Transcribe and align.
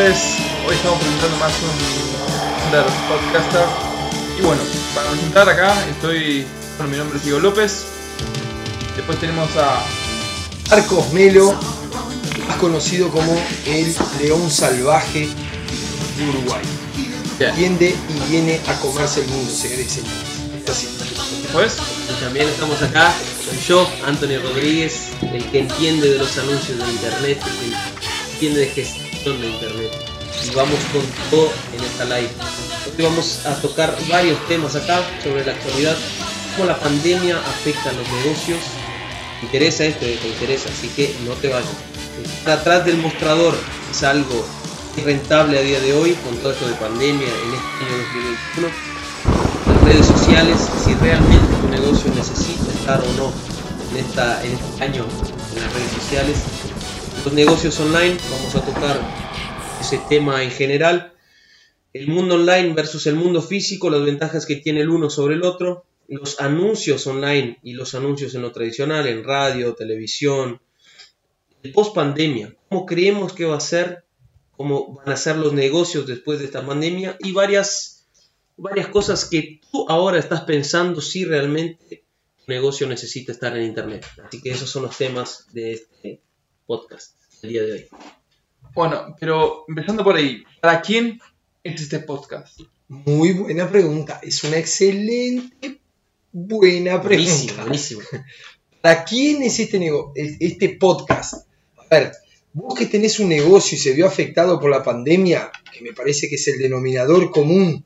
Tardes. 0.00 0.36
Hoy 0.66 0.74
estamos 0.76 0.98
presentando 0.98 1.36
más 1.36 1.52
un 1.60 2.66
Under 2.66 2.84
Podcaster. 3.06 3.66
Y 4.38 4.42
bueno, 4.42 4.62
para 4.94 5.10
presentar 5.10 5.48
acá 5.48 5.86
estoy. 5.90 6.46
Bueno, 6.78 6.92
mi 6.92 6.98
nombre 6.98 7.18
es 7.18 7.24
Diego 7.24 7.38
López. 7.40 7.84
Después 8.96 9.20
tenemos 9.20 9.50
a. 9.56 9.84
Marcos 10.70 11.12
Melo, 11.12 11.54
más 12.48 12.56
conocido 12.56 13.10
como 13.10 13.36
el 13.66 13.94
león 14.22 14.50
salvaje 14.50 15.28
de 16.16 16.28
Uruguay. 16.28 16.62
Bien. 17.38 17.54
Tiende 17.54 17.94
y 18.08 18.30
viene 18.30 18.60
a 18.68 18.74
comerse 18.80 19.20
el 19.20 19.26
mundo, 19.28 19.52
señores 19.52 19.98
y 20.66 20.70
así. 20.70 20.88
Después. 21.42 21.76
Y 22.08 22.24
también 22.24 22.48
estamos 22.48 22.80
acá, 22.80 23.12
soy 23.44 23.58
yo, 23.68 23.90
Anthony 24.06 24.40
Rodríguez, 24.42 25.08
el 25.20 25.44
que 25.50 25.60
entiende 25.60 26.10
de 26.10 26.18
los 26.18 26.38
anuncios 26.38 26.78
de 26.78 26.90
internet, 26.90 27.38
el 27.42 27.70
que 27.70 28.32
entiende 28.32 28.60
de 28.60 28.66
gestión 28.68 29.09
de 29.24 29.50
internet. 29.50 29.90
Y 30.46 30.54
vamos 30.54 30.78
con 30.92 31.02
todo 31.30 31.52
en 31.76 31.84
esta 31.84 32.04
live. 32.04 32.30
Hoy 32.98 33.04
vamos 33.04 33.44
a 33.44 33.54
tocar 33.60 33.94
varios 34.08 34.38
temas 34.48 34.74
acá 34.76 35.02
sobre 35.22 35.44
la 35.44 35.52
actualidad, 35.52 35.96
cómo 36.56 36.66
la 36.66 36.78
pandemia 36.78 37.36
afecta 37.36 37.90
a 37.90 37.92
los 37.92 38.08
negocios. 38.08 38.58
Te 39.40 39.46
interesa 39.46 39.84
esto, 39.84 40.06
te 40.06 40.28
interesa, 40.28 40.70
así 40.70 40.88
que 40.88 41.14
no 41.26 41.34
te 41.34 41.48
vayas. 41.48 41.68
Estar 42.38 42.60
atrás 42.60 42.86
del 42.86 42.96
mostrador 42.96 43.54
es 43.90 44.02
algo 44.02 44.44
rentable 45.04 45.58
a 45.58 45.62
día 45.62 45.80
de 45.80 45.92
hoy 45.94 46.12
con 46.14 46.36
todo 46.38 46.52
esto 46.52 46.66
de 46.66 46.74
pandemia 46.74 47.26
en 47.26 47.54
este 47.54 47.84
año 47.84 47.96
2021 48.12 49.00
las 49.66 49.84
redes 49.84 50.06
sociales, 50.06 50.56
si 50.84 50.94
realmente 50.94 51.54
tu 51.60 51.68
negocio 51.68 52.12
necesita 52.14 52.72
estar 52.72 53.00
o 53.00 53.12
no 53.16 53.32
en, 53.90 54.04
esta, 54.04 54.42
en 54.44 54.52
este 54.52 54.84
año 54.84 55.04
en 55.54 55.62
las 55.62 55.72
redes 55.72 55.92
sociales. 55.92 56.36
Los 57.24 57.34
negocios 57.34 57.78
online, 57.80 58.16
vamos 58.30 58.56
a 58.56 58.64
tocar 58.64 58.98
ese 59.78 60.00
tema 60.08 60.42
en 60.42 60.50
general. 60.50 61.12
El 61.92 62.08
mundo 62.08 62.36
online 62.36 62.72
versus 62.72 63.06
el 63.06 63.14
mundo 63.14 63.42
físico, 63.42 63.90
las 63.90 64.02
ventajas 64.02 64.46
que 64.46 64.56
tiene 64.56 64.80
el 64.80 64.88
uno 64.88 65.10
sobre 65.10 65.34
el 65.34 65.42
otro. 65.42 65.84
Los 66.08 66.40
anuncios 66.40 67.06
online 67.06 67.58
y 67.62 67.74
los 67.74 67.94
anuncios 67.94 68.34
en 68.34 68.40
lo 68.40 68.52
tradicional, 68.52 69.06
en 69.06 69.22
radio, 69.22 69.74
televisión. 69.74 70.62
El 71.62 71.72
post 71.72 71.94
pandemia, 71.94 72.56
cómo 72.70 72.86
creemos 72.86 73.34
que 73.34 73.44
va 73.44 73.58
a 73.58 73.60
ser, 73.60 74.04
cómo 74.56 74.94
van 74.94 75.10
a 75.10 75.16
ser 75.16 75.36
los 75.36 75.52
negocios 75.52 76.06
después 76.06 76.38
de 76.38 76.46
esta 76.46 76.64
pandemia 76.64 77.18
y 77.20 77.32
varias 77.32 78.06
varias 78.56 78.88
cosas 78.88 79.26
que 79.26 79.60
tú 79.70 79.84
ahora 79.88 80.18
estás 80.18 80.42
pensando 80.42 81.02
si 81.02 81.26
realmente 81.26 82.04
tu 82.38 82.44
negocio 82.46 82.86
necesita 82.86 83.32
estar 83.32 83.54
en 83.56 83.64
internet. 83.64 84.06
Así 84.24 84.40
que 84.40 84.50
esos 84.50 84.70
son 84.70 84.84
los 84.84 84.96
temas 84.96 85.46
de 85.52 85.72
este 85.72 86.22
podcast 86.74 87.14
el 87.42 87.50
día 87.50 87.62
de 87.64 87.72
hoy. 87.72 87.86
Bueno, 88.74 89.16
pero 89.18 89.64
empezando 89.66 90.04
por 90.04 90.14
ahí. 90.14 90.44
¿Para 90.60 90.80
quién 90.80 91.18
es 91.64 91.80
este 91.82 91.98
podcast? 91.98 92.60
Muy 92.86 93.32
buena 93.32 93.68
pregunta. 93.68 94.20
Es 94.22 94.44
una 94.44 94.56
excelente, 94.58 95.80
buena 96.30 96.98
Buenísimo, 96.98 97.38
pregunta. 97.38 97.62
buenísimo. 97.62 98.00
¿Para 98.80 99.04
quién 99.04 99.42
es 99.42 99.58
este, 99.58 99.80
nego- 99.80 100.12
es- 100.14 100.36
este 100.38 100.68
podcast? 100.78 101.48
A 101.76 101.86
ver, 101.90 102.12
vos 102.52 102.78
que 102.78 102.86
tenés 102.86 103.18
un 103.18 103.28
negocio 103.30 103.76
y 103.76 103.80
se 103.80 103.92
vio 103.92 104.06
afectado 104.06 104.60
por 104.60 104.70
la 104.70 104.84
pandemia, 104.84 105.50
que 105.72 105.82
me 105.82 105.92
parece 105.92 106.28
que 106.28 106.36
es 106.36 106.46
el 106.46 106.58
denominador 106.58 107.32
común 107.32 107.84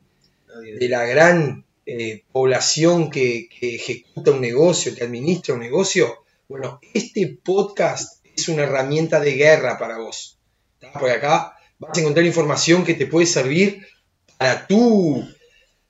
de 0.78 0.88
la 0.90 1.04
gran 1.06 1.64
eh, 1.86 2.22
población 2.30 3.10
que, 3.10 3.48
que 3.48 3.76
ejecuta 3.76 4.30
un 4.32 4.42
negocio, 4.42 4.94
que 4.94 5.04
administra 5.04 5.54
un 5.54 5.60
negocio, 5.60 6.24
bueno, 6.48 6.78
este 6.92 7.38
podcast 7.42 8.13
es 8.36 8.48
una 8.48 8.64
herramienta 8.64 9.20
de 9.20 9.32
guerra 9.32 9.78
para 9.78 9.98
vos. 9.98 10.38
¿tá? 10.80 10.92
Porque 10.92 11.12
acá 11.12 11.56
vas 11.78 11.96
a 11.96 12.00
encontrar 12.00 12.24
información 12.24 12.84
que 12.84 12.94
te 12.94 13.06
puede 13.06 13.26
servir 13.26 13.86
para 14.38 14.66
tu 14.66 15.26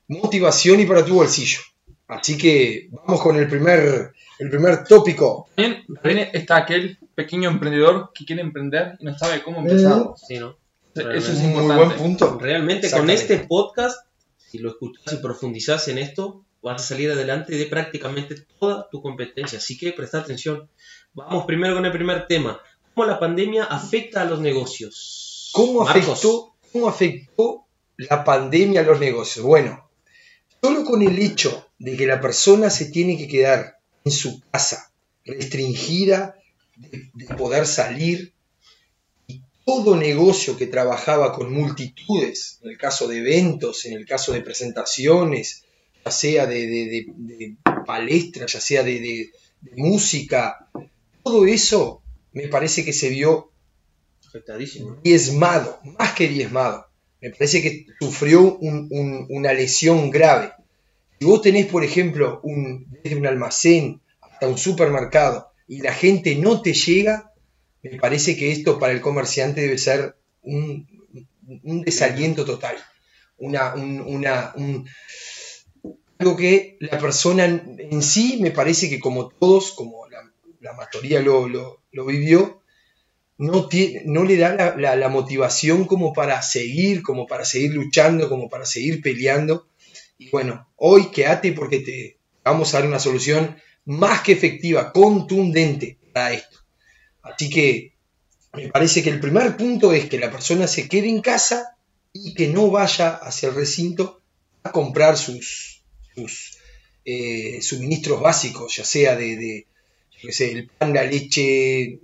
motivación 0.08 0.80
y 0.80 0.86
para 0.86 1.04
tu 1.04 1.14
bolsillo. 1.14 1.60
Así 2.06 2.36
que 2.36 2.88
vamos 2.90 3.22
con 3.22 3.36
el 3.36 3.48
primer, 3.48 4.12
el 4.38 4.50
primer 4.50 4.84
tópico. 4.84 5.48
También, 5.54 5.84
también 6.02 6.30
está 6.32 6.56
aquel 6.56 6.98
pequeño 7.14 7.48
emprendedor 7.48 8.10
que 8.14 8.24
quiere 8.24 8.42
emprender 8.42 8.96
y 9.00 9.04
no 9.04 9.16
sabe 9.16 9.42
cómo 9.42 9.60
empezar. 9.60 10.10
Sí, 10.28 10.38
¿no? 10.38 10.56
Eso 10.94 11.32
es 11.32 11.38
Muy 11.38 11.62
importante. 11.62 11.84
buen 11.84 11.96
punto. 11.98 12.38
Realmente 12.38 12.90
con 12.90 13.10
este 13.10 13.38
podcast, 13.38 14.06
si 14.38 14.58
lo 14.58 14.70
escuchas 14.70 15.12
y 15.12 15.16
profundizas 15.16 15.88
en 15.88 15.98
esto, 15.98 16.43
vas 16.64 16.82
a 16.82 16.86
salir 16.86 17.10
adelante 17.10 17.54
de 17.54 17.66
prácticamente 17.66 18.46
toda 18.58 18.88
tu 18.90 19.02
competencia. 19.02 19.58
Así 19.58 19.76
que 19.76 19.92
presta 19.92 20.20
atención. 20.20 20.70
Vamos 21.12 21.44
primero 21.44 21.74
con 21.74 21.84
el 21.84 21.92
primer 21.92 22.26
tema. 22.26 22.58
¿Cómo 22.94 23.06
la 23.06 23.20
pandemia 23.20 23.64
afecta 23.64 24.22
a 24.22 24.24
los 24.24 24.40
negocios? 24.40 25.50
¿Cómo 25.52 25.84
Marcos. 25.84 26.08
afectó, 26.08 26.56
¿Cómo 26.72 26.88
afectó 26.88 27.66
la 27.98 28.24
pandemia 28.24 28.80
a 28.80 28.84
los 28.84 28.98
negocios? 28.98 29.44
Bueno, 29.44 29.90
solo 30.62 30.84
con 30.84 31.02
el 31.02 31.18
hecho 31.18 31.68
de 31.78 31.98
que 31.98 32.06
la 32.06 32.20
persona 32.20 32.70
se 32.70 32.86
tiene 32.86 33.18
que 33.18 33.28
quedar 33.28 33.78
en 34.02 34.12
su 34.12 34.40
casa, 34.50 34.90
restringida 35.26 36.36
de, 36.76 37.10
de 37.12 37.34
poder 37.34 37.66
salir, 37.66 38.32
y 39.26 39.42
todo 39.66 39.96
negocio 39.96 40.56
que 40.56 40.66
trabajaba 40.66 41.34
con 41.34 41.52
multitudes, 41.52 42.58
en 42.62 42.70
el 42.70 42.78
caso 42.78 43.06
de 43.06 43.18
eventos, 43.18 43.84
en 43.84 43.92
el 43.98 44.06
caso 44.06 44.32
de 44.32 44.40
presentaciones, 44.40 45.63
ya 46.04 46.10
sea 46.10 46.46
de, 46.46 46.66
de- 46.66 46.86
de- 46.86 47.06
de 47.16 47.56
palestras, 47.86 48.52
ya 48.52 48.60
sea 48.60 48.82
de, 48.82 49.30
música, 49.76 50.68
todo 51.22 51.46
eso 51.46 52.02
me 52.32 52.48
parece 52.48 52.84
que 52.84 52.92
se 52.92 53.08
vio 53.08 53.50
diezmado, 55.02 55.78
más 55.98 56.12
que 56.12 56.28
diezmado. 56.28 56.86
Me 57.20 57.30
parece 57.30 57.62
que 57.62 57.86
sufrió 58.00 58.56
un- 58.56 58.88
un- 58.90 59.26
una 59.30 59.52
lesión 59.54 60.10
grave. 60.10 60.52
Si 61.18 61.24
vos 61.24 61.40
tenés, 61.40 61.66
por 61.66 61.82
ejemplo, 61.84 62.40
un, 62.42 62.86
desde 63.02 63.16
un 63.16 63.26
almacén 63.26 64.00
hasta 64.20 64.48
un 64.48 64.58
supermercado 64.58 65.48
y 65.66 65.80
la 65.80 65.94
gente 65.94 66.34
no 66.36 66.60
te 66.60 66.74
llega, 66.74 67.32
me 67.82 67.98
parece 67.98 68.36
que 68.36 68.52
esto 68.52 68.78
para 68.78 68.92
el 68.92 69.00
comerciante 69.00 69.62
debe 69.62 69.78
ser 69.78 70.16
un, 70.42 70.86
un 71.62 71.82
desaliento 71.82 72.44
total. 72.44 72.76
Una, 73.38 73.74
un- 73.74 74.00
una- 74.00 74.52
un- 74.56 74.86
algo 76.18 76.36
que 76.36 76.76
la 76.80 76.98
persona 76.98 77.44
en, 77.44 78.02
sí 78.02 78.38
me 78.40 78.50
parece 78.50 78.88
que 78.88 79.00
como 79.00 79.28
todos, 79.28 79.72
como 79.72 80.06
la, 80.08 80.72
mayoría 80.72 81.20
lo, 81.20 81.48
lo- 81.48 81.80
vivió, 82.06 82.62
no, 83.38 83.68
tiene, 83.68 84.02
no 84.06 84.24
le 84.24 84.36
da 84.36 84.54
la, 84.54 84.76
la- 84.76 84.96
la 84.96 85.08
motivación 85.08 85.86
como 85.86 86.12
para 86.12 86.42
seguir, 86.42 87.02
como 87.02 87.26
para 87.26 87.44
seguir 87.44 87.74
luchando, 87.74 88.28
como 88.28 88.48
para 88.48 88.66
seguir 88.66 89.02
peleando. 89.02 89.68
Y 90.18 90.30
bueno, 90.30 90.68
hoy 90.76 91.10
quédate 91.10 91.52
porque 91.52 91.80
te 91.80 92.18
vamos 92.44 92.74
a 92.74 92.78
dar 92.80 92.88
una 92.88 92.98
solución 93.00 93.56
más 93.84 94.22
que 94.22 94.32
efectiva, 94.32 94.92
contundente 94.92 95.98
para 96.12 96.32
esto. 96.34 96.58
Así 97.22 97.50
que 97.50 97.94
me 98.52 98.68
parece 98.68 99.02
que 99.02 99.10
el 99.10 99.20
primer 99.20 99.56
punto 99.56 99.92
es 99.92 100.08
que 100.08 100.18
la 100.18 100.30
persona 100.30 100.66
se 100.66 100.88
quede 100.88 101.08
en 101.08 101.20
casa 101.20 101.76
y 102.12 102.34
que 102.34 102.48
no 102.48 102.70
vaya 102.70 103.10
hacia 103.16 103.48
el 103.48 103.54
recinto 103.56 104.22
a 104.62 104.70
comprar 104.72 105.16
sus, 105.18 105.73
sus 106.14 106.58
eh, 107.04 107.60
suministros 107.62 108.20
básicos, 108.20 108.76
ya 108.76 108.84
sea 108.84 109.16
de, 109.16 109.36
de, 109.36 109.66
yo 110.20 110.28
qué 110.28 110.32
sé, 110.32 110.52
el 110.52 110.68
pan, 110.68 110.94
la 110.94 111.04
leche, 111.04 111.98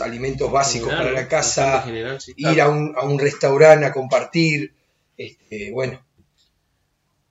alimentos 0.00 0.50
básicos 0.50 0.88
General, 0.90 1.08
para 1.12 1.22
la 1.22 1.28
casa, 1.28 1.64
Bastante 1.66 1.90
general, 1.92 2.20
sí. 2.20 2.32
ir 2.36 2.60
a 2.60 2.68
un, 2.68 2.94
a 2.96 3.04
un 3.04 3.18
restaurante 3.18 3.86
a 3.86 3.92
compartir. 3.92 4.72
Este, 5.16 5.70
bueno, 5.70 6.02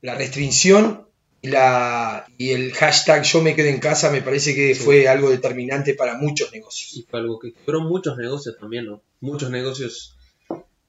la 0.01 0.15
restricción 0.15 1.07
y, 1.41 1.47
la, 1.47 2.25
y 2.37 2.51
el 2.51 2.71
hashtag 2.73 3.23
yo 3.23 3.41
me 3.41 3.55
quedo 3.55 3.67
en 3.69 3.79
casa 3.79 4.11
me 4.11 4.21
parece 4.21 4.53
que 4.55 4.75
Sí. 4.75 4.83
fue 4.83 5.07
algo 5.07 5.29
determinante 5.29 5.93
para 5.95 6.15
muchos 6.17 6.51
negocios. 6.51 6.93
Y 6.95 7.03
fue 7.09 7.19
algo 7.19 7.39
que 7.39 7.53
fueron 7.65 7.87
muchos 7.87 8.17
negocios 8.17 8.57
también, 8.59 8.85
¿no? 8.85 9.01
Muchos 9.19 9.49
negocios, 9.49 10.15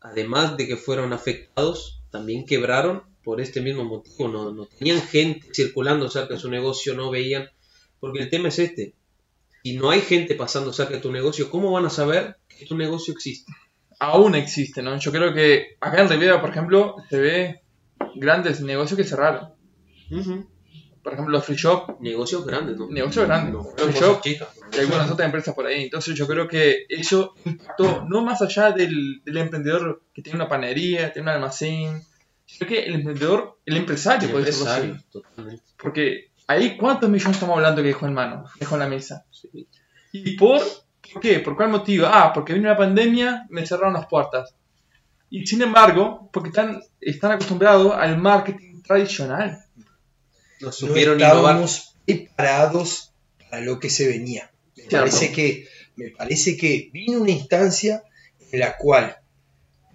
además 0.01 0.57
de 0.57 0.67
que 0.67 0.77
fueron 0.77 1.13
afectados, 1.13 2.03
también 2.11 2.45
quebraron 2.47 3.03
por 3.23 3.41
este 3.41 3.61
mismo 3.61 3.85
motivo. 3.85 4.29
No, 4.29 4.53
no 4.53 4.67
tenían 4.67 5.01
gente 5.01 5.49
circulando 5.53 6.09
cerca 6.11 6.35
de 6.35 6.41
su 6.41 6.51
negocio, 6.51 6.95
no 6.95 7.11
veían. 7.11 7.49
Porque 8.01 8.21
el 8.21 8.31
tema 8.31 8.49
es 8.49 8.59
este. 8.59 8.95
Si 9.63 9.77
no 9.77 9.91
hay 9.91 10.01
gente 10.01 10.35
pasando 10.35 10.73
cerca 10.73 10.95
de 10.95 11.01
tu 11.01 11.13
negocio, 11.13 11.49
¿cómo 11.51 11.71
van 11.71 11.87
a 11.87 11.91
saber 11.91 12.37
que 12.49 12.67
tu 12.67 12.77
negocio 12.77 13.13
existe? 13.15 13.53
Aún 14.01 14.35
existe, 14.35 14.83
¿no? 14.83 14.99
Yo 14.99 15.13
creo 15.13 15.33
que 15.33 15.77
acá 15.81 16.03
en 16.03 16.09
Rivera, 16.09 16.41
por 16.41 16.51
ejemplo, 16.51 16.97
se 17.09 17.21
ve 17.21 17.61
grandes 18.17 18.61
negocios 18.61 18.97
que 18.97 19.05
cerraron. 19.05 19.51
Por 21.03 21.13
ejemplo, 21.15 21.33
los 21.33 21.45
free 21.45 21.57
shop 21.57 22.01
Negocios 22.01 22.45
grandes, 22.45 22.77
¿no? 22.77 22.89
Negocios 22.89 23.27
grandes. 23.27 23.53
No, 23.55 23.65
Free 23.65 23.93
shop 23.93 24.21
chicas. 24.21 24.49
y 24.77 24.81
algunas 24.81 25.11
otras 25.11 25.27
empresas 25.27 25.55
por 25.55 25.67
ahí. 25.67 25.85
Entonces 25.85 26.15
yo 26.17 26.27
creo 26.27 26.49
que 26.49 26.87
eso 26.89 27.35
impactó, 27.45 28.05
no 28.09 28.23
más 28.25 28.43
allá 28.43 28.73
del, 28.73 29.23
del 29.25 29.37
emprendedor 29.37 30.03
que 30.13 30.23
tiene 30.23 30.37
una 30.37 30.49
panadería, 30.49 31.13
tiene 31.13 31.29
un 31.31 31.35
almacén, 31.37 32.03
sino 32.47 32.69
que 32.69 32.85
el 32.85 32.95
emprendedor, 32.95 33.59
el 33.67 33.77
empresario, 33.77 34.27
El 34.29 34.33
puede 34.33 34.45
decirlo 34.47 34.71
así. 34.71 34.81
empresario, 34.83 35.11
totalmente. 35.11 35.65
Porque 35.81 36.31
ahí, 36.47 36.77
¿cuántos 36.77 37.09
millones 37.11 37.37
estamos 37.37 37.57
hablando 37.57 37.83
que 37.83 37.89
dejó 37.89 38.07
en 38.07 38.15
mano? 38.15 38.45
Dejó 38.59 38.75
en 38.77 38.81
la 38.81 38.89
mesa. 38.89 39.25
Sí. 39.31 39.67
Y 40.13 40.37
por 40.37 40.61
¿Por 41.13 41.21
qué? 41.21 41.41
¿Por 41.41 41.57
cuál 41.57 41.69
motivo? 41.71 42.07
Ah, 42.07 42.33
porque 42.33 42.55
vino 42.55 42.69
una 42.69 42.77
pandemia, 42.77 43.47
me 43.51 43.67
cerraron 43.67 43.93
las 43.95 44.07
puertas. 44.07 44.55
Y 45.29 45.47
sin 45.47 45.61
embargo, 45.61 46.31
porque 46.33 46.49
están, 46.49 46.81
están 47.01 47.33
acostumbrados 47.33 47.93
al 47.95 48.19
marketing 48.19 48.81
tradicional. 48.83 49.65
No 49.77 50.67
No 50.69 50.73
supieron 50.73 51.19
innovar. 51.19 51.37
estábamos 51.37 51.97
preparados 52.07 53.13
para 53.51 53.63
lo 53.63 53.79
que 53.79 53.91
se 53.91 54.09
venía. 54.09 54.51
Me 54.77 54.85
parece, 54.85 55.33
que, 55.33 55.69
me 55.97 56.11
parece 56.11 56.57
que 56.57 56.89
vino 56.93 57.21
una 57.21 57.31
instancia 57.31 58.03
en 58.51 58.61
la 58.61 58.77
cual 58.79 59.17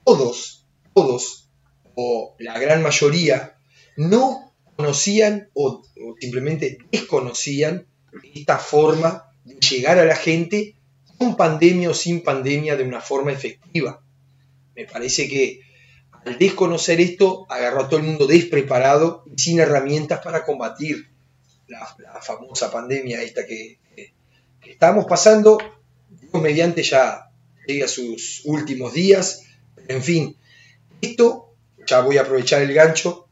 todos, 0.04 0.66
todos, 0.94 1.47
o 2.00 2.36
la 2.38 2.60
gran 2.60 2.84
mayoría, 2.84 3.58
no 3.96 4.54
conocían 4.76 5.50
o, 5.56 5.82
simplemente 6.20 6.78
desconocían 6.92 7.88
esta 8.36 8.60
forma 8.60 9.32
de 9.44 9.56
llegar 9.56 9.98
a 9.98 10.06
la 10.06 10.16
gente 10.16 10.76
con 11.18 11.36
pandemia 11.36 11.90
o 11.90 11.96
sin 11.96 12.22
pandemia 12.22 12.76
de 12.76 12.84
una 12.84 13.02
forma 13.02 13.32
efectiva. 13.32 14.04
Me 14.76 14.86
parece 14.86 15.28
que 15.28 15.62
al 16.24 16.38
desconocer 16.38 17.02
esto 17.02 17.48
agarró 17.50 17.82
a 17.82 17.90
todo 17.90 18.00
el 18.00 18.06
mundo 18.06 18.28
despreparado 18.28 19.24
y 19.26 19.42
sin 19.42 19.60
herramientas 19.60 20.22
para 20.24 20.46
combatir 20.46 21.10
la, 21.68 21.84
famosa 22.22 22.72
pandemia 22.72 23.24
esta 23.24 23.44
que, 23.48 23.80
estamos 24.62 25.06
pasando, 25.06 25.58
mediante 26.34 26.84
ya 26.84 27.32
llegue 27.66 27.86
a 27.86 27.88
sus 27.88 28.44
últimos 28.46 28.94
días, 28.94 29.46
en 29.88 30.04
fin, 30.04 30.38
esto, 31.02 31.47
ya 31.88 32.02
voy 32.02 32.18
a 32.18 32.22
aprovechar 32.22 32.62
el 32.62 32.74
gancho, 32.74 33.28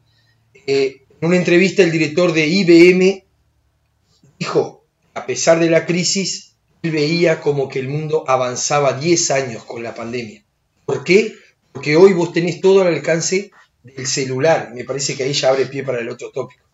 eh, 0.66 1.02
en 1.20 1.28
una 1.28 1.36
entrevista 1.36 1.82
el 1.82 1.92
director 1.92 2.32
de 2.32 2.46
IBM 2.46 3.24
dijo, 4.38 4.84
a 5.14 5.24
pesar 5.26 5.58
de 5.60 5.70
la 5.70 5.86
crisis, 5.86 6.56
él 6.82 6.90
veía 6.90 7.40
como 7.40 7.68
que 7.68 7.78
el 7.78 7.88
mundo 7.88 8.24
avanzaba 8.26 8.92
10 8.94 9.30
años 9.30 9.64
con 9.64 9.82
la 9.82 9.94
pandemia. 9.94 10.44
¿Por 10.84 11.04
qué? 11.04 11.34
Porque 11.72 11.96
hoy 11.96 12.12
vos 12.12 12.32
tenés 12.32 12.60
todo 12.60 12.82
al 12.82 12.88
alcance 12.88 13.50
del 13.82 14.06
celular. 14.06 14.72
Me 14.74 14.84
parece 14.84 15.16
que 15.16 15.22
ahí 15.22 15.32
ya 15.32 15.50
abre 15.50 15.66
pie 15.66 15.84
para 15.84 16.00
el 16.00 16.08
otro 16.08 16.30
tópico. 16.30 16.64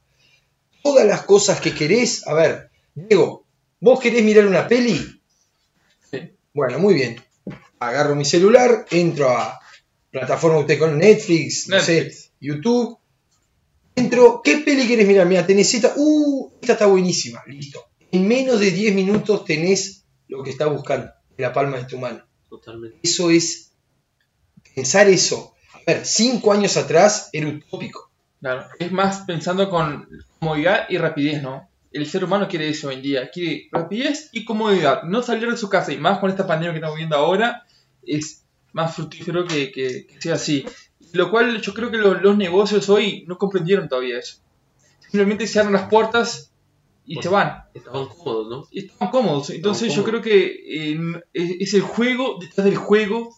Todas 0.82 1.06
las 1.06 1.22
cosas 1.22 1.60
que 1.60 1.72
querés, 1.72 2.26
a 2.26 2.34
ver, 2.34 2.70
Diego, 2.94 3.44
¿vos 3.80 4.00
querés 4.00 4.24
mirar 4.24 4.46
una 4.46 4.66
peli? 4.66 5.20
Sí. 6.10 6.32
Bueno, 6.52 6.78
muy 6.78 6.94
bien. 6.94 7.22
Agarro 7.78 8.14
mi 8.16 8.24
celular, 8.24 8.86
entro 8.90 9.30
a 9.30 9.61
plataforma 10.12 10.58
usted 10.58 10.78
con 10.78 10.98
Netflix, 10.98 11.68
no 11.68 11.80
sé, 11.80 12.04
Netflix. 12.04 12.32
YouTube. 12.40 12.98
Entro, 13.96 14.40
¿qué 14.44 14.58
peli 14.58 14.86
querés 14.86 15.08
mirar? 15.08 15.26
Mira, 15.26 15.46
tenés 15.46 15.74
esta, 15.74 15.92
uh, 15.96 16.52
esta 16.60 16.74
está 16.74 16.86
buenísima, 16.86 17.42
listo. 17.46 17.80
En 18.10 18.28
menos 18.28 18.60
de 18.60 18.70
10 18.70 18.94
minutos 18.94 19.44
tenés 19.44 20.04
lo 20.28 20.42
que 20.42 20.50
estás 20.50 20.70
buscando 20.70 21.10
en 21.36 21.42
la 21.42 21.52
palma 21.52 21.78
de 21.78 21.84
tu 21.84 21.98
mano. 21.98 22.24
Totalmente. 22.48 22.98
Eso 23.02 23.30
es, 23.30 23.72
pensar 24.74 25.08
eso, 25.08 25.54
a 25.74 25.78
ver, 25.86 26.04
5 26.04 26.52
años 26.52 26.76
atrás 26.76 27.30
era 27.32 27.48
utópico. 27.48 28.10
Claro, 28.40 28.66
es 28.78 28.92
más 28.92 29.20
pensando 29.20 29.70
con 29.70 30.08
comodidad 30.38 30.86
y 30.88 30.98
rapidez, 30.98 31.42
¿no? 31.42 31.68
El 31.90 32.06
ser 32.06 32.24
humano 32.24 32.48
quiere 32.48 32.68
eso 32.68 32.88
hoy 32.88 32.94
en 32.96 33.02
día, 33.02 33.30
quiere 33.30 33.68
rapidez 33.70 34.30
y 34.32 34.44
comodidad. 34.44 35.04
No 35.04 35.22
salir 35.22 35.50
de 35.50 35.56
su 35.56 35.68
casa 35.68 35.92
y 35.92 35.98
más 35.98 36.18
con 36.18 36.30
esta 36.30 36.46
pandemia 36.46 36.72
que 36.72 36.78
estamos 36.78 36.96
viendo 36.96 37.16
ahora 37.16 37.66
es 38.04 38.41
más 38.72 38.94
fructífero 38.94 39.44
que, 39.46 39.70
que- 39.72 40.06
que 40.06 40.20
sea 40.20 40.34
así. 40.34 40.64
Lo 41.12 41.30
cual 41.30 41.60
yo 41.60 41.74
creo 41.74 41.90
que 41.90 41.98
lo- 41.98 42.14
los 42.14 42.36
negocios 42.36 42.88
hoy 42.88 43.24
no 43.26 43.36
comprendieron 43.38 43.88
todavía 43.88 44.18
eso. 44.18 44.38
Simplemente 45.00 45.46
cierran 45.46 45.72
las 45.74 45.88
puertas 45.88 46.50
y 47.04 47.20
se 47.20 47.28
van. 47.28 47.64
Estaban 47.74 48.06
cómodos, 48.06 48.48
¿no? 48.48 48.68
Y 48.70 48.86
están 48.86 49.10
cómodos. 49.10 49.50
Entonces 49.50 49.94
yo 49.94 50.02
cómodos. 50.04 50.22
creo 50.22 50.22
que 50.22 50.92
eh, 50.94 51.22
es, 51.34 51.50
es 51.60 51.74
el 51.74 51.82
juego 51.82 52.38
detrás 52.40 52.64
del 52.64 52.76
juego 52.76 53.34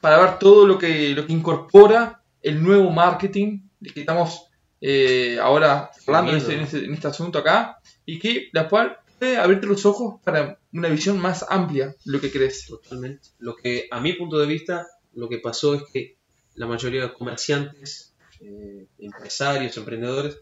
para 0.00 0.18
ver 0.18 0.38
todo 0.38 0.66
lo 0.66 0.78
que, 0.78 1.10
lo 1.10 1.26
que 1.26 1.32
incorpora 1.32 2.22
el 2.42 2.62
nuevo 2.62 2.90
marketing 2.90 3.60
de 3.80 3.90
que 3.90 4.00
estamos 4.00 4.46
eh, 4.80 5.38
ahora 5.42 5.90
hablando 6.06 6.30
en 6.32 6.38
este, 6.38 6.54
en, 6.54 6.60
este, 6.60 6.84
en 6.84 6.94
este 6.94 7.06
asunto 7.08 7.38
acá 7.38 7.78
y 8.06 8.18
que 8.18 8.48
la 8.52 8.68
cual 8.68 8.96
abrirte 9.38 9.66
los 9.66 9.84
ojos 9.86 10.20
para 10.24 10.58
una 10.72 10.88
visión 10.88 11.18
más 11.18 11.44
amplia 11.48 11.94
lo 12.04 12.20
que 12.20 12.30
crees. 12.30 12.66
Totalmente. 12.66 13.28
Lo 13.38 13.56
que, 13.56 13.88
a 13.90 14.00
mi 14.00 14.12
punto 14.14 14.38
de 14.38 14.46
vista, 14.46 14.86
lo 15.14 15.28
que 15.28 15.38
pasó 15.38 15.74
es 15.74 15.82
que 15.92 16.16
la 16.54 16.66
mayoría 16.66 17.02
de 17.02 17.12
comerciantes, 17.12 18.14
eh, 18.40 18.86
empresarios, 18.98 19.76
emprendedores, 19.76 20.38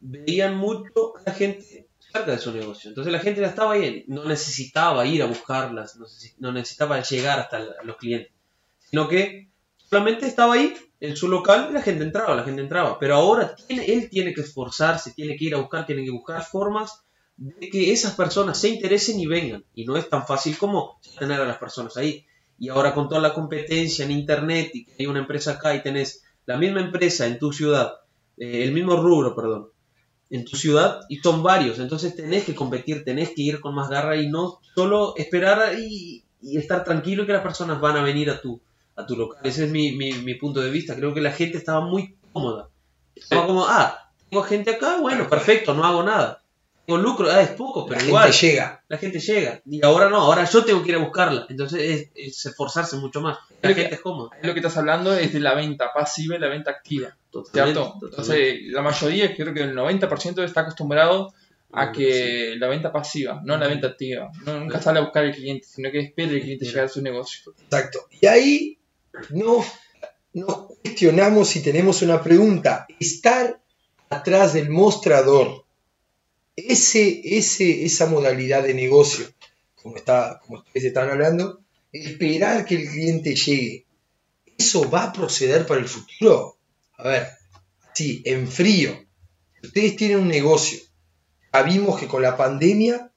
veían 0.00 0.56
mucho 0.56 1.16
a 1.16 1.22
la 1.26 1.32
gente 1.34 1.88
cerca 1.98 2.30
de 2.32 2.38
su 2.38 2.52
negocio. 2.52 2.88
Entonces 2.88 3.12
la 3.12 3.18
gente 3.18 3.40
la 3.40 3.48
estaba 3.48 3.72
ahí, 3.72 4.04
no 4.08 4.24
necesitaba 4.24 5.04
ir 5.06 5.22
a 5.22 5.26
buscarlas, 5.26 5.96
no, 5.96 6.06
necesi- 6.06 6.34
no 6.38 6.52
necesitaba 6.52 7.02
llegar 7.02 7.38
hasta 7.40 7.60
los 7.84 7.96
clientes, 7.96 8.32
sino 8.90 9.08
que 9.08 9.50
solamente 9.76 10.26
estaba 10.26 10.54
ahí 10.54 10.74
en 11.00 11.16
su 11.16 11.28
local 11.28 11.68
y 11.70 11.74
la 11.74 11.82
gente 11.82 12.04
entraba, 12.04 12.34
la 12.34 12.44
gente 12.44 12.62
entraba. 12.62 12.98
Pero 12.98 13.14
ahora 13.16 13.54
él 13.68 14.08
tiene 14.10 14.32
que 14.34 14.40
esforzarse, 14.42 15.12
tiene 15.12 15.36
que 15.36 15.44
ir 15.46 15.54
a 15.54 15.58
buscar, 15.58 15.86
tiene 15.86 16.04
que 16.04 16.10
buscar 16.10 16.42
formas 16.44 17.04
de 17.38 17.70
que 17.70 17.92
esas 17.92 18.14
personas 18.14 18.58
se 18.58 18.68
interesen 18.68 19.18
y 19.20 19.26
vengan. 19.26 19.64
Y 19.74 19.84
no 19.84 19.96
es 19.96 20.08
tan 20.08 20.26
fácil 20.26 20.58
como 20.58 21.00
tener 21.18 21.40
a 21.40 21.46
las 21.46 21.58
personas 21.58 21.96
ahí. 21.96 22.26
Y 22.58 22.68
ahora 22.68 22.92
con 22.92 23.08
toda 23.08 23.20
la 23.20 23.32
competencia 23.32 24.04
en 24.04 24.10
internet 24.10 24.70
y 24.74 24.84
que 24.84 24.94
hay 24.98 25.06
una 25.06 25.20
empresa 25.20 25.52
acá 25.52 25.74
y 25.74 25.82
tenés 25.82 26.24
la 26.46 26.56
misma 26.56 26.80
empresa 26.80 27.26
en 27.26 27.38
tu 27.38 27.52
ciudad, 27.52 27.92
eh, 28.36 28.64
el 28.64 28.72
mismo 28.72 28.96
rubro, 28.96 29.36
perdón, 29.36 29.68
en 30.30 30.44
tu 30.44 30.56
ciudad 30.56 31.02
y 31.08 31.18
son 31.18 31.42
varios. 31.42 31.78
Entonces 31.78 32.16
tenés 32.16 32.44
que 32.44 32.56
competir, 32.56 33.04
tenés 33.04 33.30
que 33.30 33.42
ir 33.42 33.60
con 33.60 33.74
más 33.74 33.88
garra 33.88 34.16
y 34.16 34.28
no 34.28 34.58
solo 34.74 35.14
esperar 35.16 35.78
y, 35.78 36.24
y 36.42 36.56
estar 36.56 36.82
tranquilo 36.82 37.24
que 37.24 37.32
las 37.32 37.42
personas 37.42 37.80
van 37.80 37.96
a 37.96 38.02
venir 38.02 38.30
a 38.30 38.40
tu, 38.40 38.60
a 38.96 39.06
tu 39.06 39.14
local. 39.14 39.40
Ese 39.44 39.66
es 39.66 39.70
mi, 39.70 39.92
mi, 39.92 40.12
mi 40.12 40.34
punto 40.34 40.60
de 40.60 40.70
vista. 40.70 40.96
Creo 40.96 41.14
que 41.14 41.20
la 41.20 41.32
gente 41.32 41.56
estaba 41.56 41.82
muy 41.82 42.16
cómoda. 42.32 42.68
Estaba 43.14 43.46
como, 43.46 43.64
ah, 43.64 44.10
tengo 44.28 44.42
gente 44.42 44.72
acá, 44.72 45.00
bueno, 45.00 45.28
perfecto, 45.28 45.74
no 45.74 45.84
hago 45.84 46.02
nada. 46.02 46.42
Tengo 46.88 47.02
lucro, 47.02 47.30
ah, 47.30 47.42
es 47.42 47.50
poco, 47.50 47.80
La 47.80 47.86
pero 47.86 48.00
gente 48.00 48.08
igual 48.08 48.32
llega. 48.32 48.82
la 48.88 48.96
gente 48.96 49.20
llega. 49.20 49.60
Y 49.70 49.84
ahora 49.84 50.08
no, 50.08 50.16
ahora 50.22 50.44
yo 50.44 50.64
tengo 50.64 50.82
que 50.82 50.88
ir 50.88 50.94
a 50.96 51.00
buscarla. 51.00 51.44
Entonces 51.50 51.80
es, 51.82 52.08
es 52.14 52.46
esforzarse 52.46 52.96
mucho 52.96 53.20
más. 53.20 53.36
La 53.60 53.68
que- 53.74 53.82
gente 53.82 53.96
es 53.96 54.00
cómoda. 54.00 54.30
Lo 54.42 54.54
que 54.54 54.60
estás 54.60 54.78
hablando 54.78 55.12
es 55.14 55.30
de 55.34 55.40
la 55.40 55.52
venta 55.54 55.92
pasiva 55.92 56.36
y 56.36 56.38
la 56.38 56.48
venta 56.48 56.70
activa, 56.70 57.14
Totalmente, 57.30 57.78
¿cierto? 57.80 57.92
totalmente. 58.00 58.06
Entonces 58.22 58.72
la 58.72 58.80
mayoría, 58.82 59.36
creo 59.36 59.52
que 59.52 59.60
el 59.64 59.74
90% 59.74 60.42
está 60.42 60.62
acostumbrado 60.62 61.34
a 61.70 61.92
que 61.92 62.54
la 62.56 62.68
venta 62.68 62.90
pasiva, 62.90 63.42
no 63.44 63.58
la 63.58 63.68
venta 63.68 63.88
activa. 63.88 64.30
No, 64.46 64.58
nunca 64.58 64.80
sale 64.80 65.00
a 65.00 65.02
buscar 65.02 65.24
al 65.26 65.34
cliente, 65.34 65.66
sino 65.68 65.90
que 65.90 66.00
espera 66.00 66.32
el 66.32 66.40
cliente 66.40 66.64
llegar 66.64 66.86
a 66.86 66.88
su 66.88 67.02
negocio. 67.02 67.52
Exacto. 67.64 68.06
Y 68.18 68.26
ahí 68.26 68.78
nos, 69.28 69.66
nos 70.32 70.68
cuestionamos 70.82 71.48
si 71.48 71.62
tenemos 71.62 72.00
una 72.00 72.22
pregunta. 72.22 72.86
Estar 72.98 73.60
atrás 74.08 74.54
del 74.54 74.70
mostrador, 74.70 75.66
ese, 76.66 77.20
ese, 77.24 77.84
esa 77.84 78.06
modalidad 78.06 78.64
de 78.64 78.74
negocio, 78.74 79.26
como, 79.76 79.96
está, 79.96 80.40
como 80.44 80.58
ustedes 80.58 80.86
están 80.86 81.08
hablando, 81.10 81.60
esperar 81.92 82.64
que 82.64 82.74
el 82.76 82.88
cliente 82.88 83.34
llegue, 83.34 83.86
¿eso 84.56 84.90
va 84.90 85.04
a 85.04 85.12
proceder 85.12 85.66
para 85.66 85.80
el 85.80 85.88
futuro? 85.88 86.56
A 86.96 87.08
ver, 87.08 87.28
sí, 87.94 88.22
en 88.24 88.48
frío. 88.48 89.06
Ustedes 89.62 89.96
tienen 89.96 90.18
un 90.18 90.28
negocio. 90.28 90.80
Ya 91.52 91.62
vimos 91.62 91.98
que 91.98 92.08
con 92.08 92.22
la 92.22 92.36
pandemia 92.36 93.10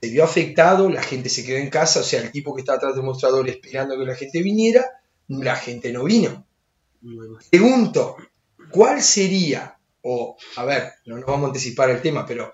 se 0.00 0.08
vio 0.08 0.24
afectado, 0.24 0.88
la 0.88 1.02
gente 1.02 1.28
se 1.28 1.44
quedó 1.44 1.58
en 1.58 1.70
casa, 1.70 2.00
o 2.00 2.04
sea, 2.04 2.20
el 2.22 2.30
tipo 2.30 2.54
que 2.54 2.60
está 2.60 2.74
atrás 2.74 2.94
del 2.94 3.04
mostrador 3.04 3.48
esperando 3.48 3.98
que 3.98 4.04
la 4.04 4.14
gente 4.14 4.42
viniera, 4.42 4.84
la 5.28 5.56
gente 5.56 5.92
no 5.92 6.04
vino. 6.04 6.46
Pregunto, 7.50 8.16
¿cuál 8.70 9.02
sería, 9.02 9.76
o 10.02 10.36
a 10.56 10.64
ver, 10.64 10.92
no 11.06 11.16
nos 11.16 11.26
vamos 11.26 11.44
a 11.44 11.46
anticipar 11.48 11.90
el 11.90 12.00
tema, 12.00 12.24
pero 12.26 12.52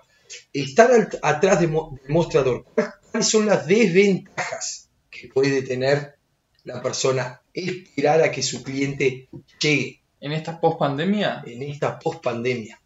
estar 0.53 0.91
al- 0.91 1.09
atrás 1.21 1.59
del 1.61 1.69
mo- 1.71 1.97
del 2.01 2.11
mostrador, 2.13 2.65
¿cuáles 3.11 3.29
son 3.29 3.45
las 3.45 3.67
desventajas 3.67 4.89
que 5.09 5.27
puede 5.27 5.61
tener 5.63 6.15
la 6.63 6.81
persona 6.81 7.41
esperar 7.53 8.21
a 8.21 8.31
que 8.31 8.41
su 8.41 8.63
cliente 8.63 9.27
llegue 9.59 10.01
En 10.19 10.31
esta 10.31 10.59
post 10.59 10.79
pandemia, 10.79 11.43
en 11.45 11.63
esta 11.63 11.99
post-pandemia? 11.99 12.79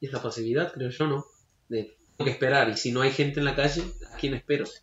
Y 0.00 0.06
es 0.06 0.12
la 0.12 0.20
pasividad, 0.22 0.72
creo 0.72 0.90
yo, 0.90 1.06
¿no? 1.06 1.24
De 1.68 1.96
tengo 2.16 2.24
que 2.26 2.30
esperar. 2.32 2.68
Y 2.70 2.76
si 2.76 2.90
no 2.92 3.00
hay 3.02 3.12
gente 3.12 3.38
en 3.38 3.44
la 3.46 3.54
calle, 3.54 3.82
¿a 4.12 4.16
quién 4.16 4.34
espero? 4.34 4.64
y 4.64 4.68
si 4.68 4.80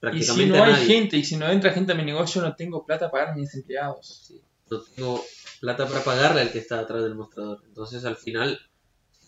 Prácticamente 0.00 0.56
no 0.58 0.62
a 0.64 0.66
hay 0.68 0.86
gente 0.86 1.16
y 1.16 1.24
si 1.24 1.36
no 1.36 1.50
entra 1.50 1.72
gente 1.72 1.92
a 1.92 1.94
mi 1.96 2.04
negocio, 2.04 2.40
no 2.40 2.54
tengo 2.54 2.86
plata 2.86 3.10
para 3.10 3.24
pagar 3.24 3.34
a 3.34 3.36
mis 3.40 3.52
empleados. 3.54 4.24
Sí. 4.28 4.40
No 4.70 4.80
tengo 4.82 5.24
plata 5.60 5.88
para 5.88 6.04
pagarle 6.04 6.42
al 6.42 6.52
que 6.52 6.58
está 6.60 6.78
atrás 6.78 7.02
del 7.02 7.14
mostrador. 7.16 7.60
Entonces, 7.66 8.04
al 8.04 8.16
final, 8.16 8.58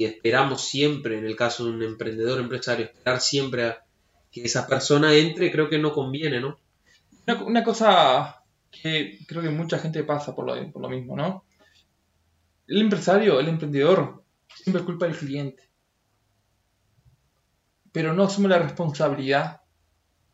si 0.01 0.07
esperamos 0.07 0.63
siempre, 0.63 1.19
en 1.19 1.27
el 1.27 1.37
caso 1.37 1.67
de 1.67 1.73
un 1.73 1.83
emprendedor, 1.83 2.41
empresario, 2.41 2.87
esperar 2.87 3.21
siempre 3.21 3.65
a 3.67 3.85
que 4.33 4.43
esa 4.45 4.67
persona 4.67 5.13
entre, 5.13 5.53
creo 5.53 5.69
que 5.69 5.79
no 5.79 5.93
conviene, 5.93 6.41
¿no? 6.41 6.59
Una, 7.27 7.43
una 7.43 7.63
cosa 7.63 8.43
que 8.71 9.19
creo 9.29 9.43
que 9.43 9.51
mucha 9.51 9.79
gente 9.79 10.03
pasa 10.05 10.35
por 10.35 10.47
lo, 10.47 10.73
por 10.73 10.81
lo 10.81 10.89
mismo, 10.89 11.15
¿no? 11.17 11.45
El 12.67 12.81
empresario, 12.81 13.41
el 13.41 13.49
emprendedor, 13.49 14.25
siempre 14.55 14.83
culpa 14.85 15.05
del 15.05 15.19
cliente. 15.19 15.65
Pero 17.93 18.15
no 18.15 18.23
asume 18.25 18.49
la 18.49 18.59
responsabilidad 18.59 19.61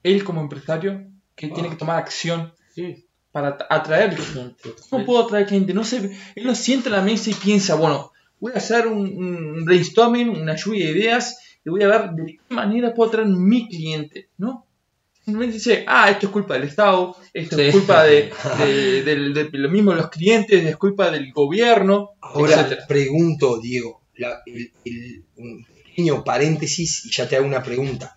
él 0.04 0.22
como 0.22 0.42
empresario 0.42 1.10
que 1.34 1.48
tiene 1.48 1.70
que 1.70 1.76
tomar 1.76 1.98
acción 1.98 2.54
Sí. 2.72 3.08
para 3.32 3.48
at- 3.48 3.66
atraer 3.68 4.14
cliente. 4.14 4.74
¿Cómo 4.90 5.04
puedo 5.04 5.24
atraer 5.24 5.46
cliente? 5.48 5.74
No 5.74 5.82
sé, 5.82 6.16
él 6.36 6.46
no 6.46 6.54
sienta 6.54 6.88
en 6.88 6.94
la 6.94 7.02
mesa 7.02 7.30
y 7.30 7.34
piensa, 7.34 7.74
bueno, 7.74 8.12
voy 8.40 8.52
a 8.54 8.58
hacer 8.58 8.86
un, 8.86 9.06
un 9.16 9.64
brainstorming, 9.64 10.28
una 10.30 10.56
lluvia 10.56 10.86
de 10.86 10.92
ideas 10.92 11.36
y 11.64 11.70
voy 11.70 11.82
a 11.82 11.88
ver 11.88 12.10
de 12.10 12.26
qué 12.48 12.54
manera 12.54 12.94
puedo 12.94 13.08
atraer 13.10 13.28
mi 13.28 13.68
cliente, 13.68 14.28
¿no? 14.38 14.66
Simplemente 15.24 15.54
dice, 15.54 15.84
ah, 15.88 16.08
esto 16.10 16.26
es 16.26 16.32
culpa 16.32 16.54
del 16.54 16.64
Estado, 16.64 17.16
esto 17.34 17.58
es 17.58 17.72
culpa 17.74 18.04
de, 18.04 18.30
de- 19.04 19.48
de 19.50 19.58
lo 19.58 19.68
mismo 19.68 19.92
los 19.92 20.08
clientes, 20.08 20.64
es 20.64 20.76
culpa 20.76 21.10
del 21.10 21.32
gobierno, 21.32 22.10
Ahora 22.20 22.60
etcétera. 22.60 22.86
pregunto, 22.86 23.58
Diego, 23.60 24.02
la- 24.16 24.40
el- 24.46 24.72
el- 24.84 25.24
un 25.36 25.64
pequeño 25.84 26.22
paréntesis 26.22 27.06
y 27.06 27.10
ya 27.10 27.28
te 27.28 27.34
hago 27.36 27.46
una 27.46 27.62
pregunta. 27.62 28.16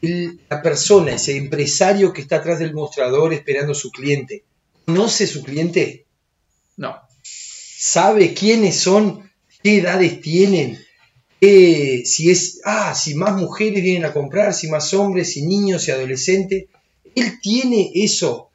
El- 0.00 0.40
la 0.48 0.62
persona, 0.62 1.12
ese 1.12 1.36
empresario 1.36 2.10
que 2.14 2.22
está 2.22 2.36
atrás 2.36 2.58
del 2.58 2.72
mostrador 2.72 3.34
esperando 3.34 3.72
a 3.72 3.74
su 3.74 3.90
cliente, 3.90 4.44
¿conoce 4.86 5.26
su 5.26 5.42
cliente? 5.42 6.06
No. 6.78 6.96
¿Sabe 7.22 8.32
quiénes 8.32 8.78
son? 8.80 9.29
¿Qué 9.62 9.78
edades 9.78 10.20
tienen? 10.20 10.78
¿Qué- 11.40 12.02
si 12.04 12.30
es, 12.30 12.60
ah, 12.64 12.94
si 12.94 13.14
más 13.14 13.36
mujeres 13.36 13.82
vienen 13.82 14.04
a 14.04 14.12
comprar, 14.12 14.52
si 14.54 14.68
más 14.68 14.92
hombres, 14.94 15.32
si 15.32 15.42
niños, 15.46 15.82
si 15.84 15.90
adolescentes. 15.90 16.66
Él 17.14 17.40
tiene 17.40 17.90
eso 17.94 18.50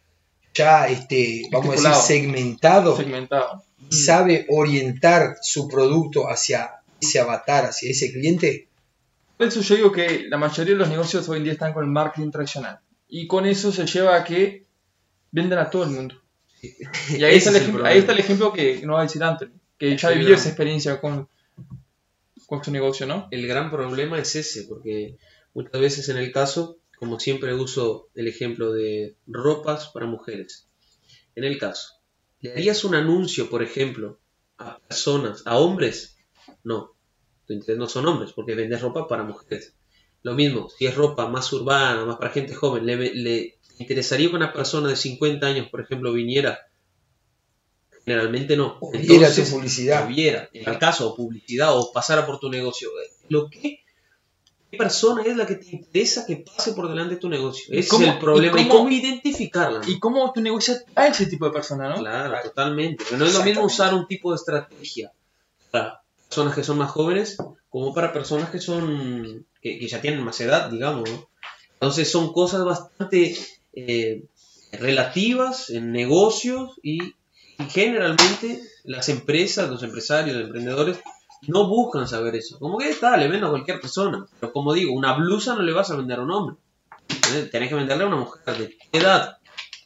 ya, 0.54 0.88
este, 0.88 1.44
vamos 1.52 1.86
a 1.86 1.90
decir, 1.90 2.04
segmentado 2.04 2.96
Segmentado. 2.96 3.64
y 3.90 3.94
sabe 3.96 4.46
orientar 4.50 5.36
su 5.42 5.68
producto 5.68 6.30
hacia 6.30 6.72
ese 7.02 7.20
avatar, 7.20 7.66
hacia 7.66 7.92
ese 7.92 8.12
cliente, 8.14 8.68
Por 9.38 9.48
eso 9.48 9.60
yo 9.60 9.76
digo 9.76 9.92
que 9.92 10.24
la 10.30 10.38
mayoría 10.38 10.74
de 10.74 10.80
los 10.80 10.90
negocios 10.90 11.28
hoy 11.28 11.40
en 11.40 11.44
día 11.44 11.54
están 11.54 11.74
con 11.74 11.84
el 11.84 11.92
marketing 11.92 12.32
tradicional. 12.32 12.80
Y 13.10 13.28
con 13.28 13.46
eso 13.46 13.72
se 13.74 13.86
lleva 13.86 14.16
a 14.16 14.24
que 14.24 14.64
vendan 15.32 15.60
a 15.60 15.70
todo 15.70 15.84
el 15.84 15.90
mundo. 15.90 16.16
Y 16.62 17.22
ahí, 17.24 17.36
está 17.36 17.50
el, 17.50 17.58
ejemplo, 17.58 17.86
ahí 17.86 17.98
está 18.00 18.14
el 18.14 18.20
ejemplo 18.20 18.54
que 18.54 18.82
no 18.86 18.94
va 18.94 19.02
a 19.02 19.04
decir 19.04 19.22
Anthony, 19.22 19.52
que 19.78 19.98
ya 19.98 20.10
vivió 20.12 20.36
esa 20.36 20.50
experiencia 20.50 21.00
con, 21.02 21.28
con 22.46 22.64
su 22.64 22.72
negocio, 22.72 23.06
¿no? 23.06 23.28
El 23.32 23.48
gran 23.48 23.70
problema 23.70 24.20
es 24.20 24.36
ese, 24.36 24.64
porque 24.64 25.18
muchas 25.54 25.82
veces 25.82 26.10
en 26.10 26.18
el 26.18 26.32
caso, 26.32 26.78
como 26.98 27.20
siempre 27.20 27.54
uso 27.54 28.10
el 28.16 28.28
ejemplo 28.28 28.72
de 28.72 29.16
ropas 29.28 29.90
para 29.90 30.06
mujeres. 30.06 30.68
En 31.36 31.44
el 31.44 31.58
caso, 31.58 31.96
¿le 32.42 32.52
harías 32.52 32.84
un 32.86 32.96
anuncio, 32.96 33.50
por 33.50 33.64
ejemplo, 33.64 34.20
a 34.58 34.80
personas, 34.80 35.44
a 35.46 35.58
hombres? 35.58 36.18
No, 36.64 36.94
tu 37.46 37.54
interés 37.54 37.78
no 37.78 37.88
son 37.88 38.08
hombres, 38.08 38.32
porque 38.34 38.56
vendes 38.56 38.82
ropa 38.82 39.08
para 39.08 39.24
mujeres. 39.24 39.76
Lo 40.24 40.34
mismo, 40.34 40.70
si 40.70 40.86
es 40.86 40.96
ropa 40.96 41.28
más 41.28 41.52
urbana, 41.54 42.06
más 42.06 42.18
para 42.18 42.32
gente 42.32 42.56
joven, 42.56 42.86
¿le, 42.86 43.14
le 43.14 43.60
interesaría 43.78 44.30
que 44.30 44.36
una 44.36 44.54
persona 44.54 44.90
de 44.90 44.96
50 44.96 45.46
años, 45.46 45.70
por 45.70 45.82
ejemplo, 45.82 46.14
viniera? 46.14 46.60
Generalmente 48.06 48.56
no. 48.56 48.78
o 48.80 48.92
viera 48.92 49.08
tu 49.08 49.14
Entonces, 49.16 49.50
publicidad. 49.52 50.06
o 50.06 50.08
viera, 50.08 50.50
en 50.54 50.70
el 50.70 50.78
caso, 50.80 51.10
o 51.12 51.16
publicidad, 51.16 51.78
o 51.78 51.92
pasara 51.92 52.26
por 52.26 52.40
tu 52.40 52.50
negocio. 52.50 52.90
Lo 53.30 53.50
que, 53.50 53.80
¿Qué 54.72 54.78
persona 54.78 55.24
es 55.24 55.38
la 55.38 55.46
que 55.48 55.56
te 55.56 55.68
interesa 55.76 56.26
que 56.26 56.38
pase 56.38 56.74
por 56.74 56.90
delante 56.90 57.16
de 57.16 57.20
tu 57.22 57.30
negocio? 57.30 57.74
¿Y 57.74 57.80
Ese 57.80 57.90
cómo- 57.90 58.06
es 58.06 58.12
el 58.14 58.20
problema. 58.20 58.60
y 58.60 58.66
¿Y 58.66 58.68
cómo- 58.68 58.90
identificarla? 58.90 59.82
Y 59.88 60.00
cómo 60.00 60.32
tu 60.34 60.42
negocio 60.42 60.76
a 60.96 61.08
ese 61.08 61.28
tipo 61.28 61.46
de 61.46 61.52
persona, 61.52 61.88
¿no? 61.90 61.96
Claro, 61.96 62.36
totalmente. 62.44 63.04
Pero 63.06 63.18
no 63.20 63.26
es 63.26 63.34
lo 63.34 63.44
mismo 63.44 63.64
usar 63.64 63.94
un 63.94 64.06
tipo 64.08 64.32
de 64.32 64.36
estrategia 64.36 65.12
para 65.72 66.02
personas 66.28 66.56
que 66.56 66.64
son 66.64 66.78
más 66.78 66.92
jóvenes 66.92 67.38
como 67.70 67.94
para 67.94 68.12
personas 68.12 68.50
que 68.50 68.60
son 68.60 69.46
que, 69.62 69.80
que 69.80 69.88
ya 69.88 70.02
tienen 70.02 70.24
más 70.24 70.40
edad, 70.42 70.70
digamos. 70.70 71.10
¿no? 71.10 71.30
Entonces 71.74 72.12
son 72.12 72.34
cosas 72.34 72.66
bastante 72.66 73.36
eh, 73.74 74.24
relativas 74.74 75.70
en 75.70 75.92
negocios 75.92 76.80
y, 76.84 77.00
y 77.60 77.64
generalmente 77.70 78.62
las 78.84 79.10
empresas, 79.10 79.70
los 79.70 79.84
empresarios, 79.84 80.36
los 80.36 80.46
emprendedores 80.46 80.98
no 81.48 81.68
buscan 81.68 82.08
saber 82.08 82.36
eso. 82.36 82.58
Como 82.60 82.78
que 82.78 82.90
está, 82.90 83.16
le 83.18 83.28
vendo 83.28 83.48
a 83.48 83.52
cualquier 83.52 83.80
persona. 83.80 84.26
Pero 84.40 84.52
como 84.52 84.74
digo, 84.74 84.94
una 84.94 85.14
blusa 85.14 85.56
no 85.56 85.62
le 85.62 85.74
vas 85.74 85.92
a 85.92 85.96
vender 85.96 86.20
a 86.20 86.24
un 86.24 86.32
hombre. 86.32 86.56
¿Entendés? 87.10 87.52
Tenés 87.52 87.70
que 87.70 87.76
venderle 87.76 88.04
a 88.04 88.08
una 88.08 88.18
mujer. 88.18 88.58
¿De 88.58 88.70
qué 88.92 88.98
edad? 88.98 89.38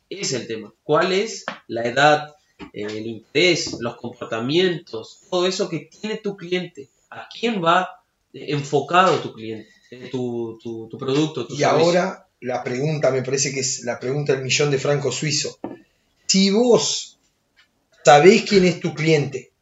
Ese 0.10 0.22
es 0.22 0.42
el 0.42 0.48
tema. 0.48 0.74
¿Cuál 0.84 1.12
es 1.12 1.46
la 1.68 1.84
edad, 1.84 2.36
eh, 2.74 2.86
el 2.90 3.06
interés, 3.06 3.78
los 3.80 3.98
comportamientos, 3.98 5.20
todo 5.30 5.46
eso 5.48 5.70
que 5.70 5.90
tiene 6.02 6.18
tu 6.18 6.36
cliente? 6.38 6.90
¿A 7.10 7.28
quién 7.30 7.64
va 7.64 8.02
eh, 8.34 8.46
enfocado 8.50 9.18
tu 9.20 9.34
cliente? 9.34 9.70
Eh, 9.92 10.10
Tu, 10.12 10.58
tu, 10.62 10.88
tu 10.90 10.98
producto, 10.98 11.46
tu 11.48 11.56
Y 11.56 11.58
servicio. 11.58 11.68
ahora 11.86 12.28
la 12.42 12.64
pregunta, 12.64 13.12
me 13.12 13.22
parece 13.24 13.52
que 13.54 13.60
es 13.60 13.84
la 13.84 14.00
pregunta 14.00 14.34
del 14.34 14.44
millón 14.44 14.72
de 14.72 14.78
francos 14.80 15.16
suizo. 15.16 15.60
Si 16.28 16.52
vos 16.52 17.19
sabés 18.10 18.42
quién 18.42 18.66
es 18.66 18.80
tu 18.80 18.96
cliente 18.96 19.54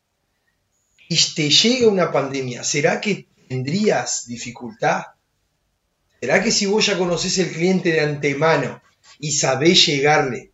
y 1.10 1.18
te 1.36 1.50
llega 1.50 1.89
una 1.89 2.13
pandemia, 2.13 2.63
¿será 2.63 3.01
que 3.01 3.27
tendrías 3.50 4.25
dificultad? 4.25 5.04
¿Será 6.22 6.42
que 6.42 6.51
si 6.51 6.66
vos 6.66 6.86
ya 6.86 6.98
conocés 6.98 7.38
el 7.39 7.51
cliente 7.51 7.92
de 7.92 8.00
antemano 8.00 8.82
y 9.20 9.34
sabés 9.34 9.86
llegarle, 9.86 10.54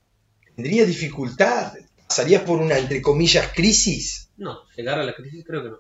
tendrías 0.56 0.88
dificultad? 0.88 1.74
¿Pasarías 2.08 2.42
por 2.42 2.60
una, 2.60 2.80
entre 2.80 3.00
comillas, 3.00 3.52
crisis? 3.54 4.32
No, 4.38 4.68
llegar 4.76 4.98
a 4.98 5.04
la 5.04 5.14
crisis 5.14 5.46
creo 5.46 5.62
que 5.62 5.70
no. 5.70 5.80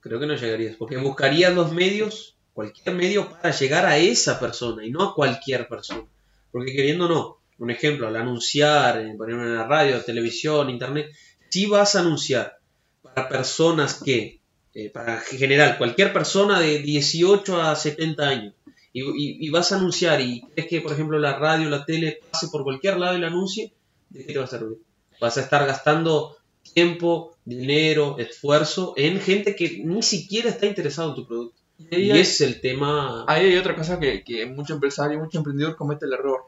Creo 0.00 0.18
que 0.18 0.26
no 0.26 0.34
llegarías, 0.34 0.74
porque 0.74 0.96
buscarías 0.96 1.54
los 1.54 1.72
medios, 1.72 2.36
cualquier 2.52 2.96
medio 2.96 3.30
para 3.30 3.54
llegar 3.56 3.86
a 3.86 3.98
esa 3.98 4.40
persona 4.40 4.84
y 4.84 4.90
no 4.90 5.04
a 5.04 5.14
cualquier 5.14 5.68
persona. 5.68 6.08
Porque 6.50 6.72
queriendo 6.72 7.08
no, 7.08 7.41
un 7.62 7.70
ejemplo, 7.70 8.08
al 8.08 8.16
anunciar, 8.16 9.00
eh, 9.00 9.14
poner 9.16 9.36
en 9.36 9.56
la 9.56 9.66
radio, 9.66 10.00
televisión, 10.02 10.68
internet, 10.70 11.06
si 11.48 11.66
vas 11.66 11.94
a 11.96 12.00
anunciar 12.00 12.58
para 13.02 13.28
personas 13.28 14.02
que, 14.02 14.40
eh, 14.74 14.90
para 14.90 15.20
general, 15.20 15.78
cualquier 15.78 16.12
persona 16.12 16.58
de 16.60 16.78
18 16.80 17.60
a 17.60 17.74
70 17.76 18.28
años, 18.28 18.54
y, 18.92 19.00
y- 19.02 19.46
y 19.46 19.50
vas 19.50 19.72
a 19.72 19.76
anunciar 19.76 20.20
y 20.20 20.42
crees 20.54 20.68
que, 20.68 20.80
por 20.80 20.92
ejemplo, 20.92 21.18
la 21.18 21.38
radio, 21.38 21.68
la 21.70 21.84
tele 21.84 22.20
pase 22.30 22.48
por 22.48 22.62
cualquier 22.64 22.98
lado 22.98 23.16
y 23.16 23.20
la 23.20 23.28
anuncie, 23.28 23.72
¿de 24.10 24.26
qué 24.26 24.32
te 24.32 24.38
va 24.38 24.44
a 24.44 24.48
servir? 24.48 24.78
Vas 25.20 25.36
a 25.38 25.42
estar 25.42 25.66
gastando 25.66 26.36
tiempo, 26.74 27.36
dinero, 27.44 28.16
esfuerzo 28.18 28.94
en 28.96 29.20
gente 29.20 29.54
que 29.56 29.82
ni 29.84 30.02
siquiera 30.02 30.48
está 30.50 30.66
interesado 30.66 31.10
en 31.10 31.14
tu 31.16 31.26
producto. 31.26 31.60
Y 31.90 32.10
ese 32.20 32.20
es 32.20 32.40
el 32.42 32.60
tema. 32.60 33.24
ahí 33.28 33.46
hay 33.46 33.56
otra 33.56 33.74
cosa 33.74 33.98
que, 33.98 34.22
que 34.24 34.46
mucho 34.46 34.74
empresario, 34.74 35.18
mucho 35.18 35.38
emprendedor 35.38 35.74
comete 35.76 36.06
el 36.06 36.12
error. 36.12 36.40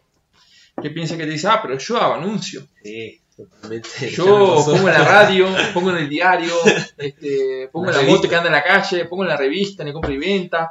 Que 0.81 0.91
piensa 0.91 1.17
que 1.17 1.25
te 1.25 1.31
dice, 1.31 1.47
ah, 1.49 1.61
pero 1.63 1.79
yo 1.79 1.97
hago 1.97 2.15
anuncio. 2.15 2.67
Sí, 2.83 3.21
totalmente. 3.37 4.11
Yo 4.11 4.25
pongo 4.67 4.79
en 4.89 4.95
la 4.95 5.05
radio, 5.05 5.47
pongo 5.73 5.91
en 5.91 5.97
el 5.99 6.09
diario, 6.09 6.53
este, 6.99 7.69
pongo 7.73 7.91
en 7.91 7.97
la 7.97 8.03
moto 8.03 8.29
que 8.29 8.35
anda 8.37 8.49
en 8.49 8.55
la 8.55 8.65
calle, 8.65 9.05
pongo 9.07 9.23
en 9.23 9.29
la 9.31 9.37
revista, 9.37 9.83
en 9.83 9.89
el 9.89 9.95
compra 9.95 10.13
y 10.13 10.19
venta. 10.19 10.71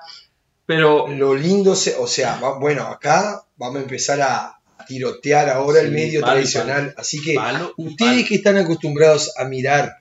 Pero 0.66 1.08
Lo 1.08 1.36
lindo, 1.36 1.76
se- 1.76 1.96
o 1.98 2.08
sea, 2.08 2.40
va- 2.40 2.58
bueno, 2.60 2.84
acá 2.88 3.44
vamos 3.58 3.78
a 3.78 3.82
empezar 3.84 4.22
a 4.22 4.60
tirotear 4.88 5.50
ahora 5.50 5.80
el 5.82 5.92
medio 5.92 6.20
palo, 6.22 6.34
tradicional, 6.34 6.94
así 6.98 7.22
que 7.22 7.36
Palo, 7.36 7.74
Ustedes 7.78 8.14
palo. 8.16 8.28
que 8.28 8.36
están 8.36 8.58
acostumbrados 8.58 9.32
a 9.38 9.46
mirar 9.46 9.98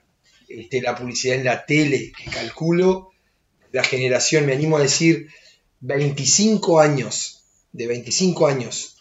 este, 0.49 0.81
la 0.81 0.95
publicidad 0.95 1.37
en 1.37 1.45
la 1.45 1.65
tele, 1.65 2.11
que 2.17 2.29
calculo 2.29 3.09
la 3.71 3.83
generación, 3.83 4.45
me 4.45 4.53
animo 4.53 4.77
a 4.77 4.81
decir, 4.81 5.27
25 5.79 6.79
años, 6.79 7.43
de 7.71 7.87
25 7.87 8.47
años 8.47 8.92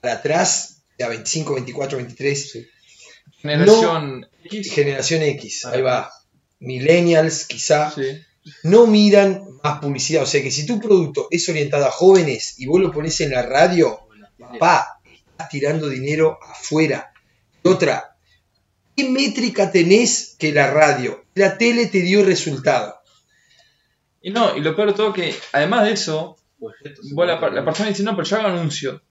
para 0.00 0.14
atrás, 0.14 0.82
ya 0.98 1.08
25, 1.08 1.54
24, 1.54 1.98
23, 1.98 2.50
Sí. 2.50 2.66
generación 3.40 4.26
X, 4.44 4.72
generación 4.72 5.22
X, 5.22 5.64
ahí 5.66 5.80
va, 5.82 6.10
millennials 6.58 7.46
quizá, 7.46 7.90
sí. 7.90 8.20
no 8.64 8.86
miran 8.86 9.44
más 9.62 9.80
publicidad, 9.80 10.22
o 10.22 10.26
sea 10.26 10.42
que 10.42 10.50
si 10.50 10.66
tu 10.66 10.80
producto 10.80 11.28
es 11.30 11.48
orientado 11.48 11.86
a 11.86 11.90
jóvenes 11.90 12.58
y 12.58 12.66
vos 12.66 12.80
lo 12.80 12.92
pones 12.92 13.20
en 13.20 13.30
la 13.30 13.42
radio, 13.42 14.00
papá, 14.38 15.00
estás 15.30 15.48
tirando 15.48 15.88
dinero 15.88 16.38
afuera. 16.42 17.12
Y 17.62 17.68
otra, 17.68 18.16
¿qué 18.96 19.08
métrica 19.08 19.70
tenés 19.70 20.36
que 20.38 20.52
la 20.52 20.70
radio? 20.70 21.24
La 21.34 21.56
tele 21.58 21.86
te 21.86 22.00
dio 22.00 22.24
resultado. 22.24 22.96
Y 24.22 24.30
no, 24.30 24.56
y 24.56 24.60
lo 24.60 24.74
peor 24.76 24.88
de 24.88 24.94
todo 24.94 25.12
que, 25.12 25.34
además 25.52 25.84
de 25.84 25.92
eso, 25.92 26.36
vos 26.58 26.74
la, 27.26 27.40
la 27.50 27.64
persona 27.64 27.88
dice, 27.88 28.02
no, 28.02 28.14
pero 28.14 28.28
yo 28.28 28.36
hago 28.36 28.48
anuncio. 28.48 29.02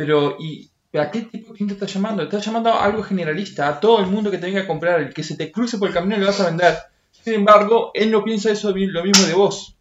Pero, 0.00 0.36
¿y 0.40 0.70
a 0.98 1.10
qué 1.10 1.20
tipo 1.22 1.48
de 1.48 1.56
cliente 1.56 1.74
estás 1.74 1.92
llamando? 1.92 2.22
Estás 2.22 2.42
llamando 2.46 2.70
a 2.70 2.82
algo 2.86 3.02
generalista, 3.02 3.68
a 3.68 3.78
todo 3.80 4.00
el 4.00 4.06
mundo 4.06 4.30
que 4.30 4.38
te 4.38 4.46
venga 4.46 4.62
a 4.62 4.66
comprar, 4.66 4.98
el 5.02 5.12
que 5.12 5.22
se 5.22 5.36
te 5.36 5.52
cruce 5.52 5.76
por 5.76 5.88
el 5.88 5.94
camino 5.94 6.16
y 6.16 6.20
le 6.20 6.24
vas 6.26 6.40
a 6.40 6.46
vender. 6.46 6.74
Sin 7.12 7.34
embargo, 7.34 7.90
él 7.92 8.10
no 8.10 8.24
piensa 8.24 8.50
eso 8.50 8.70
lo 8.74 9.04
mismo 9.04 9.26
de 9.26 9.34
vos. 9.34 9.76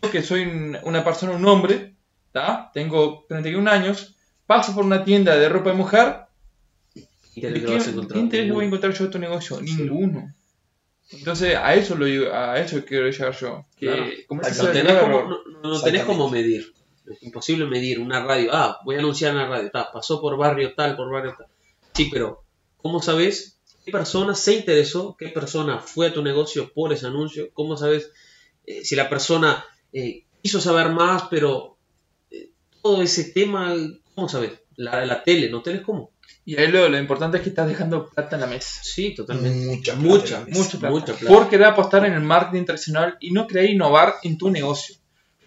Yo 0.00 0.10
que 0.12 0.22
soy 0.22 0.42
un- 0.42 0.78
una 0.84 1.02
persona, 1.02 1.32
un 1.32 1.44
hombre, 1.44 1.96
¿tá? 2.30 2.70
tengo 2.72 3.24
31 3.28 3.66
años, 3.66 4.14
paso 4.46 4.72
por 4.76 4.84
una 4.84 5.04
tienda 5.04 5.36
de 5.36 5.48
ropa 5.48 5.70
de 5.70 5.76
mujer, 5.76 6.16
¿Qué 7.34 7.50
¿de 7.50 7.64
qué, 7.64 7.72
interés 8.20 8.52
voy 8.52 8.64
a 8.64 8.68
encontrar 8.68 8.92
yo 8.94 9.06
en 9.06 9.10
tu 9.10 9.18
negocio? 9.18 9.60
Ninguno. 9.60 10.32
Entonces, 11.10 11.56
a 11.56 11.74
eso 11.74 11.96
lo 11.96 12.04
digo- 12.06 12.32
a 12.32 12.58
eso 12.60 12.84
quiero 12.84 13.10
llegar 13.10 13.36
yo. 13.36 13.66
Que 13.76 13.86
Claro. 13.86 14.06
como 14.28 14.40
tenés, 14.72 14.94
como, 14.94 15.82
tenés 15.82 16.04
como 16.04 16.30
medir. 16.30 16.72
Es 17.10 17.22
imposible 17.22 17.66
medir 17.66 17.98
una 18.00 18.24
radio. 18.24 18.50
Ah, 18.52 18.80
voy 18.84 18.96
a 18.96 18.98
anunciar 18.98 19.32
en 19.32 19.38
la 19.38 19.48
radio. 19.48 19.70
Ta, 19.70 19.90
pasó 19.92 20.20
por 20.20 20.36
barrio 20.36 20.74
tal, 20.74 20.96
por 20.96 21.10
barrio 21.10 21.34
tal. 21.36 21.46
Sí, 21.94 22.08
pero 22.12 22.44
¿cómo 22.76 23.00
sabes 23.00 23.58
qué 23.84 23.92
persona 23.92 24.34
se 24.34 24.54
interesó? 24.54 25.16
¿Qué 25.18 25.28
persona 25.28 25.78
fue 25.78 26.08
a 26.08 26.12
tu 26.12 26.22
negocio 26.22 26.72
por 26.72 26.92
ese 26.92 27.06
anuncio? 27.06 27.50
¿Cómo 27.52 27.76
sabes 27.76 28.10
eh, 28.66 28.84
si 28.84 28.96
la 28.96 29.08
persona 29.08 29.64
eh, 29.92 30.24
quiso 30.42 30.60
saber 30.60 30.90
más, 30.90 31.24
pero 31.30 31.78
eh, 32.30 32.50
todo 32.82 33.02
ese 33.02 33.24
tema, 33.32 33.74
¿cómo 34.14 34.28
sabes? 34.28 34.52
La, 34.76 35.06
la 35.06 35.22
tele, 35.22 35.48
¿no 35.48 35.62
tele 35.62 35.82
cómo? 35.82 36.10
Y 36.44 36.56
ahí 36.56 36.68
lo, 36.68 36.88
lo 36.88 36.98
importante 36.98 37.38
es 37.38 37.42
que 37.42 37.48
estás 37.48 37.66
dejando 37.66 38.08
plata 38.08 38.36
en 38.36 38.42
la 38.42 38.46
mesa. 38.46 38.80
Sí, 38.82 39.14
totalmente. 39.14 39.66
Mucha 39.66 39.94
plata 39.94 40.06
Mucha. 40.06 40.46
Mucha 40.48 40.78
plata. 40.78 40.90
Mucha 40.90 41.14
plata. 41.14 41.26
Por 41.26 41.48
querer 41.48 41.66
apostar 41.66 42.04
en 42.06 42.12
el 42.12 42.22
marketing 42.22 42.64
tradicional 42.64 43.16
y 43.20 43.32
no 43.32 43.46
querer 43.46 43.70
innovar 43.70 44.14
en 44.22 44.38
tu 44.38 44.50
negocio. 44.50 44.96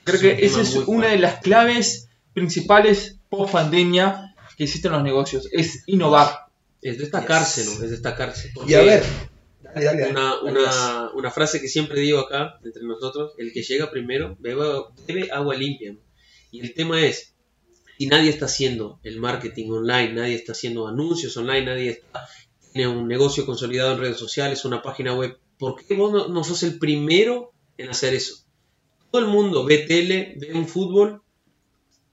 Creo 0.04 0.20
que 0.22 0.46
esa 0.46 0.62
es 0.62 0.76
una 0.76 0.86
fuerte. 0.86 1.08
de 1.12 1.20
las 1.20 1.40
claves 1.42 2.10
principales 2.34 3.18
post 3.30 3.52
pandemia 3.54 4.36
que 4.58 4.64
existen 4.66 4.92
en 4.92 4.98
los 4.98 5.04
negocios. 5.04 5.48
Es 5.52 5.84
innovar. 5.88 6.48
Es 6.82 6.98
destacarse, 6.98 7.64
Yes. 7.64 7.80
¿no? 7.80 7.86
Es 7.86 7.92
destacarse. 7.92 8.52
Y 8.68 8.74
a 8.74 8.82
ver, 8.82 9.04
dale, 9.62 9.86
dale, 9.86 10.02
dale. 10.02 10.12
una, 10.12 10.42
una, 10.42 11.10
una 11.14 11.32
frase 11.32 11.60
que 11.62 11.68
siempre 11.68 12.00
digo 12.02 12.20
acá, 12.20 12.60
entre 12.64 12.84
nosotros, 12.84 13.34
el 13.38 13.52
que 13.54 13.62
llega 13.64 13.92
primero 13.92 14.36
beba, 14.40 14.90
bebe 15.06 15.30
agua 15.32 15.56
limpia. 15.56 15.94
¿no? 15.94 16.00
Y 16.52 16.62
el 16.62 16.74
tema 16.74 17.02
es, 17.06 17.36
si 17.98 18.08
nadie 18.08 18.30
está 18.30 18.46
haciendo 18.46 19.00
el 19.04 19.20
marketing 19.20 19.70
online, 19.72 20.14
nadie 20.14 20.36
está 20.36 20.54
haciendo 20.54 20.88
anuncios 20.88 21.36
online, 21.38 21.66
nadie 21.66 21.90
está, 21.90 22.28
tiene 22.74 22.88
un 22.88 23.08
negocio 23.08 23.46
consolidado 23.46 23.94
en 23.94 24.00
redes 24.00 24.18
sociales, 24.18 24.64
una 24.66 24.82
página 24.82 25.14
web, 25.14 25.38
¿por 25.58 25.76
qué 25.86 25.96
vos 25.96 26.12
no, 26.14 26.28
no 26.30 26.44
sos 26.44 26.64
el 26.64 26.80
primero 26.80 27.52
en 27.78 27.90
hacer 27.90 28.14
eso? 28.14 28.46
Todo 29.12 29.22
el 29.22 29.28
mundo 29.28 29.64
ve 29.66 29.80
tele, 29.80 30.36
ve 30.38 30.54
un 30.54 30.68
fútbol, 30.68 31.22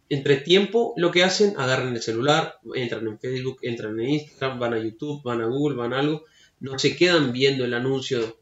entre 0.08 0.36
tiempo 0.36 0.94
lo 0.96 1.10
que 1.10 1.24
hacen, 1.24 1.54
agarran 1.58 1.94
el 1.94 2.00
celular, 2.02 2.58
entran 2.74 3.06
en 3.06 3.18
Facebook, 3.18 3.58
entran 3.62 3.98
en 4.00 4.08
Instagram, 4.10 4.58
van 4.58 4.74
a 4.74 4.78
YouTube, 4.78 5.22
van 5.24 5.40
a 5.40 5.46
Google, 5.46 5.76
van 5.76 5.92
a 5.92 5.98
algo, 5.98 6.24
no 6.60 6.78
se 6.78 6.96
quedan 6.96 7.32
viendo 7.32 7.64
el 7.64 7.74
anuncio 7.74 8.38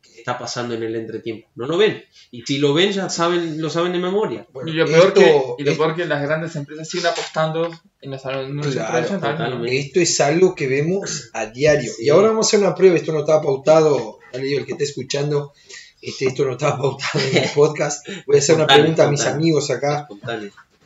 que 0.00 0.18
está 0.18 0.38
pasando 0.38 0.74
en 0.74 0.82
el 0.84 0.94
entretiempo, 0.94 1.48
no 1.56 1.66
lo 1.66 1.76
ven. 1.76 2.02
Y 2.30 2.42
si 2.42 2.58
lo 2.58 2.72
ven 2.74 2.92
ya 2.92 3.08
saben, 3.10 3.60
lo 3.60 3.68
saben 3.70 3.92
de 3.92 3.98
memoria. 3.98 4.46
Bueno, 4.52 4.70
y 4.70 4.74
lo 4.74 4.86
peor, 4.86 5.08
esto- 5.08 5.20
que, 5.56 5.62
y 5.62 5.66
lo 5.66 5.76
peor 5.76 5.96
que 5.96 6.06
las 6.06 6.22
grandes 6.22 6.54
empresas 6.54 6.88
siguen 6.88 7.08
apostando 7.08 7.68
en 8.00 8.10
los 8.12 8.24
anuncios 8.24 8.76
Claro. 9.36 9.58
Esto 9.80 10.00
es 10.00 10.20
algo 10.20 10.54
que 10.54 10.68
vemos 10.68 11.28
a 11.32 11.46
diario. 11.46 11.90
Y 11.98 12.08
ahora 12.08 12.28
vamos 12.28 12.46
a 12.46 12.48
hacer 12.48 12.60
una 12.60 12.74
prueba. 12.76 12.96
Esto 12.96 13.12
no 13.12 13.20
estaba 13.20 13.42
pautado. 13.42 14.18
El 14.32 14.64
que 14.64 14.72
esté 14.72 14.84
escuchando, 14.84 15.52
este, 16.02 16.26
esto 16.26 16.44
no 16.44 16.52
estaba 16.52 16.78
pautado 16.78 17.20
en 17.30 17.36
el 17.36 17.50
podcast. 17.54 18.06
Voy 18.26 18.36
a 18.36 18.38
hacer 18.38 18.56
una 18.56 18.66
pregunta 18.66 19.04
a 19.06 19.10
mis 19.10 19.24
amigos 19.26 19.70
acá. 19.70 20.08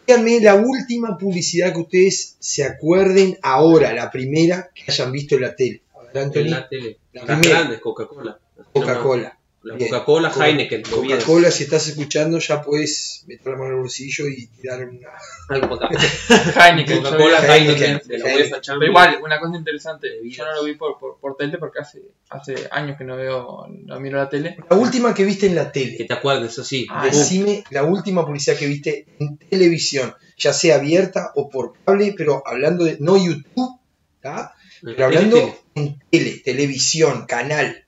Díganme 0.07 0.41
la 0.41 0.55
última 0.57 1.17
publicidad 1.17 1.73
que 1.73 1.81
ustedes 1.81 2.37
se 2.39 2.65
acuerden 2.65 3.39
ahora, 3.43 3.93
la 3.95 4.11
primera 4.11 4.71
que 4.75 4.85
hayan 4.91 5.11
visto 5.13 5.35
en 5.37 5.41
la 5.43 5.57
tele. 5.57 5.83
Ver, 6.13 6.31
En 6.37 6.51
la 6.51 6.69
tele. 6.69 6.99
La 7.13 7.25
Las 7.25 7.39
primera. 7.41 7.61
grandes, 7.61 7.81
Coca-Cola. 7.81 8.39
Coca-Cola. 8.73 9.39
La. 9.65 9.79
Coca-Cola, 9.79 10.31
Coca- 10.31 10.47
Heineken. 10.47 10.83
Coca-Cola, 10.83 11.51
si 11.51 11.65
estás 11.65 11.89
escuchando, 11.89 12.39
ya 12.39 12.61
puedes 12.63 13.25
meter 13.27 13.47
la 13.53 13.53
mano 13.55 13.65
en 13.71 13.73
el 13.77 13.81
bolsillo 13.81 14.29
y 14.29 14.47
tirar 14.49 14.85
una. 14.87 15.09
Algo 15.49 15.79
para 15.79 15.87
acá. 15.89 15.99
Heineken, 16.69 17.03
Coca-Cola, 17.03 17.39
Heineken, 17.39 17.83
Heineken. 17.83 18.09
de 18.09 18.19
la 18.19 18.25
Heineken. 18.27 18.43
UEFA 18.51 18.61
Champions. 18.61 18.79
Pero 18.79 18.91
igual, 18.91 19.19
una 19.25 19.41
cosa 19.41 19.57
interesante, 19.57 20.09
yo 20.23 20.45
no 20.45 20.55
lo 20.55 20.65
vi 20.65 20.75
por, 20.75 20.99
por, 20.99 21.19
por 21.19 21.37
tele 21.37 21.57
porque 21.59 21.79
hace, 21.81 22.03
hace 22.29 22.69
años 22.71 22.99
que 22.99 23.05
no 23.05 23.17
veo, 23.17 23.67
no 23.69 24.01
miro 24.01 24.19
la 24.19 24.29
tele. 24.29 24.57
La 24.69 24.77
última 24.77 25.15
que 25.15 25.25
viste 25.25 25.47
en 25.47 25.55
la 25.55 25.73
Que 25.73 25.81
tele. 25.87 26.05
te 26.05 26.13
acuerdes, 26.15 26.59
así. 26.59 26.87
Ah, 26.91 27.05
Uf, 27.07 27.15
Decime 27.15 27.65
la 27.71 27.85
última 27.85 28.25
publicidad 28.27 28.57
que 28.59 28.67
viste 28.67 29.07
en 29.19 29.39
televisión, 29.39 30.15
ya 30.37 30.53
sea 30.53 30.77
abierta 30.77 31.33
o 31.37 31.49
por 31.49 31.73
cable, 31.85 32.15
pero 32.17 32.43
hablando 32.47 32.85
de 32.85 32.99
no 33.01 33.17
YouTube, 33.17 33.79
¿tá? 34.21 34.53
pero 34.83 34.93
tele, 34.95 35.05
hablando 35.05 35.37
tele. 35.39 35.55
en 35.77 35.99
tele, 36.11 36.43
televisión, 36.45 37.25
canal. 37.27 37.84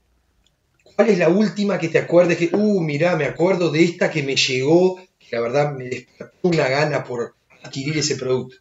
¿Cuál 0.97 1.11
es 1.11 1.19
la 1.19 1.29
última 1.29 1.79
que 1.79 1.89
te 1.89 1.99
acuerdes 1.99 2.39
que, 2.39 2.49
uh, 2.53 2.81
mirá, 2.81 3.17
me 3.17 3.27
acuerdo 3.27 3.71
de 3.71 3.85
esta 3.85 4.11
que 4.11 4.23
me 4.23 4.35
llegó, 4.35 4.97
que 4.97 5.37
la 5.37 5.43
verdad 5.43 5.73
me 5.77 5.85
despertó 5.85 6.49
una 6.49 6.69
gana 6.69 7.05
por 7.05 7.35
adquirir 7.63 7.99
ese 7.99 8.17
producto? 8.17 8.57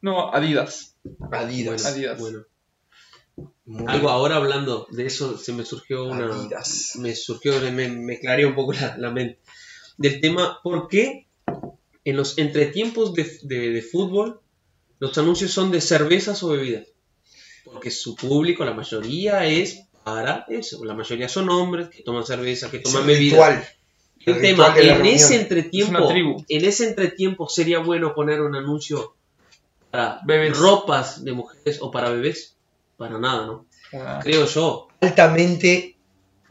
No, 0.00 0.32
Adidas. 0.34 0.96
Adidas. 1.30 1.86
Adidas. 1.86 2.18
Bueno, 2.18 2.44
Muy 3.64 3.84
algo 3.86 4.10
ahora 4.10 4.36
hablando 4.36 4.88
de 4.90 5.06
eso, 5.06 5.38
se 5.38 5.52
me 5.52 5.64
surgió 5.64 6.04
una. 6.04 6.34
Adidas. 6.34 6.96
Me 6.98 7.14
surgió, 7.14 7.52
me, 7.70 7.88
me 7.88 8.18
clareó 8.18 8.48
un 8.48 8.56
poco 8.56 8.72
la, 8.72 8.96
la 8.98 9.12
mente. 9.12 9.38
Del 9.98 10.20
tema, 10.20 10.58
¿por 10.64 10.88
qué 10.88 11.28
en 12.04 12.16
los 12.16 12.38
entretiempos 12.38 13.14
de, 13.14 13.38
de, 13.42 13.70
de 13.70 13.82
fútbol 13.82 14.40
los 14.98 15.16
anuncios 15.16 15.52
son 15.52 15.70
de 15.70 15.80
cervezas 15.80 16.42
o 16.42 16.48
bebidas? 16.48 16.88
Porque 17.64 17.92
su 17.92 18.16
público, 18.16 18.64
la 18.64 18.74
mayoría, 18.74 19.46
es 19.46 19.84
para 20.04 20.44
eso. 20.48 20.84
La 20.84 20.94
mayoría 20.94 21.28
son 21.28 21.48
hombres 21.50 21.88
que 21.88 22.02
toman 22.02 22.24
cerveza, 22.26 22.70
que 22.70 22.78
toman 22.80 23.06
bebidas. 23.06 23.32
ritual. 23.48 23.68
El 24.24 24.34
El 24.36 24.40
tema, 24.40 24.74
en 24.78 25.06
ese 25.06 25.40
entretiempo, 25.40 26.08
Es 26.10 26.44
en 26.48 26.64
ese 26.64 26.88
entretiempo 26.88 27.48
sería 27.48 27.80
bueno 27.80 28.14
poner 28.14 28.40
un 28.40 28.54
anuncio 28.54 29.14
para 29.90 30.20
Bebés. 30.24 30.56
ropas 30.56 31.24
de 31.24 31.32
mujeres 31.32 31.78
o 31.80 31.90
para 31.90 32.10
bebés. 32.10 32.54
Para 32.96 33.18
nada, 33.18 33.46
¿no? 33.46 33.66
Ah, 33.94 34.20
Creo 34.22 34.46
yo. 34.46 34.88
altamente 35.00 35.96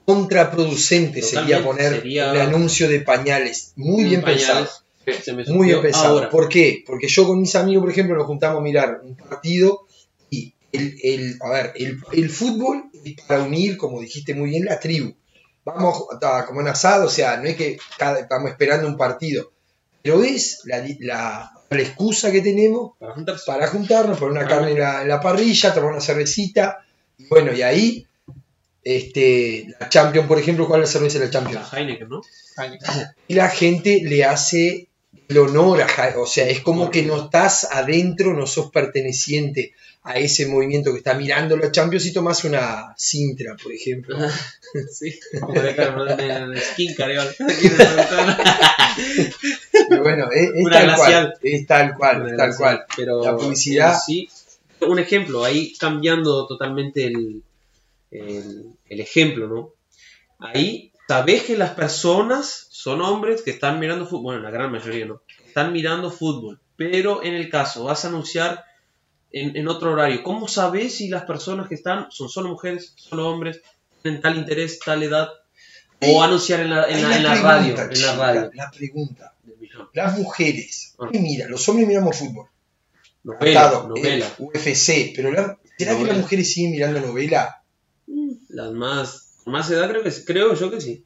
contraproducente 0.05 1.21
sería 1.21 1.63
poner 1.63 1.93
sería- 1.93 2.31
un 2.31 2.37
anuncio 2.37 2.87
de 2.89 2.99
pañales. 3.01 3.73
Muy 3.75 4.03
bien 4.03 4.21
Pañales, 4.21 4.83
pensado. 5.05 5.23
se 5.23 5.33
me 5.33 5.43
Muy 5.45 5.67
bien 5.67 5.81
pensado. 5.81 6.15
ahora. 6.15 6.29
¿Por 6.29 6.49
qué? 6.49 6.83
Porque 6.85 7.07
yo 7.07 7.25
con 7.25 7.39
mis 7.39 7.55
amigos, 7.55 7.83
por 7.83 7.91
ejemplo, 7.91 8.15
nos 8.15 8.25
juntamos 8.27 8.59
a 8.59 8.61
mirar 8.61 9.01
un 9.03 9.15
partido 9.15 9.85
el, 10.71 10.97
el- 11.03 11.37
a 11.41 11.49
ver, 11.49 11.73
el, 11.75 11.99
el 12.13 12.29
fútbol 12.29 12.85
es 13.03 13.15
para 13.27 13.43
unir, 13.43 13.77
como 13.77 13.99
dijiste 14.01 14.33
muy 14.35 14.49
bien, 14.51 14.65
la 14.65 14.79
tribu. 14.79 15.13
Vamos 15.63 16.05
a, 16.21 16.45
como 16.45 16.61
en 16.61 16.67
asado, 16.69 17.05
o 17.05 17.09
sea, 17.09 17.37
no 17.37 17.43
es 17.47 17.55
que 17.55 17.77
cada- 17.97 18.19
estamos 18.19 18.49
esperando 18.49 18.87
un 18.87 18.97
partido, 18.97 19.51
pero 20.01 20.23
es 20.23 20.61
la, 20.65 20.83
la, 20.99 21.51
la 21.69 21.81
excusa 21.81 22.31
que 22.31 22.41
tenemos 22.41 22.93
Para 22.99 23.13
juntarse. 23.13 23.43
para 23.45 23.67
juntarnos, 23.67 24.17
poner 24.17 24.31
una 24.37 24.45
Ah. 24.45 24.49
carne 24.49 24.71
en 24.71 24.79
la, 24.79 25.01
en 25.03 25.07
la 25.07 25.21
parrilla, 25.21 25.73
tomar 25.73 25.91
una 25.91 26.01
cervecita. 26.01 26.85
Y 27.17 27.27
bueno, 27.27 27.53
y 27.53 27.61
ahí, 27.61 28.07
este, 28.83 29.67
la 29.79 29.89
Champions, 29.89 30.27
por 30.27 30.39
ejemplo, 30.39 30.67
¿cuál 30.67 30.81
es 30.81 30.89
la 30.89 30.93
cerveza 30.93 31.19
de 31.19 31.25
la 31.25 31.31
Champions? 31.31 31.71
La 31.71 31.79
Heineken, 31.79 32.09
¿no? 32.09 32.21
Heineken. 32.57 32.89
Y 33.27 33.33
la 33.35 33.49
gente 33.49 34.01
le 34.03 34.25
hace 34.25 34.87
el 35.31 35.37
honor 35.39 35.81
a 35.81 35.87
Ja- 35.87 36.13
o 36.17 36.25
sea, 36.27 36.47
es 36.47 36.59
como 36.61 36.91
que 36.91 37.01
no 37.03 37.23
estás 37.25 37.65
adentro, 37.71 38.33
no 38.33 38.45
sos 38.45 38.69
perteneciente 38.71 39.73
a 40.03 40.15
ese 40.17 40.47
movimiento 40.47 40.91
que 40.91 40.97
está 40.97 41.13
mirando 41.13 41.55
la 41.57 41.71
Champions 41.71 42.05
y 42.07 42.13
tomas 42.13 42.43
una 42.43 42.93
Sintra, 42.97 43.55
por 43.61 43.71
ejemplo. 43.71 44.17
sí. 44.91 45.19
En 47.39 47.77
la 47.77 47.93
ventana. 47.95 48.37
Pero 49.89 50.03
bueno, 50.03 50.29
es, 50.31 50.49
es 50.55 50.63
Una 50.65 50.71
tal 50.77 50.85
glacial. 50.85 51.23
cual, 51.23 51.39
es 51.43 51.67
tal 51.67 51.95
cual, 51.95 52.29
es 52.31 52.37
tal 52.37 52.55
cual. 52.57 52.85
Pero 52.95 53.23
La 53.23 53.35
publicidad- 53.35 53.99
sí, 54.05 54.29
un 54.81 54.99
ejemplo, 54.99 55.43
ahí 55.43 55.73
cambiando 55.79 56.47
totalmente 56.47 57.05
el, 57.05 57.43
el, 58.11 58.65
el 58.89 58.99
ejemplo, 58.99 59.47
¿no? 59.47 59.73
Ahí 60.39 60.90
sabes 61.11 61.43
que 61.43 61.57
las 61.57 61.71
personas 61.71 62.67
son 62.69 63.01
hombres 63.01 63.41
que 63.41 63.51
están 63.51 63.79
mirando 63.79 64.05
fútbol, 64.05 64.23
bueno, 64.23 64.39
la 64.41 64.49
gran 64.51 64.71
mayoría, 64.71 65.05
¿no? 65.05 65.21
Están 65.45 65.73
mirando 65.73 66.09
fútbol, 66.09 66.61
pero 66.77 67.21
en 67.23 67.33
el 67.33 67.49
caso 67.49 67.83
vas 67.83 68.05
a 68.05 68.07
anunciar 68.07 68.63
en, 69.33 69.55
en 69.57 69.67
otro 69.67 69.91
horario, 69.91 70.23
¿cómo 70.23 70.47
sabes 70.47 70.95
si 70.95 71.09
las 71.09 71.23
personas 71.25 71.67
que 71.67 71.75
están 71.75 72.07
son 72.11 72.29
solo 72.29 72.49
mujeres, 72.49 72.93
solo 72.95 73.29
hombres, 73.29 73.61
tienen 74.01 74.21
tal 74.21 74.37
interés, 74.37 74.79
tal 74.79 75.03
edad? 75.03 75.27
O 76.03 76.23
anunciar 76.23 76.61
en 76.61 76.69
la, 76.71 76.85
en 76.87 76.95
Ahí 76.95 77.01
la, 77.03 77.15
en 77.17 77.23
la 77.23 77.29
pregunta, 77.31 77.51
radio, 77.51 77.71
en 77.73 77.87
la 77.87 77.93
chica, 77.93 78.15
radio. 78.15 78.51
La 78.53 78.71
pregunta, 78.71 79.33
las 79.93 80.17
mujeres, 80.17 80.95
Ah. 80.97 81.09
¿qué 81.11 81.19
miran? 81.19 81.51
Los 81.51 81.67
hombres 81.69 81.87
miramos 81.87 82.17
fútbol. 82.17 82.47
Novela, 83.23 83.67
Atado, 83.67 83.87
novela. 83.89 84.25
UFC, 84.39 85.13
pero 85.15 85.31
la- 85.31 85.57
¿será 85.77 85.95
que 85.97 86.05
las 86.05 86.17
mujeres 86.17 86.51
siguen 86.53 86.71
mirando 86.71 86.99
novela? 87.01 87.61
Las 88.49 88.71
más, 88.71 89.30
más 89.45 89.69
edad 89.71 89.89
creo 89.89 90.03
que 90.03 90.11
sí, 90.11 90.23
creo 90.25 90.53
yo 90.55 90.69
que 90.71 90.81
sí. 90.81 91.05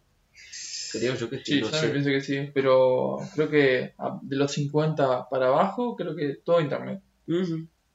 Creo 0.92 1.16
yo 1.16 1.30
que 1.30 1.38
sí, 1.38 1.44
Sí, 1.46 1.62
no 1.62 1.70
yo 1.72 1.78
sé. 1.78 1.88
pienso 1.90 2.10
que 2.10 2.22
sí, 2.22 2.52
pero 2.54 3.18
creo 3.36 3.50
que 3.50 3.94
de 4.22 4.36
los 4.38 4.52
50 4.54 5.28
para 5.30 5.48
abajo, 5.48 5.96
creo 5.96 6.16
que 6.16 6.36
todo 6.44 6.62
internet. 6.62 7.02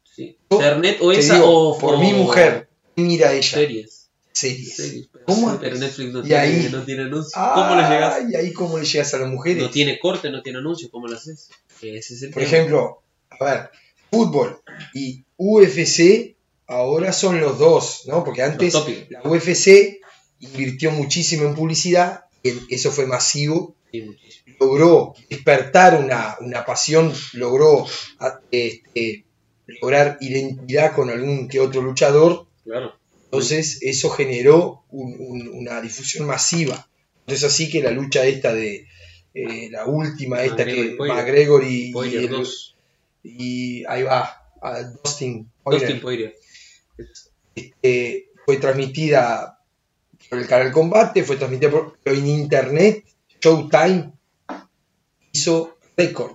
Sí. 0.04 0.36
Yo 0.50 0.56
Internet 0.56 0.98
o 1.00 1.12
esa 1.12 1.34
digo, 1.36 1.70
o 1.70 1.78
por 1.78 1.94
o 1.94 1.98
mi 1.98 2.12
mujer, 2.12 2.68
¿qué 2.96 3.02
mira 3.02 3.32
ella? 3.32 3.42
Series. 3.58 4.10
Series. 4.32 4.76
series. 4.76 5.08
Pero, 5.12 5.24
¿Cómo? 5.26 5.58
pero 5.60 5.76
Netflix 5.76 6.12
no 6.12 6.18
Y 6.20 6.22
tiene, 6.24 6.36
ahí- 6.38 6.68
no 6.70 6.82
tiene 6.82 7.02
anuncio. 7.04 7.40
¿Cómo 7.54 7.74
le 7.76 7.82
llegas? 7.88 8.16
Ay, 8.16 8.34
ahí 8.34 8.52
cómo 8.52 8.78
le 8.78 8.84
llegas 8.84 9.14
a 9.14 9.18
las 9.18 9.28
mujeres. 9.30 9.62
No 9.62 9.70
tiene 9.70 9.98
corte, 9.98 10.30
no 10.30 10.42
tiene 10.42 10.58
anuncio. 10.58 10.88
¿Cómo 10.90 11.06
lo 11.06 11.16
haces? 11.16 11.50
Ese 11.80 12.14
es 12.14 12.22
el 12.22 12.30
Por 12.32 12.42
tema. 12.42 12.54
ejemplo, 12.54 13.02
a 13.38 13.44
ver, 13.44 13.70
fútbol 14.10 14.60
y 14.94 15.24
UFC 15.36 16.36
ahora 16.66 17.12
son 17.12 17.40
los 17.40 17.58
dos, 17.58 18.02
¿no? 18.06 18.24
Porque 18.24 18.42
antes 18.42 18.74
la 19.10 19.22
UFC 19.22 19.99
invirtió 20.40 20.90
muchísimo 20.90 21.44
en 21.46 21.54
publicidad, 21.54 22.24
y 22.42 22.74
eso 22.74 22.90
fue 22.90 23.06
masivo. 23.06 23.74
Logró 24.58 25.14
despertar 25.28 26.02
una, 26.02 26.36
una 26.40 26.64
pasión, 26.64 27.12
logró 27.34 27.86
este, 28.50 29.24
lograr 29.66 30.18
identidad 30.20 30.94
con 30.94 31.10
algún 31.10 31.48
que 31.48 31.60
otro 31.60 31.80
luchador, 31.82 32.46
Claro. 32.64 32.94
entonces 33.24 33.78
eso 33.82 34.10
generó 34.10 34.84
un- 34.90 35.16
un- 35.18 35.48
una 35.48 35.80
difusión 35.80 36.26
masiva. 36.26 36.88
Entonces 37.20 37.44
así 37.52 37.70
que 37.70 37.82
la 37.82 37.90
lucha 37.90 38.24
esta 38.26 38.52
de 38.52 38.86
eh, 39.34 39.68
la 39.70 39.86
última, 39.86 40.42
esta 40.42 40.64
McGregor 40.64 41.06
que. 41.06 41.12
McGregor 41.14 41.64
y, 41.64 41.92
y 41.94 42.16
el- 42.16 42.28
2. 42.30 42.76
y 43.22 43.84
ahí 43.86 44.02
va, 44.02 44.42
a 44.62 44.82
Dustin 44.82 45.48
Poirier, 45.62 45.82
Dustin 45.86 46.00
Poirier. 46.02 46.34
este, 47.54 48.28
fue 48.44 48.56
transmitida 48.56 49.59
por 50.30 50.38
el 50.38 50.46
canal 50.46 50.72
Combate, 50.72 51.24
fue 51.24 51.36
transmitida 51.36 51.70
por, 51.70 51.98
en 52.04 52.26
internet, 52.26 53.04
Showtime 53.40 54.12
hizo 55.32 55.76
récord. 55.96 56.32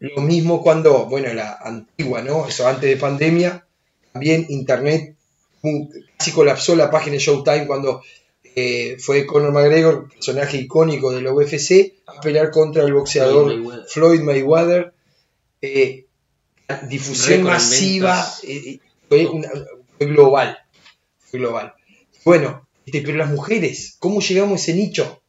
Lo 0.00 0.20
mismo 0.22 0.62
cuando, 0.62 1.06
bueno, 1.06 1.32
la 1.34 1.54
antigua, 1.62 2.22
¿no? 2.22 2.46
Eso 2.46 2.66
antes 2.68 2.88
de 2.88 2.96
pandemia, 2.96 3.66
también 4.12 4.46
internet 4.48 5.16
casi 6.16 6.30
colapsó 6.32 6.76
la 6.76 6.90
página 6.90 7.14
de 7.14 7.18
Showtime 7.20 7.66
cuando 7.66 8.02
eh, 8.44 8.96
fue 9.00 9.26
Conor 9.26 9.52
McGregor, 9.52 10.08
personaje 10.08 10.56
icónico 10.56 11.10
de 11.12 11.22
la 11.22 11.32
UFC, 11.32 11.94
a 12.06 12.20
pelear 12.20 12.50
contra 12.50 12.82
el 12.84 12.92
boxeador 12.92 13.46
Floyd 13.50 13.58
Mayweather. 13.60 13.86
Floyd 13.88 14.20
Mayweather. 14.22 14.94
Eh, 15.60 16.06
difusión 16.88 17.42
masiva, 17.42 18.24
eh, 18.44 18.62
eh, 18.66 18.80
fue, 19.08 19.26
una- 19.26 19.50
fue 19.96 20.06
global. 20.06 20.58
Fue 21.18 21.40
global. 21.40 21.74
Bueno, 22.24 22.67
este, 22.88 23.02
pero 23.02 23.18
las 23.18 23.30
mujeres, 23.30 23.96
¿cómo 23.98 24.20
llegamos 24.20 24.52
a 24.60 24.62
ese 24.62 24.74
nicho? 24.74 25.22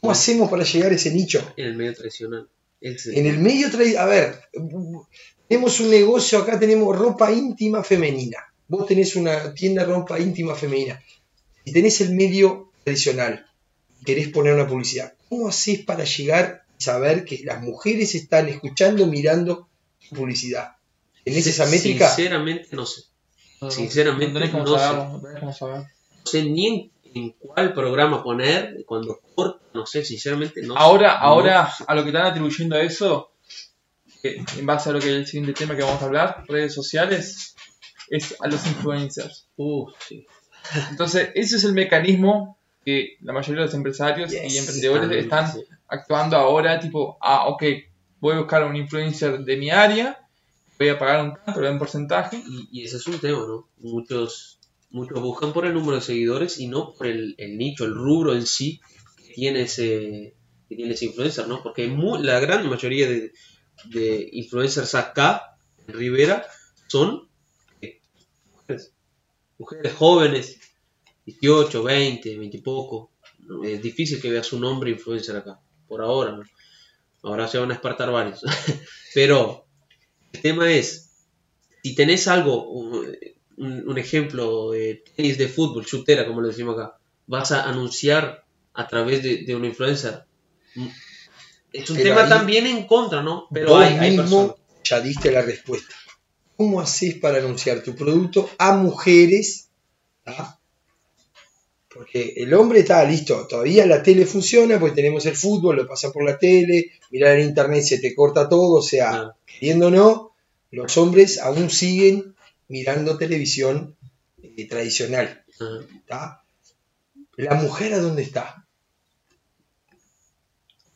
¿Cómo 0.00 0.12
hacemos 0.12 0.50
para 0.50 0.64
llegar 0.64 0.92
a 0.92 0.94
ese 0.94 1.10
nicho? 1.12 1.52
En 1.56 1.66
el 1.66 1.76
medio 1.76 1.94
tradicional. 1.94 2.48
En 2.80 3.26
el 3.26 3.38
medio, 3.38 3.68
tra- 3.68 3.96
a 3.96 4.06
ver, 4.06 4.40
tenemos 5.48 5.78
un 5.80 5.90
negocio 5.90 6.38
acá, 6.38 6.58
tenemos 6.58 6.96
ropa 6.98 7.30
íntima 7.32 7.84
femenina. 7.84 8.38
Vos 8.68 8.86
tenés 8.86 9.14
una 9.16 9.54
tienda 9.54 9.84
de 9.84 9.92
ropa 9.92 10.18
íntima 10.18 10.54
femenina. 10.54 11.00
Si 11.64 11.72
tenés 11.72 12.00
el 12.00 12.12
medio 12.14 12.72
tradicional, 12.82 13.46
querés 14.04 14.28
poner 14.28 14.54
una 14.54 14.66
publicidad, 14.66 15.14
¿cómo 15.28 15.48
hacés 15.48 15.80
para 15.84 16.02
llegar 16.04 16.62
y 16.78 16.82
saber 16.82 17.24
que 17.24 17.40
las 17.44 17.62
mujeres 17.62 18.14
están 18.16 18.48
escuchando, 18.48 19.06
mirando 19.06 19.68
tu 20.08 20.16
publicidad? 20.16 20.72
¿Tenés 21.24 21.46
esa 21.46 21.66
métrica? 21.66 22.08
Sinceramente 22.08 22.68
no 22.74 22.84
sé. 22.86 23.02
Sinceramente, 23.70 24.40
no 24.40 24.40
no 24.40 24.66
sé. 24.66 25.40
no 25.40 25.52
saber. 25.52 25.78
No 25.78 26.26
sé 26.26 26.42
ni 26.42 26.66
en, 26.66 26.90
en 27.14 27.30
cuál 27.32 27.72
programa 27.74 28.22
poner, 28.22 28.84
cuando 28.86 29.20
corta, 29.34 29.60
no 29.74 29.86
sé, 29.86 30.04
sinceramente 30.04 30.62
no. 30.62 30.76
Ahora, 30.76 31.14
No. 31.14 31.26
ahora, 31.26 31.72
a 31.86 31.94
lo 31.94 32.02
que 32.02 32.08
están 32.10 32.26
atribuyendo 32.26 32.76
a 32.76 32.80
eso, 32.82 33.32
que 34.22 34.42
en 34.58 34.66
base 34.66 34.90
a 34.90 34.92
lo 34.92 35.00
que 35.00 35.08
es 35.08 35.14
el 35.14 35.26
siguiente 35.26 35.52
tema 35.52 35.76
que 35.76 35.82
vamos 35.82 36.00
a 36.02 36.06
hablar, 36.06 36.44
redes 36.48 36.74
sociales, 36.74 37.54
es 38.08 38.36
a 38.40 38.46
los 38.48 38.66
influencers. 38.66 39.46
Uh, 39.56 39.86
sí. 40.08 40.26
Entonces, 40.90 41.30
ese 41.34 41.56
es 41.56 41.64
el 41.64 41.72
mecanismo 41.72 42.58
que 42.84 43.16
la 43.20 43.32
mayoría 43.32 43.60
de 43.62 43.66
los 43.66 43.74
empresarios 43.74 44.30
Yes, 44.30 44.52
y 44.54 44.58
emprendedores 44.58 45.10
están 45.24 45.52
Sí. 45.52 45.64
actuando 45.88 46.36
ahora, 46.36 46.80
tipo, 46.80 47.16
ah, 47.20 47.46
ok, 47.48 47.62
voy 48.20 48.34
a 48.34 48.38
buscar 48.38 48.62
a 48.62 48.66
un 48.66 48.76
influencer 48.76 49.38
de 49.40 49.56
mi 49.56 49.70
área, 49.70 50.18
voy 50.78 50.88
a 50.88 50.98
pagar 50.98 51.24
un 51.24 51.34
tanto, 51.34 51.60
le 51.60 51.70
un 51.70 51.78
porcentaje, 51.78 52.36
Y, 52.44 52.68
y 52.72 52.84
ese 52.84 52.96
es 52.96 53.06
un 53.06 53.18
tema, 53.18 53.38
¿no? 53.46 53.68
Muchos, 53.78 54.51
muchos 54.92 55.20
buscan 55.20 55.52
por 55.52 55.66
el 55.66 55.74
número 55.74 55.96
de 55.96 56.02
seguidores 56.02 56.58
y 56.58 56.68
no 56.68 56.92
por 56.92 57.06
el, 57.06 57.34
nicho, 57.38 57.84
el 57.84 57.94
rubro 57.94 58.34
en 58.34 58.46
sí 58.46 58.80
que 59.16 59.32
tiene 59.34 59.66
que 59.66 60.34
tiene 60.68 60.94
influencer, 61.00 61.48
¿no? 61.48 61.62
Porque 61.62 61.88
la 62.20 62.40
gran 62.40 62.68
mayoría 62.68 63.08
de, 63.08 64.28
influencers 64.32 64.94
acá, 64.94 65.56
en 65.86 65.94
Rivera, 65.94 66.46
son 66.86 67.28
eh, 67.80 68.00
mujeres, 68.54 68.94
mujeres 69.58 69.92
jóvenes, 69.94 70.60
18, 71.26 71.82
20, 71.82 72.38
20 72.38 72.56
y 72.56 72.60
poco. 72.60 73.10
Es 73.64 73.82
difícil 73.82 74.20
que 74.20 74.30
veas 74.30 74.52
un 74.52 74.64
hombre 74.64 74.90
influencer 74.90 75.36
acá, 75.36 75.60
por 75.88 76.02
ahora, 76.02 76.32
¿no? 76.32 76.44
Ahora 77.22 77.48
se 77.48 77.58
van 77.58 77.70
a 77.70 77.74
espartar 77.74 78.10
varios. 78.10 78.42
Pero 79.14 79.66
el 80.32 80.40
tema 80.40 80.70
es, 80.72 81.10
si 81.82 81.94
tenés 81.94 82.28
algo, 82.28 83.04
un, 83.66 83.98
ejemplo 83.98 84.70
de 84.72 85.02
tenis 85.16 85.38
de 85.38 85.48
fútbol, 85.48 85.84
chutera, 85.86 86.26
como 86.26 86.40
lo 86.40 86.48
decimos 86.48 86.76
acá, 86.78 86.98
vas 87.26 87.52
a 87.52 87.64
anunciar 87.68 88.44
a 88.74 88.88
través 88.88 89.22
de, 89.22 89.38
de 89.44 89.54
un 89.54 89.64
influencer. 89.64 90.24
Mm, 90.74 90.86
Es 91.72 91.88
un 91.90 91.96
Pero 91.96 92.08
tema 92.10 92.22
ahí- 92.24 92.28
también 92.28 92.66
en 92.66 92.86
contra, 92.86 93.22
¿no? 93.22 93.46
Pero 93.52 93.70
Vos 93.70 93.82
hay, 93.84 93.94
hay 93.98 94.16
personas. 94.16 94.30
mismo 94.30 94.56
ya 94.84 95.00
diste 95.00 95.30
la 95.30 95.42
respuesta. 95.42 95.94
¿Cómo 96.56 96.80
haces 96.80 97.14
para 97.16 97.38
anunciar 97.38 97.82
tu 97.82 97.94
producto 97.94 98.48
a 98.58 98.76
mujeres? 98.76 99.68
¿tá? 100.24 100.58
Porque 101.94 102.34
el 102.36 102.54
hombre 102.54 102.80
está 102.80 103.04
listo, 103.04 103.46
todavía 103.46 103.84
la 103.86 104.02
tele 104.02 104.24
funciona, 104.24 104.78
porque 104.80 104.94
tenemos 104.96 105.26
el 105.26 105.36
fútbol, 105.36 105.76
lo 105.76 105.86
pasa 105.86 106.10
por 106.10 106.24
la 106.24 106.38
tele, 106.38 106.90
mirar 107.10 107.38
en 107.38 107.48
internet 107.48 107.82
se 107.82 107.98
te 107.98 108.14
corta 108.14 108.48
todo, 108.48 108.78
o 108.78 108.82
sea, 108.82 109.34
queriendo 109.44 109.88
o 109.88 109.90
no, 109.90 110.34
los 110.70 110.96
hombres 110.96 111.38
aún 111.38 111.68
siguen 111.68 112.34
mirando 112.72 113.18
televisión 113.18 113.96
eh, 114.42 114.66
tradicional. 114.66 115.44
¿La 117.36 117.54
mujer 117.54 117.92
a 117.92 117.98
dónde 117.98 118.22
está? 118.22 118.66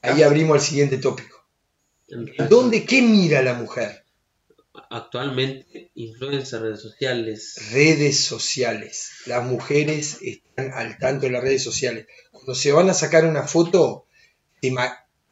Ahí 0.00 0.22
abrimos 0.22 0.56
el 0.56 0.62
siguiente 0.62 0.96
tópico. 0.96 1.36
¿Dónde 2.48 2.86
qué 2.86 3.02
mira 3.02 3.42
la 3.42 3.54
mujer? 3.54 4.04
Actualmente, 4.88 5.90
influencers, 5.94 6.62
redes 6.62 6.80
sociales. 6.80 7.56
Redes 7.72 8.20
sociales. 8.20 9.10
Las 9.26 9.44
mujeres 9.44 10.18
están 10.22 10.72
al 10.72 10.96
tanto 10.98 11.26
de 11.26 11.32
las 11.32 11.42
redes 11.42 11.62
sociales. 11.62 12.06
Cuando 12.30 12.54
se 12.54 12.72
van 12.72 12.88
a 12.88 12.94
sacar 12.94 13.26
una 13.26 13.42
foto, 13.42 14.06
se 14.62 14.72
o 14.72 14.76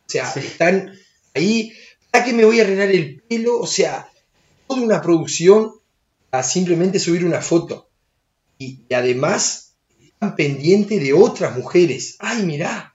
sea, 0.06 0.30
Sí. 0.30 0.40
están 0.40 0.92
ahí. 1.34 1.72
¿Para 2.10 2.24
qué 2.26 2.32
me 2.34 2.44
voy 2.44 2.60
a 2.60 2.64
arreglar 2.64 2.90
el 2.90 3.22
pelo? 3.22 3.58
O 3.60 3.66
sea, 3.66 4.10
toda 4.66 4.82
una 4.82 5.00
producción 5.00 5.72
simplemente 6.42 6.98
subir 6.98 7.24
una 7.24 7.40
foto. 7.40 7.88
Y, 8.58 8.80
además 8.94 9.74
están 10.00 10.36
pendientes 10.36 11.00
de 11.02 11.12
otras 11.12 11.56
mujeres. 11.56 12.16
¡Ay, 12.18 12.44
mirá! 12.44 12.94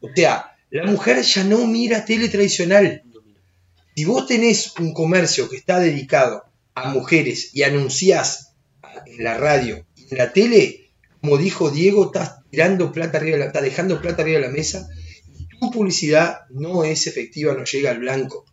O 0.00 0.08
sea, 0.14 0.56
la 0.70 0.84
mujer 0.90 1.22
ya 1.22 1.44
no 1.44 1.66
mira 1.66 2.04
tele 2.04 2.28
tradicional. 2.28 3.02
Si 3.94 4.04
vos 4.04 4.26
tenés 4.26 4.72
un 4.78 4.92
comercio 4.94 5.48
que 5.48 5.56
está 5.56 5.78
dedicado 5.78 6.44
a 6.74 6.88
mujeres 6.90 7.50
y 7.54 7.62
anunciás 7.62 8.54
en 9.06 9.22
la 9.24 9.36
radio 9.36 9.84
y 9.96 10.06
en 10.10 10.18
la 10.18 10.32
tele, 10.32 10.90
como 11.20 11.36
dijo 11.36 11.70
Diego, 11.70 12.06
estás 12.06 12.40
tirando 12.50 12.90
plata 12.90 13.18
arriba, 13.18 13.36
de 13.38 13.44
la- 13.52 13.60
dejando 13.60 14.00
plata 14.00 14.22
arriba 14.22 14.40
de 14.40 14.46
la 14.46 14.52
mesa 14.52 14.88
y 15.38 15.46
tu 15.46 15.70
publicidad 15.70 16.40
no 16.50 16.84
es 16.84 17.06
efectiva, 17.06 17.54
no 17.54 17.64
llega 17.64 17.90
al 17.90 17.98
blanco. 17.98 18.46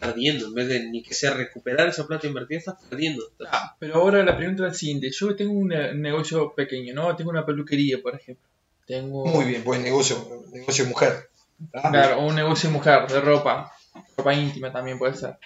Perdiendo. 0.00 0.46
En 0.46 0.54
vez 0.54 0.68
de 0.68 0.88
ni 0.90 1.02
que 1.02 1.14
sea 1.14 1.34
recuperar 1.34 1.88
esa 1.88 2.06
plata 2.06 2.26
invertida, 2.26 2.58
estás 2.58 2.76
perdiendo. 2.88 3.22
Ah, 3.50 3.76
pero 3.78 3.96
ahora 3.96 4.24
la 4.24 4.36
pregunta 4.36 4.64
es 4.66 4.72
la 4.72 4.74
siguiente. 4.74 5.10
Yo 5.12 5.36
tengo 5.36 5.52
un 5.52 5.68
ne- 5.68 5.92
un 5.92 6.00
negocio 6.00 6.54
pequeño, 6.54 6.94
¿no? 6.94 7.14
Tengo 7.16 7.30
una 7.30 7.44
peluquería, 7.44 8.00
por 8.02 8.14
ejemplo. 8.14 8.48
Tengo 8.86 9.26
Muy 9.26 9.44
bien, 9.44 9.62
pues 9.62 9.80
negocio, 9.80 10.16
negocio 10.52 10.86
mujer. 10.86 11.28
¿tá? 11.70 11.90
claro, 11.90 12.20
un 12.22 12.34
negocio 12.34 12.70
de 12.70 12.74
mujer, 12.76 13.06
de 13.08 13.20
ropa. 13.20 13.70
Ropa 14.16 14.34
íntima 14.34 14.72
también 14.72 14.98
puede 14.98 15.14
ser. 15.14 15.36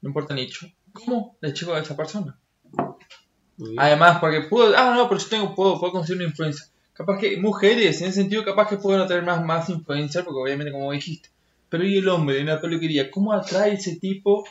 No 0.00 0.08
importa 0.10 0.32
nicho. 0.34 0.66
¿Cómo 0.92 1.36
le 1.40 1.52
llego 1.52 1.74
a 1.74 1.80
esa 1.80 1.96
persona? 1.96 2.38
Además, 3.78 4.18
porque 4.20 4.40
puedo... 4.42 4.76
Ah, 4.76 4.94
no, 4.96 5.08
pero 5.08 5.20
yo 5.20 5.28
tengo, 5.28 5.54
puedo, 5.54 5.78
puedo 5.78 5.92
conseguir 5.92 6.22
una 6.22 6.30
influencia. 6.30 6.66
Capaz 6.94 7.18
que 7.18 7.36
mujeres, 7.38 8.00
en 8.00 8.08
ese 8.08 8.20
sentido, 8.20 8.44
capaz 8.44 8.68
que 8.68 8.76
pueden 8.76 9.00
atraer 9.00 9.22
más, 9.22 9.42
más 9.44 9.68
influencers, 9.68 10.24
porque 10.24 10.40
obviamente, 10.40 10.72
como 10.72 10.92
dijiste. 10.92 11.30
Pero 11.72 11.86
¿y 11.86 11.96
el 11.96 12.08
hombre 12.10 12.36
de 12.36 12.42
una 12.42 12.60
peluquería? 12.60 13.10
¿Cómo 13.10 13.32
atrae 13.32 13.72
ese 13.72 13.96
tipo 13.96 14.44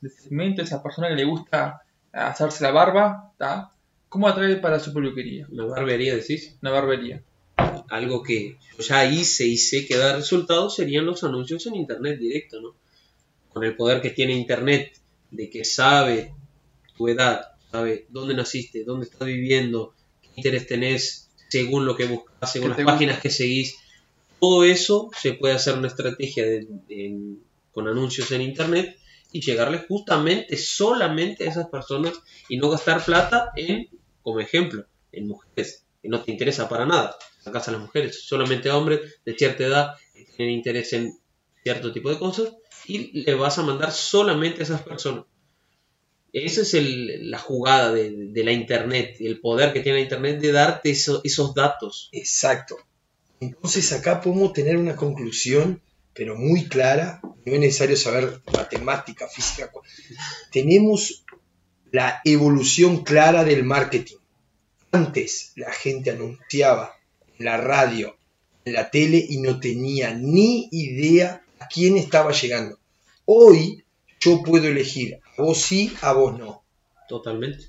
de 0.00 0.08
segmento, 0.10 0.62
esa 0.62 0.80
persona 0.80 1.08
que 1.08 1.16
le 1.16 1.24
gusta 1.24 1.82
hacerse 2.12 2.62
la 2.62 2.70
barba? 2.70 3.32
¿tá? 3.36 3.72
¿Cómo 4.08 4.28
atrae 4.28 4.54
para 4.58 4.78
su 4.78 4.92
peluquería? 4.94 5.48
Una 5.50 5.64
barbería, 5.64 6.14
decís. 6.14 6.54
Una 6.62 6.70
barbería. 6.70 7.20
algo 7.88 8.22
que 8.22 8.58
yo 8.76 8.84
ya 8.84 9.04
hice 9.06 9.44
y 9.44 9.56
sé 9.56 9.88
que 9.88 9.96
da 9.96 10.14
resultados 10.14 10.76
serían 10.76 11.04
los 11.04 11.24
anuncios 11.24 11.66
en 11.66 11.74
internet 11.74 12.16
directo, 12.20 12.60
¿no? 12.60 12.76
Con 13.52 13.64
el 13.64 13.74
poder 13.74 14.00
que 14.00 14.10
tiene 14.10 14.34
internet, 14.34 15.00
de 15.32 15.50
que 15.50 15.64
sabe 15.64 16.32
tu 16.96 17.08
edad, 17.08 17.54
sabe 17.72 18.06
dónde 18.10 18.34
naciste, 18.34 18.84
dónde 18.84 19.06
estás 19.06 19.26
viviendo, 19.26 19.94
qué 20.22 20.28
interés 20.36 20.68
tenés, 20.68 21.28
según 21.48 21.86
lo 21.86 21.96
que 21.96 22.06
buscas, 22.06 22.52
según 22.52 22.68
¿Qué 22.68 22.68
las 22.68 22.78
gusta? 22.84 22.92
páginas 22.92 23.18
que 23.18 23.30
seguís. 23.30 23.78
Todo 24.40 24.64
eso 24.64 25.10
se 25.20 25.34
puede 25.34 25.54
hacer 25.54 25.74
una 25.76 25.88
estrategia 25.88 26.44
con 27.72 27.88
anuncios 27.88 28.30
en 28.32 28.42
internet 28.42 28.96
y 29.32 29.40
llegarle 29.40 29.78
justamente, 29.86 30.56
solamente 30.56 31.44
a 31.44 31.50
esas 31.50 31.68
personas 31.68 32.14
y 32.48 32.56
no 32.56 32.70
gastar 32.70 33.04
plata 33.04 33.52
en, 33.56 33.88
como 34.22 34.40
ejemplo, 34.40 34.86
en 35.12 35.28
mujeres, 35.28 35.84
que 36.02 36.08
no 36.08 36.22
te 36.22 36.30
interesa 36.32 36.68
para 36.68 36.86
nada. 36.86 37.16
Sacas 37.40 37.68
a 37.68 37.72
las 37.72 37.80
mujeres, 37.80 38.24
solamente 38.26 38.68
a 38.70 38.76
hombres 38.76 39.20
de 39.24 39.34
cierta 39.34 39.64
edad 39.64 39.94
que 40.14 40.24
tienen 40.36 40.54
interés 40.56 40.92
en 40.94 41.12
cierto 41.62 41.92
tipo 41.92 42.08
de 42.10 42.18
cosas 42.18 42.54
y 42.86 43.20
le 43.22 43.34
vas 43.34 43.58
a 43.58 43.62
mandar 43.62 43.92
solamente 43.92 44.60
a 44.60 44.64
esas 44.64 44.82
personas. 44.82 45.24
Esa 46.32 46.62
es 46.62 46.74
el- 46.74 47.30
la 47.30 47.38
jugada 47.38 47.92
de, 47.92 48.42
la 48.44 48.52
Internet, 48.52 49.16
el 49.20 49.40
poder 49.40 49.72
que 49.72 49.80
tiene 49.80 49.98
la 49.98 50.04
Internet 50.04 50.40
de 50.40 50.52
darte 50.52 50.90
eso- 50.90 51.20
esos 51.24 51.54
datos. 51.54 52.08
Exacto. 52.12 52.76
Entonces 53.40 53.92
acá 53.92 54.20
podemos 54.20 54.52
tener 54.52 54.76
una 54.76 54.96
conclusión, 54.96 55.80
pero 56.14 56.36
muy 56.36 56.64
clara. 56.66 57.20
No 57.44 57.54
es 57.54 57.60
necesario 57.60 57.96
saber 57.96 58.42
matemática, 58.50 59.28
física. 59.28 59.70
Tenemos 60.52 61.24
la 61.92 62.20
evolución 62.24 63.04
clara 63.04 63.44
del 63.44 63.64
marketing. 63.64 64.16
Antes 64.90 65.52
la 65.56 65.72
gente 65.72 66.10
anunciaba 66.10 66.94
en 67.38 67.44
la 67.44 67.56
radio, 67.58 68.16
en 68.64 68.72
la 68.74 68.90
tele 68.90 69.24
y 69.28 69.40
no 69.40 69.60
tenía 69.60 70.12
ni 70.14 70.68
idea 70.72 71.42
a 71.60 71.68
quién 71.68 71.96
estaba 71.96 72.32
llegando. 72.32 72.78
Hoy 73.24 73.84
yo 74.20 74.42
puedo 74.42 74.66
elegir 74.66 75.20
a 75.36 75.42
vos 75.42 75.58
sí, 75.58 75.94
a 76.00 76.12
vos 76.12 76.38
no. 76.38 76.64
Totalmente. 77.08 77.66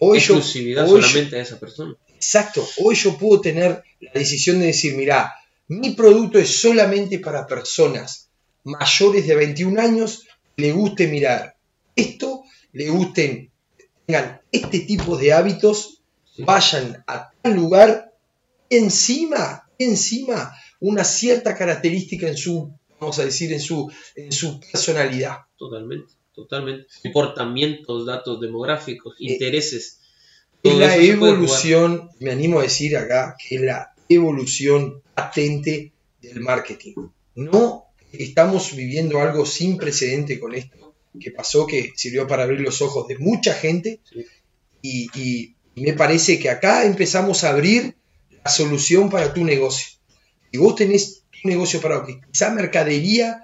Hoy 0.00 0.18
yo, 0.20 0.34
Exclusividad 0.34 0.86
yo- 0.86 1.00
solamente 1.00 1.36
a 1.36 1.42
esa 1.42 1.58
persona. 1.60 1.94
Exacto, 2.18 2.66
hoy 2.78 2.96
yo 2.96 3.16
puedo 3.16 3.40
tener 3.40 3.84
la 4.00 4.10
decisión 4.12 4.58
de 4.58 4.66
decir, 4.66 4.96
mira, 4.96 5.32
mi 5.68 5.90
producto 5.90 6.40
es 6.40 6.60
solamente 6.60 7.20
para 7.20 7.46
personas 7.46 8.28
mayores 8.64 9.24
de 9.28 9.36
21 9.36 9.80
años, 9.80 10.26
le 10.56 10.72
guste 10.72 11.06
mirar 11.06 11.56
esto, 11.94 12.42
le 12.72 12.88
gusten, 12.90 13.52
tengan 14.04 14.40
este 14.50 14.80
tipo 14.80 15.16
de 15.16 15.32
hábitos, 15.32 16.02
vayan 16.38 17.04
a 17.06 17.30
tal 17.40 17.54
lugar, 17.54 18.12
encima, 18.68 19.70
encima, 19.78 20.52
una 20.80 21.04
cierta 21.04 21.56
característica 21.56 22.26
en 22.26 22.36
su, 22.36 22.72
vamos 22.98 23.16
a 23.20 23.24
decir, 23.24 23.52
en 23.52 23.60
su, 23.60 23.88
en 24.16 24.32
su 24.32 24.58
personalidad. 24.58 25.36
Totalmente, 25.56 26.14
totalmente. 26.34 26.86
Comportamientos, 27.04 28.06
datos 28.06 28.40
demográficos, 28.40 29.14
Eh, 29.20 29.32
intereses. 29.34 29.97
Es 30.62 30.74
la 30.76 30.96
evolución, 30.96 32.10
me 32.20 32.30
animo 32.32 32.58
a 32.58 32.62
decir 32.62 32.96
acá, 32.96 33.36
que 33.38 33.56
es 33.56 33.60
la 33.62 33.94
evolución 34.08 35.02
patente 35.14 35.92
del 36.20 36.40
marketing. 36.40 36.94
No 37.34 37.84
estamos 38.12 38.74
viviendo 38.74 39.20
algo 39.20 39.46
sin 39.46 39.76
precedente 39.76 40.40
con 40.40 40.54
esto, 40.54 40.94
que 41.20 41.30
pasó, 41.30 41.66
que 41.66 41.92
sirvió 41.94 42.26
para 42.26 42.42
abrir 42.44 42.60
los 42.60 42.82
ojos 42.82 43.06
de 43.08 43.18
mucha 43.18 43.54
gente, 43.54 44.00
Sí. 44.10 44.24
y, 44.82 45.08
y- 45.14 45.54
y 45.74 45.80
me 45.82 45.92
parece 45.92 46.38
que 46.40 46.50
acá 46.50 46.84
empezamos 46.84 47.44
a 47.44 47.50
abrir 47.50 47.94
la 48.44 48.50
solución 48.50 49.10
para 49.10 49.32
tu 49.32 49.44
negocio. 49.44 49.86
Si 50.50 50.58
vos 50.58 50.74
tenés 50.74 51.22
tu 51.30 51.48
negocio 51.48 51.80
para 51.80 52.04
que 52.04 52.18
esa 52.32 52.50
mercadería 52.50 53.42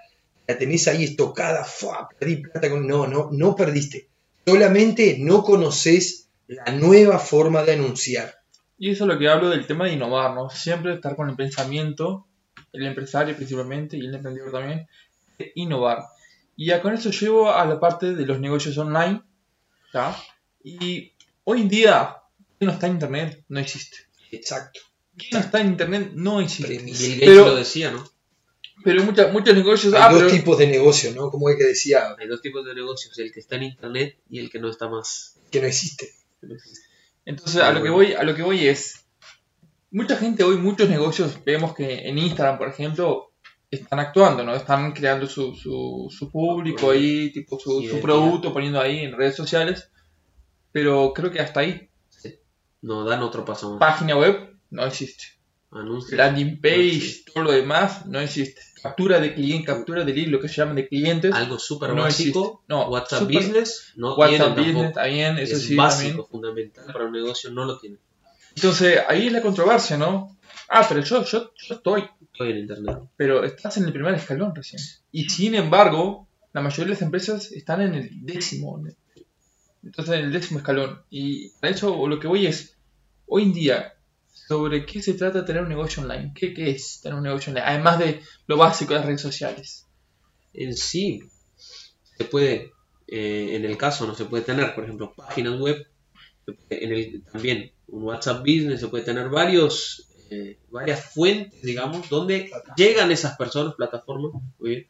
la 0.48 0.59
tenés 0.59 0.88
ahí 0.88 1.05
estocada, 1.05 1.64
¡fua! 1.64 2.09
perdí 2.18 2.37
plata 2.38 2.68
con... 2.70 2.87
No, 2.88 3.07
no, 3.07 3.31
no 3.33 3.55
perdiste. 3.55 4.09
Solamente 4.46 5.16
no 5.20 5.44
conoces 5.44 6.24
la 6.48 6.64
nueva 6.72 7.18
forma 7.18 7.62
de 7.62 7.72
anunciar. 7.74 8.35
Y 8.78 8.90
eso 8.90 9.04
es 9.04 9.09
lo 9.09 9.18
que 9.18 9.28
hablo 9.28 9.50
del 9.50 9.66
tema 9.66 9.85
de 9.87 9.92
innovar, 9.92 10.35
¿no? 10.35 10.50
Siempre 10.50 10.94
estar 10.94 11.14
con 11.16 11.28
el 11.30 11.37
pensamiento, 11.37 12.26
el 12.72 12.85
empresario 12.87 13.37
principalmente 13.37 13.96
y 13.96 14.00
el 14.00 14.14
emprendedor 14.14 14.50
también, 14.52 14.87
de 15.38 15.52
innovar. 15.54 16.04
Y 16.57 16.66
ya 16.66 16.83
con 16.83 16.92
eso 16.94 17.11
llevo 17.11 17.52
a 17.52 17.64
la 17.64 17.78
parte 17.80 18.14
de 18.14 18.26
los 18.26 18.40
negocios 18.40 18.76
online, 18.78 19.22
¿ya? 19.92 20.16
Y 20.62 21.12
hoy 21.44 21.62
en 21.62 21.68
día, 21.68 22.16
¿quién 22.59 22.66
no 22.68 22.72
está 22.72 22.87
en 22.87 22.94
internet? 22.94 23.44
No 23.48 23.61
existe. 23.61 23.98
Exacto. 24.30 24.80
¿Quién 25.16 25.30
no 25.33 25.38
está 25.38 25.61
en 25.61 25.68
internet? 25.68 26.11
No 26.14 26.40
existe. 26.40 26.78
Bill 26.78 26.92
Gates 26.94 27.18
Pero- 27.20 27.46
lo 27.46 27.54
decía, 27.57 27.90
¿no? 27.92 28.04
Pero 28.83 29.00
hay 29.00 29.07
mucha- 29.07 29.28
muchos 29.28 29.54
negocios... 29.54 29.94
Hay 29.94 30.00
ah, 30.02 30.09
dos 30.11 30.22
pero- 30.24 30.33
tipos 30.33 30.59
de 30.59 30.66
negocio, 30.66 31.12
¿no? 31.14 31.30
Como 31.30 31.48
es 31.48 31.57
que 31.57 31.64
decía, 31.64 32.16
Hay 32.18 32.26
dos 32.26 32.42
tipos 32.42 32.66
de 32.66 32.74
negocios, 32.74 33.16
el 33.20 33.33
que 33.33 33.38
está 33.40 33.54
en 33.57 33.62
internet 33.64 34.18
y 34.28 34.40
el 34.40 34.50
que 34.50 34.59
no 34.59 34.68
está 34.68 34.88
más. 34.88 35.37
que 35.50 35.61
no 35.61 35.68
existe. 35.68 36.11
Entonces, 37.24 37.62
a 37.62 37.72
lo 37.72 37.83
que 37.83 37.90
voy, 37.90 38.12
a 38.12 38.22
lo 38.22 38.35
que 38.35 38.42
voy 38.42 38.66
es, 38.66 39.07
mucha 39.90 40.16
gente 40.16 40.44
hoy, 40.44 40.57
muchos 40.57 40.88
negocios, 40.88 41.38
vemos 41.44 41.74
que 41.74 42.09
en 42.09 42.18
Instagram, 42.18 42.59
por 42.59 42.68
ejemplo, 42.68 43.33
están 43.70 43.98
actuando, 44.00 44.44
¿no? 44.44 44.54
Están 44.54 44.92
creando 44.92 45.26
su, 45.26 45.54
su, 45.54 46.09
su 46.11 46.30
público 46.30 46.90
ahí, 46.90 47.33
tipo 47.33 47.59
su, 47.59 47.98
producto, 48.00 48.52
poniendo 48.52 48.80
ahí 48.80 49.00
en 49.00 49.16
redes 49.16 49.37
sociales, 49.37 49.90
pero 50.72 51.12
creo 51.14 51.30
que 51.30 51.40
hasta 51.40 51.61
ahí, 51.61 51.88
No 52.83 53.04
dan 53.04 53.22
otro 53.22 53.44
paso 53.44 53.70
más. 53.70 53.78
página 53.78 54.16
web, 54.16 54.57
no 54.70 54.85
existe. 54.85 55.24
Anuncios. 55.70 56.12
Landing 56.16 56.54
No 56.57 56.61
page, 56.61 56.96
existe. 56.96 57.33
todo 57.33 57.44
lo 57.44 57.52
demás, 57.52 58.07
no 58.07 58.20
existe. 58.20 58.61
Captura 58.85 59.18
de 59.18 59.33
cliente, 59.35 59.64
captura 59.64 60.05
de 60.05 60.12
lead, 60.12 60.27
lo 60.29 60.38
que 60.38 60.47
se 60.49 60.57
llaman 60.57 60.77
de 60.77 60.87
clientes, 60.87 61.33
Algo 61.35 61.59
súper 61.59 61.94
no 61.94 62.03
básico. 62.03 62.40
existe. 62.40 62.64
No, 62.68 62.88
WhatsApp 62.90 63.20
súper- 63.20 63.37
Business 63.38 63.92
no 63.97 64.14
WhatsApp 64.14 64.55
tienen 64.57 64.75
Business, 64.75 65.05
bien, 65.11 65.38
eso 65.38 65.57
es 65.57 65.62
sí, 65.62 65.75
básico, 65.75 66.09
también. 66.09 66.27
fundamental 66.31 66.85
para 66.92 67.05
un 67.07 67.12
negocio, 67.12 67.51
no 67.51 67.64
lo 67.64 67.79
tienen. 67.79 67.99
Entonces, 68.55 68.99
ahí 69.09 69.27
es 69.29 69.33
la 69.33 69.40
controversia, 69.40 69.97
¿no? 69.97 70.37
Ah, 70.68 70.85
pero 70.87 71.01
yo, 71.01 71.25
yo, 71.25 71.53
yo 71.57 71.75
estoy 71.77 72.05
Estoy 72.31 72.51
en 72.51 72.59
internet. 72.59 72.99
pero 73.16 73.42
estás 73.44 73.77
en 73.79 73.85
el 73.85 73.92
primer 73.92 74.14
escalón 74.14 74.55
recién. 74.55 74.83
Y 75.12 75.31
sin 75.31 75.55
embargo, 75.55 76.29
la 76.53 76.61
mayoría 76.61 76.85
de 76.85 76.90
las 76.90 77.03
empresas 77.03 77.53
están 77.53 77.81
en 77.81 77.94
el 77.94 78.11
décimo. 78.27 78.81
Entonces, 79.83 80.14
en 80.18 80.27
el 80.27 80.33
décimo 80.33 80.59
escalón. 80.59 81.01
Y 81.11 81.49
para 81.61 81.73
eso 81.73 82.07
lo 82.07 82.20
que 82.20 82.27
voy 82.29 82.47
es, 82.47 82.77
hoy 83.27 83.44
en 83.44 83.53
día, 83.55 83.93
¿sobre 84.55 84.87
qué 84.87 85.03
se 85.03 85.14
trata 85.14 85.45
tener 85.45 85.62
un 85.62 85.69
negocio 85.69 86.01
online? 86.01 86.33
¿Qué, 86.33 86.55
es 86.71 87.01
tener 87.01 87.19
un 87.19 87.25
negocio 87.25 87.51
online? 87.51 87.67
Además 87.67 87.99
de 87.99 88.21
lo 88.47 88.57
básico 88.57 88.93
de 88.93 89.01
las 89.01 89.07
redes 89.07 89.21
sociales. 89.21 89.87
En 90.53 90.77
sí, 90.77 91.25
se 92.17 92.25
puede, 92.25 92.71
eh, 93.09 93.57
en 93.57 93.64
el 93.64 93.77
caso 93.77 94.07
no 94.07 94.14
se 94.14 94.27
puede 94.27 94.45
tener, 94.45 94.73
por 94.77 94.85
ejemplo, 94.85 95.12
páginas 95.17 95.59
web, 95.59 95.85
también 97.33 97.73
un 97.88 98.05
WhatsApp 98.05 98.40
Business, 98.40 98.79
se 98.79 98.87
puede 98.87 99.03
tener 99.03 99.29
varios, 99.29 100.09
eh, 100.31 100.61
varias 100.71 101.05
fuentes, 101.12 101.61
digamos, 101.62 102.09
donde 102.09 102.49
llegan 102.77 103.11
esas 103.11 103.37
personas, 103.37 103.75
plataformas, 103.75 104.40
muy 104.61 104.87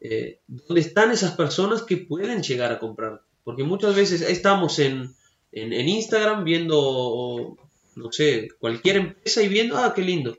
eh, 0.00 0.40
donde 0.46 0.80
están 0.80 1.10
esas 1.10 1.32
personas 1.32 1.82
que 1.82 1.98
pueden 1.98 2.42
llegar 2.42 2.72
a 2.72 2.78
comprar. 2.78 3.20
Porque 3.44 3.64
muchas 3.64 3.94
veces 3.94 4.22
estamos 4.22 4.78
en, 4.78 5.14
en 5.50 5.88
Instagram 5.88 6.44
viendo, 6.44 7.58
no 7.96 8.12
sé, 8.12 8.48
cualquier 8.58 8.96
empresa 8.96 9.42
y 9.42 9.48
viendo, 9.48 9.76
ah, 9.76 9.92
qué 9.94 10.02
lindo. 10.02 10.38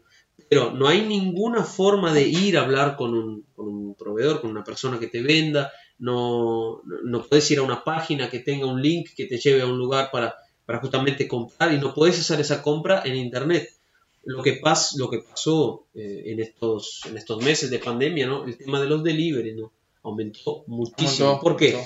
Pero 0.49 0.71
no 0.71 0.87
hay 0.87 1.01
ninguna 1.01 1.63
forma 1.63 2.13
de 2.13 2.27
ir 2.27 2.57
a 2.57 2.61
hablar 2.61 2.95
con 2.95 3.13
un, 3.13 3.45
con 3.55 3.67
un 3.67 3.95
proveedor, 3.95 4.41
con 4.41 4.51
una 4.51 4.63
persona 4.63 4.99
que 4.99 5.07
te 5.07 5.21
venda. 5.21 5.71
No, 5.99 6.81
no, 6.85 6.97
no 7.03 7.23
puedes 7.23 7.49
ir 7.51 7.59
a 7.59 7.63
una 7.63 7.83
página 7.83 8.29
que 8.29 8.39
tenga 8.39 8.65
un 8.65 8.81
link 8.81 9.09
que 9.15 9.25
te 9.25 9.37
lleve 9.37 9.61
a 9.61 9.67
un 9.67 9.77
lugar 9.77 10.09
para, 10.11 10.35
para 10.65 10.79
justamente 10.79 11.27
comprar 11.27 11.73
y 11.73 11.79
no 11.79 11.93
puedes 11.93 12.19
hacer 12.19 12.39
esa 12.39 12.61
compra 12.61 13.03
en 13.05 13.15
internet. 13.15 13.69
Lo 14.25 14.41
que, 14.41 14.53
pas, 14.53 14.95
lo 14.97 15.09
que 15.09 15.19
pasó 15.19 15.87
eh, 15.93 16.23
en, 16.27 16.39
estos, 16.39 17.01
en 17.09 17.17
estos 17.17 17.43
meses 17.43 17.69
de 17.69 17.79
pandemia, 17.79 18.25
¿no? 18.25 18.45
El 18.45 18.57
tema 18.57 18.79
de 18.79 18.87
los 18.87 19.03
delivery, 19.03 19.53
¿no? 19.53 19.73
Aumentó 20.03 20.63
muchísimo. 20.67 21.27
Montó, 21.27 21.43
¿Por 21.43 21.57
qué? 21.57 21.77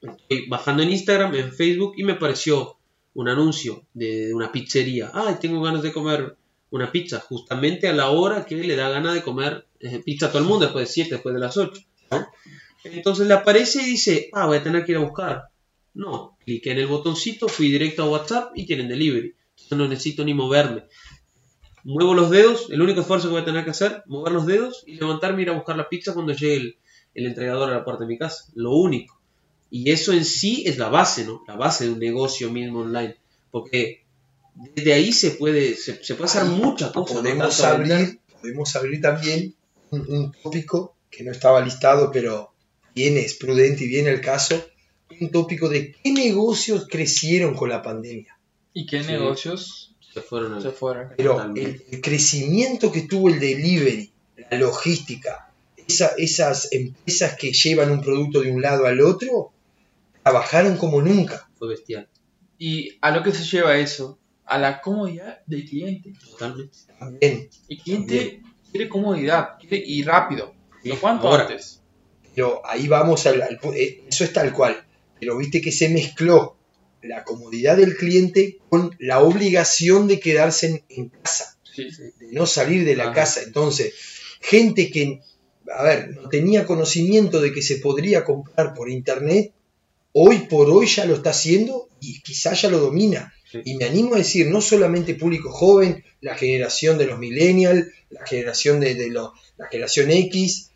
Estoy 0.00 0.48
bajando 0.48 0.82
en 0.82 0.90
Instagram, 0.90 1.34
en 1.34 1.52
Facebook 1.52 1.94
y 1.96 2.02
me 2.02 2.12
apareció 2.12 2.79
un 3.14 3.28
anuncio 3.28 3.86
de 3.94 4.34
una 4.34 4.52
pizzería. 4.52 5.10
Ay, 5.12 5.36
tengo 5.40 5.60
ganas 5.62 5.82
de 5.82 5.92
comer 5.92 6.36
una 6.70 6.92
pizza, 6.92 7.20
justamente 7.20 7.88
a 7.88 7.92
la 7.92 8.10
hora 8.10 8.46
que 8.46 8.56
le 8.56 8.76
da 8.76 8.88
ganas 8.90 9.14
de 9.14 9.22
comer 9.22 9.66
eh, 9.80 10.00
pizza 10.04 10.26
a 10.26 10.28
todo 10.30 10.42
el 10.42 10.48
mundo, 10.48 10.66
después 10.66 10.88
de 10.88 10.92
7, 10.92 11.10
después 11.16 11.34
de 11.34 11.40
las 11.40 11.56
8. 11.56 11.80
¿no? 12.12 12.26
Entonces 12.84 13.26
le 13.26 13.34
aparece 13.34 13.82
y 13.82 13.86
dice, 13.86 14.30
ah, 14.32 14.46
voy 14.46 14.58
a 14.58 14.62
tener 14.62 14.84
que 14.84 14.92
ir 14.92 14.98
a 14.98 15.02
buscar. 15.02 15.48
No, 15.94 16.36
cliqué 16.44 16.70
en 16.70 16.78
el 16.78 16.86
botoncito, 16.86 17.48
fui 17.48 17.70
directo 17.70 18.02
a 18.02 18.08
WhatsApp 18.08 18.52
y 18.54 18.66
tienen 18.66 18.88
delivery. 18.88 19.34
Entonces 19.50 19.78
no 19.78 19.88
necesito 19.88 20.24
ni 20.24 20.32
moverme. 20.32 20.84
Muevo 21.82 22.14
los 22.14 22.30
dedos, 22.30 22.68
el 22.70 22.80
único 22.80 23.00
esfuerzo 23.00 23.28
que 23.28 23.32
voy 23.32 23.42
a 23.42 23.44
tener 23.44 23.64
que 23.64 23.70
hacer, 23.70 24.02
mover 24.06 24.32
los 24.32 24.46
dedos 24.46 24.84
y 24.86 24.94
levantarme 24.94 25.40
y 25.40 25.42
ir 25.44 25.50
a 25.50 25.54
buscar 25.54 25.76
la 25.76 25.88
pizza 25.88 26.14
cuando 26.14 26.32
llegue 26.32 26.56
el, 26.56 26.76
el 27.14 27.26
entregador 27.26 27.70
a 27.70 27.74
la 27.74 27.84
puerta 27.84 28.04
de 28.04 28.08
mi 28.08 28.18
casa. 28.18 28.44
Lo 28.54 28.72
único. 28.72 29.19
Y 29.70 29.90
eso 29.90 30.12
en 30.12 30.24
sí 30.24 30.64
es 30.66 30.78
la 30.78 30.88
base, 30.88 31.24
¿no? 31.24 31.42
La 31.46 31.56
base 31.56 31.84
de 31.84 31.90
un 31.92 31.98
negocio 31.98 32.50
mismo 32.50 32.80
online. 32.80 33.16
Porque 33.50 34.02
desde 34.74 34.92
ahí 34.92 35.12
se 35.12 35.30
puede, 35.32 35.76
se, 35.76 36.02
se 36.04 36.14
puede 36.14 36.28
hacer 36.30 36.44
muchas 36.44 36.90
cosas. 36.92 37.18
Podemos 37.18 37.60
abrir, 37.60 38.18
podemos 38.40 38.74
abrir 38.76 39.00
también 39.00 39.54
un, 39.90 40.00
un 40.12 40.32
tópico 40.42 40.94
que 41.10 41.22
no 41.24 41.32
estaba 41.32 41.60
listado, 41.60 42.10
pero 42.12 42.52
viene, 42.94 43.20
es 43.20 43.34
prudente 43.34 43.84
y 43.84 43.88
viene 43.88 44.10
el 44.10 44.20
caso, 44.20 44.60
un 45.20 45.30
tópico 45.30 45.68
de 45.68 45.92
qué 46.02 46.12
negocios 46.12 46.86
crecieron 46.88 47.54
con 47.54 47.68
la 47.68 47.82
pandemia. 47.82 48.36
¿Y 48.72 48.86
qué 48.86 49.02
Sí. 49.02 49.12
negocios 49.12 49.94
se 50.14 50.20
fueron 50.20 50.60
se 50.62 50.70
fueron? 50.70 51.08
Pero 51.16 51.52
el 51.54 52.00
crecimiento 52.00 52.90
que 52.92 53.02
tuvo 53.02 53.28
el 53.28 53.38
delivery, 53.40 54.10
la 54.50 54.58
logística, 54.58 55.52
esa- 55.88 56.12
esas 56.18 56.68
empresas 56.72 57.36
que 57.36 57.52
llevan 57.52 57.90
un 57.90 58.00
producto 58.00 58.40
de 58.40 58.50
un 58.52 58.62
lado 58.62 58.86
al 58.86 59.00
otro, 59.00 59.52
trabajaron 60.22 60.76
como 60.76 61.00
nunca. 61.02 61.48
fue 61.58 61.68
bestial. 61.68 62.08
Y 62.58 62.98
a 63.00 63.10
lo 63.10 63.22
que 63.22 63.32
se 63.32 63.44
lleva 63.44 63.76
eso, 63.78 64.18
a 64.44 64.58
la 64.58 64.80
comodidad 64.80 65.40
del 65.46 65.64
cliente. 65.64 66.12
Totalmente. 66.30 66.78
También, 66.98 67.48
El 67.68 67.78
cliente 67.78 68.42
quiere 68.70 68.88
comodidad, 68.88 69.50
quiere 69.58 69.78
ir 69.78 70.06
rápido. 70.06 70.54
Sí, 70.82 70.88
¿Lo 70.90 71.00
cuánto 71.00 71.28
ahora. 71.28 71.44
antes? 71.46 71.82
Pero 72.34 72.60
ahí 72.66 72.86
vamos 72.88 73.26
al, 73.26 73.42
eh, 73.74 74.04
eso 74.08 74.24
es 74.24 74.32
tal 74.32 74.52
cual. 74.52 74.84
Pero 75.18 75.36
viste 75.36 75.60
que 75.60 75.72
se 75.72 75.88
mezcló 75.88 76.56
la 77.02 77.24
comodidad 77.24 77.76
del 77.76 77.96
cliente 77.96 78.58
con 78.68 78.94
la 78.98 79.20
obligación 79.20 80.06
de 80.06 80.20
quedarse 80.20 80.66
en, 80.68 80.84
en 80.90 81.08
casa, 81.08 81.56
Sí, 81.62 81.90
sí. 81.90 82.02
de 82.18 82.32
no 82.32 82.46
salir 82.46 82.84
de 82.84 82.94
la 82.96 83.04
Ajá. 83.04 83.12
casa. 83.14 83.42
Entonces, 83.42 83.94
gente 84.40 84.90
que, 84.90 85.20
a 85.76 85.82
ver, 85.82 86.10
no 86.16 86.28
tenía 86.28 86.66
conocimiento 86.66 87.40
de 87.40 87.52
que 87.52 87.62
se 87.62 87.76
podría 87.76 88.24
comprar 88.24 88.74
por 88.74 88.90
internet, 88.90 89.52
hoy 90.12 90.38
por 90.48 90.68
hoy 90.70 90.86
ya 90.86 91.04
lo 91.04 91.14
está 91.14 91.30
haciendo 91.30 91.88
y 92.00 92.20
quizás 92.22 92.62
ya 92.62 92.70
lo 92.70 92.78
domina. 92.80 93.32
Sí. 93.50 93.60
Y 93.64 93.74
me 93.76 93.84
animo 93.86 94.14
a 94.14 94.18
decir, 94.18 94.46
no 94.48 94.60
solamente 94.60 95.14
público 95.14 95.50
joven, 95.50 96.04
la 96.20 96.34
generación 96.36 96.98
de 96.98 97.06
los 97.06 97.18
millennials, 97.18 97.86
la 98.10 98.24
generación 98.26 98.80
de, 98.80 98.94
de 98.94 99.10
los- 99.10 99.30
la 99.56 99.66
generación 99.68 100.10
X, 100.10 100.70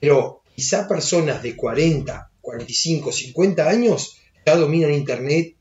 pero 0.00 0.42
quizá 0.54 0.86
personas 0.88 1.42
de 1.42 1.56
40, 1.56 2.30
45, 2.40 3.12
50 3.12 3.68
años 3.68 4.16
ya 4.46 4.56
dominan 4.56 4.94
Internet 4.94 5.54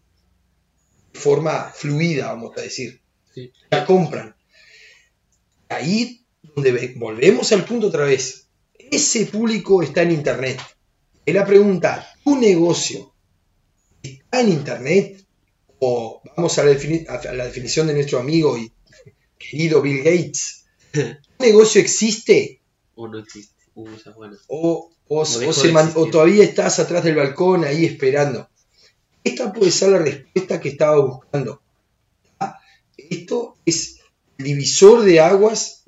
de 1.14 1.20
forma 1.20 1.72
fluida, 1.76 2.28
vamos 2.28 2.56
a 2.58 2.62
decir. 2.62 3.02
Sí. 3.34 3.52
Ya 3.72 3.86
compran. 3.86 4.36
Ahí 5.70 6.26
donde 6.56 6.72
ve- 6.72 6.94
volvemos 6.98 7.52
al 7.52 7.66
punto 7.66 7.88
otra 7.88 8.06
vez. 8.06 8.48
Ese 8.92 9.26
público 9.28 9.84
está 9.84 10.02
en 10.02 10.12
Internet. 10.12 10.60
Es 11.26 11.34
la 11.36 11.46
pregunta, 11.46 12.08
¿tu 12.24 12.36
negocio 12.40 13.14
en 14.32 14.50
Internet? 14.50 15.26
O 15.80 16.22
vamos 16.36 16.58
a 16.58 16.64
la, 16.66 16.72
a 16.72 17.34
la 17.34 17.46
definición 17.46 17.88
de 17.88 17.94
nuestro 17.94 18.20
amigo 18.20 18.58
y 18.58 18.72
querido 19.38 19.82
Bill 19.82 20.00
Gates. 20.04 20.66
¿Tu 20.92 21.16
negocio 21.40 21.80
existe? 21.82 22.62
O 22.96 23.08
no 23.08 23.20
existe. 23.20 23.54
Uh, 23.76 23.88
esa 23.96 24.10
es 24.10 24.16
buena. 24.16 24.38
o, 24.48 24.92
o- 25.08 25.16
No 25.16 25.22
o 25.22 25.26
se 25.26 25.72
o 25.96 26.06
todavía 26.12 26.44
estás 26.44 26.80
atrás 26.80 27.04
del 27.04 27.16
balcón 27.16 27.64
ahí 27.64 27.86
esperando. 27.86 28.50
Esta 29.24 29.52
puede 29.54 29.72
ser 29.72 29.90
la 29.90 30.00
respuesta 30.00 30.60
que 30.60 30.70
estaba 30.70 31.00
buscando. 31.06 31.62
¿Ah? 32.40 32.60
Esto 32.98 33.56
es 33.66 34.00
el 34.38 34.46
divisor 34.46 35.04
de 35.04 35.20
aguas 35.20 35.84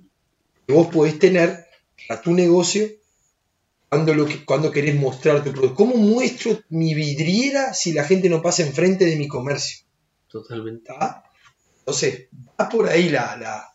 que 0.67 0.73
vos 0.73 0.87
podés 0.87 1.19
tener 1.19 1.65
para 2.07 2.21
tu 2.21 2.33
negocio 2.33 2.87
cuando, 3.91 4.13
lo 4.13 4.25
que, 4.25 4.45
cuando 4.45 4.71
querés 4.71 4.95
mostrar 4.95 5.43
tu 5.43 5.51
producto. 5.51 5.75
¿Cómo 5.75 5.95
muestro 5.97 6.57
mi 6.69 6.93
vidriera 6.93 7.73
si 7.73 7.91
la 7.91 8.05
gente 8.05 8.29
no 8.29 8.41
pasa 8.41 8.63
enfrente 8.63 9.03
de 9.05 9.17
mi 9.17 9.27
comercio? 9.27 9.85
Totalmente. 10.29 10.93
¿Tá? 10.97 11.25
Entonces, 11.79 12.29
va 12.57 12.69
por 12.69 12.87
ahí 12.87 13.09
la, 13.09 13.35
la, 13.35 13.67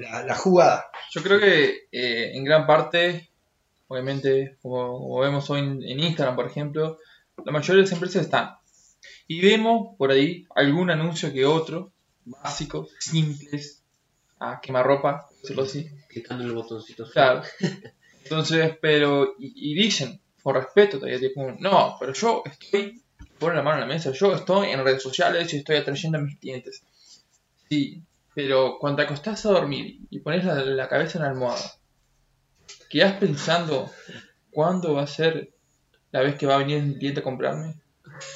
la- 0.00 0.24
la 0.24 0.34
jugada. 0.34 0.86
Yo 1.12 1.22
creo 1.22 1.38
que 1.38 1.86
eh, 1.92 2.32
en 2.34 2.42
gran 2.42 2.66
parte, 2.66 3.30
obviamente, 3.86 4.56
como, 4.60 4.98
como 4.98 5.20
vemos 5.20 5.48
hoy 5.50 5.60
en, 5.60 5.84
en 5.84 6.00
Instagram, 6.00 6.34
por 6.34 6.46
ejemplo, 6.48 6.98
la 7.44 7.52
mayoría 7.52 7.76
de 7.76 7.82
las 7.82 7.92
empresas 7.92 8.22
están. 8.24 8.56
Y 9.28 9.40
vemos 9.40 9.94
por 9.96 10.10
ahí 10.10 10.46
algún 10.56 10.90
anuncio 10.90 11.32
que 11.32 11.46
otro, 11.46 11.92
básicos, 12.24 12.90
simples, 12.98 13.84
a 14.40 14.60
quemarropa, 14.60 15.26
decirlo 15.42 15.62
así. 15.62 15.86
Clicando 16.08 16.42
en 16.42 16.50
el 16.50 16.56
botoncito. 16.56 17.08
Claro. 17.08 17.42
Entonces, 18.24 18.76
pero, 18.80 19.34
y, 19.38 19.72
y 19.72 19.74
dicen, 19.74 20.20
por 20.42 20.56
respeto, 20.56 20.98
todavía 20.98 21.20
tipo, 21.20 21.54
no, 21.58 21.96
pero 22.00 22.12
yo 22.12 22.42
estoy, 22.44 23.02
ponen 23.38 23.56
la 23.56 23.62
mano 23.62 23.76
en 23.76 23.88
la 23.88 23.94
mesa, 23.94 24.12
yo 24.12 24.34
estoy 24.34 24.70
en 24.70 24.82
redes 24.84 25.02
sociales 25.02 25.52
y 25.52 25.58
estoy 25.58 25.76
atrayendo 25.76 26.18
a 26.18 26.22
mis 26.22 26.38
clientes. 26.38 26.82
Sí, 27.68 28.02
pero 28.34 28.78
cuando 28.78 28.96
te 28.98 29.02
acostás 29.04 29.46
a 29.46 29.50
dormir 29.50 30.00
y 30.10 30.18
pones 30.20 30.44
la, 30.44 30.54
la 30.56 30.88
cabeza 30.88 31.18
en 31.18 31.24
la 31.24 31.30
almohada, 31.30 31.72
quedás 32.90 33.14
pensando 33.14 33.90
cuándo 34.50 34.94
va 34.94 35.02
a 35.02 35.06
ser 35.06 35.54
la 36.12 36.20
vez 36.20 36.36
que 36.36 36.46
va 36.46 36.56
a 36.56 36.58
venir 36.58 36.82
mi 36.82 36.98
cliente 36.98 37.20
a 37.20 37.24
comprarme. 37.24 37.74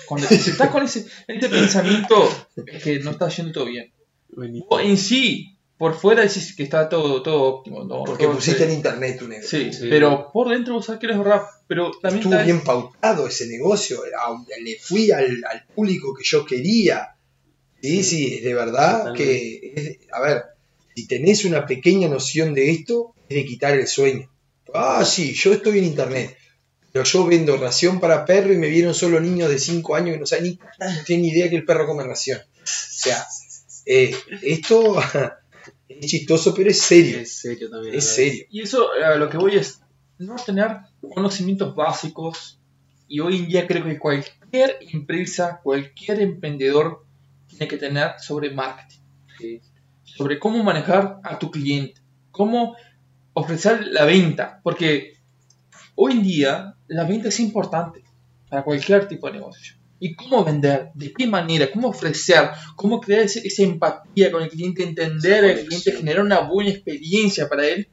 Cuando 0.07 0.27
estás 0.29 0.71
con 0.71 0.83
ese, 0.83 1.07
ese 1.27 1.49
pensamiento, 1.49 2.29
es 2.67 2.83
que 2.83 2.99
no 3.01 3.11
está 3.13 3.29
yendo 3.29 3.53
todo 3.53 3.67
bien. 3.67 3.93
Vos 4.69 4.83
en 4.83 4.97
sí, 4.97 5.58
por 5.79 5.95
fuera 5.99 6.23
decís 6.23 6.55
que 6.57 6.65
está 6.65 6.89
todo, 6.89 7.23
todo 7.23 7.43
óptimo. 7.45 7.85
¿no? 7.85 8.05
Porque 8.05 8.25
Todo 8.25 8.35
pusiste 8.35 8.65
en 8.65 8.73
internet 8.73 9.19
tu 9.19 9.29
negocio. 9.29 9.59
Sí, 9.59 9.73
Sí. 9.73 9.87
pero 9.89 10.31
por 10.33 10.49
dentro 10.51 10.75
vos 10.75 10.85
sabés 10.87 11.01
que 11.01 11.07
eres 11.07 11.19
rap. 11.19 11.45
Pero 11.69 11.91
también 12.03 12.25
Estuvo 12.25 12.45
bien 12.45 12.61
pautado 12.63 13.27
ese 13.29 13.47
negocio, 13.47 14.01
le 14.65 14.77
fui 14.81 15.11
al, 15.11 15.45
al 15.51 15.65
público 15.75 16.13
que 16.15 16.25
yo 16.25 16.45
quería. 16.45 17.15
Sí, 17.81 18.03
sí, 18.03 18.41
de 18.41 18.55
verdad 18.55 19.13
que, 19.15 19.73
es- 19.77 19.99
a 20.13 20.21
ver, 20.21 20.43
si 20.97 21.07
tenés 21.07 21.45
una 21.45 21.65
pequeña 21.67 22.09
noción 22.09 22.55
de 22.55 22.71
esto, 22.71 23.15
es 23.29 23.37
de 23.37 23.45
quitar 23.45 23.75
el 23.79 23.87
sueño. 23.87 24.29
Ah, 24.75 25.05
sí, 25.05 25.33
yo 25.35 25.53
estoy 25.53 25.79
en 25.79 25.85
internet, 25.85 26.37
pero 26.93 27.05
yo 27.05 27.25
vendo 27.27 27.57
ración 27.57 28.01
para 28.01 28.25
perro 28.25 28.53
y 28.53 28.57
me 28.59 28.69
vieron 28.69 28.95
solo 28.95 29.21
niños 29.21 29.49
de 29.49 29.59
5 29.59 29.95
años 29.95 30.15
que 30.15 30.21
no 30.21 30.27
saben 30.27 30.45
ni, 30.45 30.51
no 30.81 31.05
tienen 31.05 31.23
ni 31.27 31.29
idea 31.31 31.49
que 31.49 31.57
el 31.57 31.65
perro 31.65 31.87
come 31.87 32.03
ración. 32.03 32.41
O 32.41 32.61
sea, 32.65 33.25
eh, 33.87 34.15
esto 34.43 35.01
es 35.89 36.07
chistoso, 36.07 36.55
pero 36.55 36.71
es 36.71 36.81
serio, 36.81 37.19
Es 37.19 37.33
serio 37.41 37.71
también. 37.71 37.95
es 37.95 38.05
serio. 38.05 38.45
Y 38.51 38.63
eso 38.63 38.89
a 38.93 39.15
lo 39.17 39.29
que 39.29 39.39
voy 39.39 39.57
es 39.57 39.81
no 40.19 40.37
tener 40.37 40.79
conocimientos 41.15 41.75
básicos. 41.75 42.59
Y 43.07 43.21
hoy 43.21 43.37
en 43.39 43.49
día 43.49 43.67
creo 43.67 43.85
que 43.85 43.99
cualquier 43.99 44.79
empresa, 44.93 45.61
cualquier 45.63 46.21
emprendedor 46.21 47.07
tiene 47.47 47.69
que 47.69 47.79
tener 47.79 48.19
sobre 48.21 48.51
marketing. 48.51 48.99
Sí. 49.39 49.61
Sobre 50.05 50.39
cómo 50.39 50.63
manejar 50.63 51.21
a 51.23 51.39
tu 51.39 51.51
cliente. 51.51 52.01
Cómo 52.31 52.77
ofrecer 53.33 53.87
la 53.87 54.05
venta. 54.05 54.61
Porque 54.63 55.15
hoy 55.95 56.13
en 56.13 56.23
día 56.23 56.75
la 56.89 57.05
venta 57.05 57.29
es 57.29 57.41
importante 57.41 58.05
para 58.51 58.63
cualquier 58.63 59.09
tipo 59.09 59.27
de 59.27 59.35
negocio. 59.35 59.75
Y 60.01 60.15
cómo 60.15 60.45
vender, 60.45 60.91
de 60.95 61.13
qué 61.13 61.27
manera, 61.27 61.71
cómo 61.73 61.89
ofrecer, 61.89 62.51
cómo 62.77 63.01
crear 63.01 63.23
ese- 63.23 63.47
esa 63.47 63.63
empatía 63.65 64.31
con 64.31 64.43
el 64.43 64.49
cliente, 64.49 64.83
entender 64.85 65.45
al 65.45 65.65
cliente, 65.65 65.93
generar 65.93 66.25
una 66.25 66.41
buena 66.41 66.71
experiencia 66.71 67.49
para 67.49 67.67
él, 67.67 67.89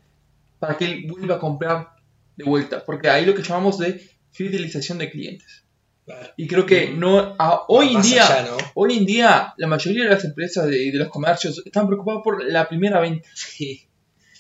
para 0.60 0.78
que 0.78 0.86
él 0.86 1.06
vuelva 1.10 1.36
a 1.36 1.40
comprar 1.40 1.90
de 2.38 2.44
vuelta. 2.44 2.84
Porque 2.86 3.10
ahí 3.10 3.26
lo 3.26 3.34
que 3.34 3.42
llamamos 3.44 3.80
de 3.80 4.08
fidelización 4.32 4.98
de 5.00 5.10
clientes. 5.10 5.64
Y 6.38 6.46
creo 6.46 6.68
que 6.68 6.90
no 6.92 7.36
a- 7.40 7.64
hoy 7.68 7.96
en 7.96 8.02
día, 8.04 8.24
allá, 8.28 8.52
¿no? 8.52 8.58
hoy 8.76 8.98
en 8.98 9.06
día 9.08 9.56
la 9.58 9.66
mayoría 9.66 10.04
de 10.04 10.10
las 10.12 10.24
empresas 10.24 10.68
de, 10.68 10.92
de 10.92 10.98
los 11.00 11.10
comercios 11.10 11.64
están 11.66 11.88
preocupados 11.88 12.22
por 12.24 12.44
la 12.46 12.70
primera 12.70 13.00
venta 13.00 13.28
Sí. 13.34 13.88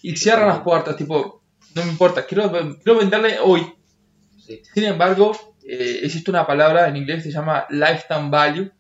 y 0.04 0.16
cierran 0.16 0.48
las 0.50 0.60
puertas, 0.60 0.96
tipo, 0.96 1.42
no 1.74 1.84
me 1.84 1.90
importa, 1.92 2.24
quiero, 2.28 2.52
quiero 2.84 3.00
venderle 3.00 3.40
hoy. 3.40 3.66
Sí. 4.46 4.62
Sin 4.76 4.84
embargo, 4.84 5.55
eh, 5.68 6.00
existe 6.04 6.30
una 6.32 6.46
palabra 6.48 6.88
en 6.88 6.96
inglés 6.98 7.24
que 7.24 7.30
se 7.32 7.36
llama 7.38 7.66
lifetime 7.70 8.30
value, 8.30 8.72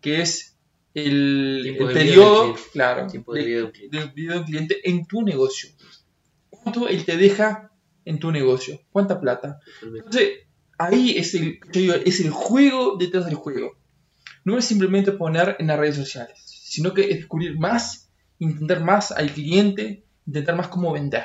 que 0.00 0.20
es 0.22 0.56
el, 0.94 1.64
el 1.66 1.78
de 1.78 1.94
periodo, 1.94 2.42
cliente. 2.54 2.62
claro, 2.72 3.06
de 3.06 3.18
de- 3.42 3.44
vida 3.44 3.70
de 3.90 4.06
vida 4.14 4.32
de 4.34 4.38
un 4.40 4.44
cliente 4.44 4.88
en 4.90 5.06
tu 5.06 5.22
negocio. 5.22 5.70
¿Cuánto 6.50 6.88
él 6.88 7.04
te 7.04 7.16
deja 7.16 7.72
en 8.04 8.18
tu 8.18 8.30
negocio? 8.32 8.80
¿Cuánta 8.90 9.20
plata? 9.20 9.60
Entonces, 9.82 10.30
ahí 10.78 11.16
es 11.16 11.34
el, 11.34 11.58
yo 11.72 11.80
digo, 11.80 11.94
es 11.94 12.20
el 12.20 12.30
juego 12.30 12.96
detrás 12.96 13.26
del 13.26 13.34
juego. 13.34 13.76
No 14.44 14.56
es 14.58 14.64
simplemente 14.64 15.12
poner 15.12 15.56
en 15.58 15.66
las 15.66 15.78
redes 15.78 15.96
sociales, 15.96 16.36
sino 16.44 16.94
que 16.94 17.10
es 17.10 17.16
descubrir 17.18 17.58
más, 17.58 18.10
entender 18.40 18.80
más 18.80 19.12
al 19.12 19.30
cliente, 19.32 20.04
intentar 20.26 20.56
más 20.56 20.68
cómo 20.68 20.92
vender. 20.92 21.24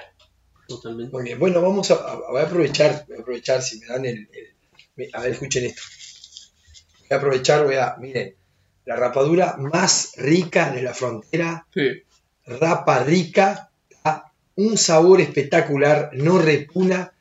Totalmente. 0.67 1.11
Muy 1.13 1.23
bien, 1.23 1.39
bueno, 1.39 1.61
vamos 1.61 1.89
a, 1.91 1.95
a- 1.95 2.31
voy 2.31 2.41
a 2.41 2.45
aprovechar, 2.45 3.05
voy 3.07 3.17
a 3.17 3.21
aprovechar 3.21 3.61
si 3.61 3.79
me 3.79 3.87
dan 3.87 4.05
el, 4.05 4.17
el- 4.17 4.52
a 5.13 5.21
ver, 5.21 5.31
escuchen 5.31 5.65
esto. 5.65 5.81
Voy 6.99 7.07
a 7.11 7.15
aprovechar, 7.15 7.63
voy 7.65 7.75
a, 7.75 7.95
miren, 7.99 8.35
la 8.85 8.95
rapadura 8.95 9.55
más 9.57 10.13
rica 10.17 10.71
de 10.71 10.81
la 10.83 10.93
frontera, 10.93 11.65
Sí. 11.73 12.03
rapa 12.45 13.03
rica, 13.03 13.69
un 14.55 14.77
sabor 14.77 15.19
espectacular, 15.21 16.11
no 16.13 16.37
repuna, 16.37 17.11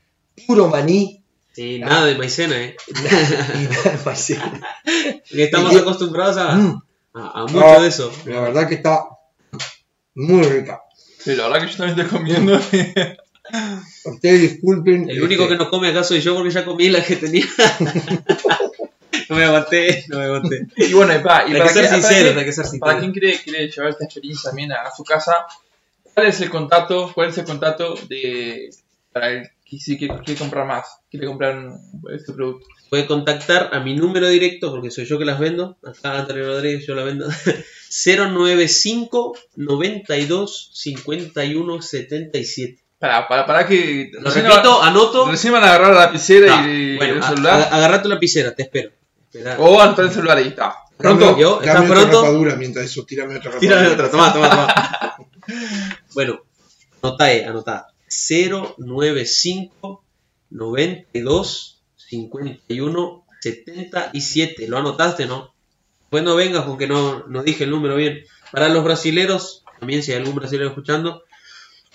puro 0.47 0.69
maní 0.69 1.19
Sí, 1.55 1.79
nada 1.79 2.07
de 2.07 2.15
maicena, 2.17 2.61
¿eh? 2.63 2.77
y 2.89 2.93
nada 3.69 4.01
más. 4.05 4.27
Que 5.29 5.45
estamos 5.45 5.73
Y- 5.75 5.79
acostumbrados 5.79 6.37
a, 6.39 6.55
Mm, 6.57 6.83
a, 7.15 7.43
a 7.43 7.47
mucho 7.47 7.65
Ah. 7.67 7.81
de 7.81 7.89
eso. 7.89 8.13
la 8.27 8.41
verdad 8.41 8.69
que 8.69 8.75
está 8.77 9.05
muy 10.15 10.43
rica. 10.45 10.81
Sí, 11.19 11.35
la 11.37 11.49
verdad 11.49 11.67
que 11.67 11.73
yo 11.73 11.77
también 11.79 12.01
estoy 12.01 12.19
comiendo. 12.19 12.59
Ustedes 14.05 14.41
disculpen. 14.41 15.09
El 15.11 15.23
único 15.23 15.47
que 15.49 15.55
este, 15.55 15.65
no 15.65 15.71
come 15.71 15.89
acá 15.89 16.05
soy 16.05 16.21
yo 16.21 16.35
porque 16.35 16.51
ya 16.51 16.65
comí 16.65 16.89
la 16.89 17.03
que 17.05 17.17
tenía. 17.17 17.45
no 19.29 19.37
me 19.37 19.45
aguanté, 19.45 20.05
no 20.09 20.19
me 20.19 20.25
aguanté. 20.25 20.67
y 20.77 20.93
bueno, 20.93 21.15
y 21.15 21.19
para, 21.23 21.49
y 21.49 21.53
para 21.53 21.65
que 21.65 21.71
ser 21.75 21.89
quien- 21.89 22.03
sincero, 22.03 22.33
para 22.35 22.45
que 22.45 22.53
ser 22.53 22.65
quien- 22.67 22.81
para 22.81 22.93
sincero. 23.01 23.13
quien 23.13 23.13
quiere, 23.33 23.43
quiere 23.45 23.69
llevar 23.71 23.91
esta 23.91 24.05
experiencia 24.05 24.51
también 24.51 24.73
a, 24.73 24.83
a 24.83 24.95
su 24.95 25.05
casa, 25.05 25.47
¿cuál 26.15 26.27
es 26.27 26.41
el 26.41 26.51
contacto? 26.51 27.11
¿Cuál 27.15 27.31
es 27.31 27.39
el 27.39 27.45
contacto 27.45 27.95
de 28.09 28.71
para 29.13 29.31
el 29.31 29.49
que 29.65 29.79
si 29.79 29.97
quiere, 29.99 30.15
quiere 30.25 30.39
comprar 30.39 30.67
más? 30.67 30.87
Quiere 31.11 31.27
comprar 31.27 31.57
un- 31.59 31.79
este 32.15 32.33
producto. 32.33 32.67
Puede 32.91 33.07
contactar 33.07 33.71
a 33.73 33.81
mi 33.81 33.97
número 33.97 34.29
directo 34.29 34.71
porque 34.71 34.91
soy 34.91 35.07
yo 35.07 35.19
que 35.19 35.25
las 35.25 35.39
vendo. 35.41 35.79
Acá 35.83 36.19
Antonio 36.19 36.45
Rodríguez, 36.45 36.87
yo 36.87 36.95
la 36.95 37.05
vendo. 37.05 37.27
095 37.89 39.35
92 39.57 40.71
51 40.75 41.83
77. 41.83 42.82
Para, 43.03 43.27
para, 43.27 43.45
para 43.47 43.67
que. 43.67 44.11
Lo 44.13 44.21
recién 44.31 44.47
repito, 44.47 44.79
va- 44.79 44.87
anoto. 44.87 45.29
Recién 45.29 45.53
van 45.53 45.65
a 45.65 45.71
agarrar 45.75 45.93
la 45.93 46.01
lapicera 46.03 46.65
y 46.69 46.97
bueno, 46.97 47.15
el 47.17 47.23
celular. 47.25 47.61
a- 47.61 47.75
agarra 47.77 48.01
tu 48.01 48.09
lapicera, 48.09 48.55
te 48.55 48.63
espero. 48.63 48.93
O 49.59 49.81
anotar 49.81 50.05
el 50.05 50.13
celular 50.13 50.37
ahí 50.39 50.47
está. 50.49 50.77
Pronto. 50.97 51.37
yo, 51.37 51.61
¿estás 51.61 51.81
otra 51.81 51.95
pronto? 51.97 52.23
rapadura 52.23 52.55
mientras 52.55 52.85
eso, 52.87 53.05
tírame 53.05 53.39
otra 53.39 53.51
rapadura. 53.51 53.61
Tírame 53.61 53.89
otra, 53.89 54.09
toma, 54.09 54.33
toma, 54.33 54.49
toma. 54.51 55.17
bueno, 56.15 56.43
anotá, 57.03 57.33
eh, 57.33 57.45
anotá. 57.45 57.89
095 58.07 60.05
92 60.51 61.83
51 61.97 63.25
77. 63.41 64.69
¿Lo 64.69 64.79
anotaste, 64.79 65.27
no? 65.27 65.53
Pues 66.09 66.23
no 66.23 66.37
vengas 66.37 66.65
con 66.67 66.79
que 66.79 66.87
no, 66.87 67.25
no 67.27 67.43
dije 67.43 67.65
el 67.65 67.71
número 67.71 67.97
bien. 67.97 68.21
Para 68.53 68.69
los 68.69 68.85
brasileros, 68.85 69.65
también 69.81 70.05
si 70.05 70.13
hay 70.13 70.19
algún 70.19 70.37
brasileño 70.37 70.69
escuchando, 70.69 71.25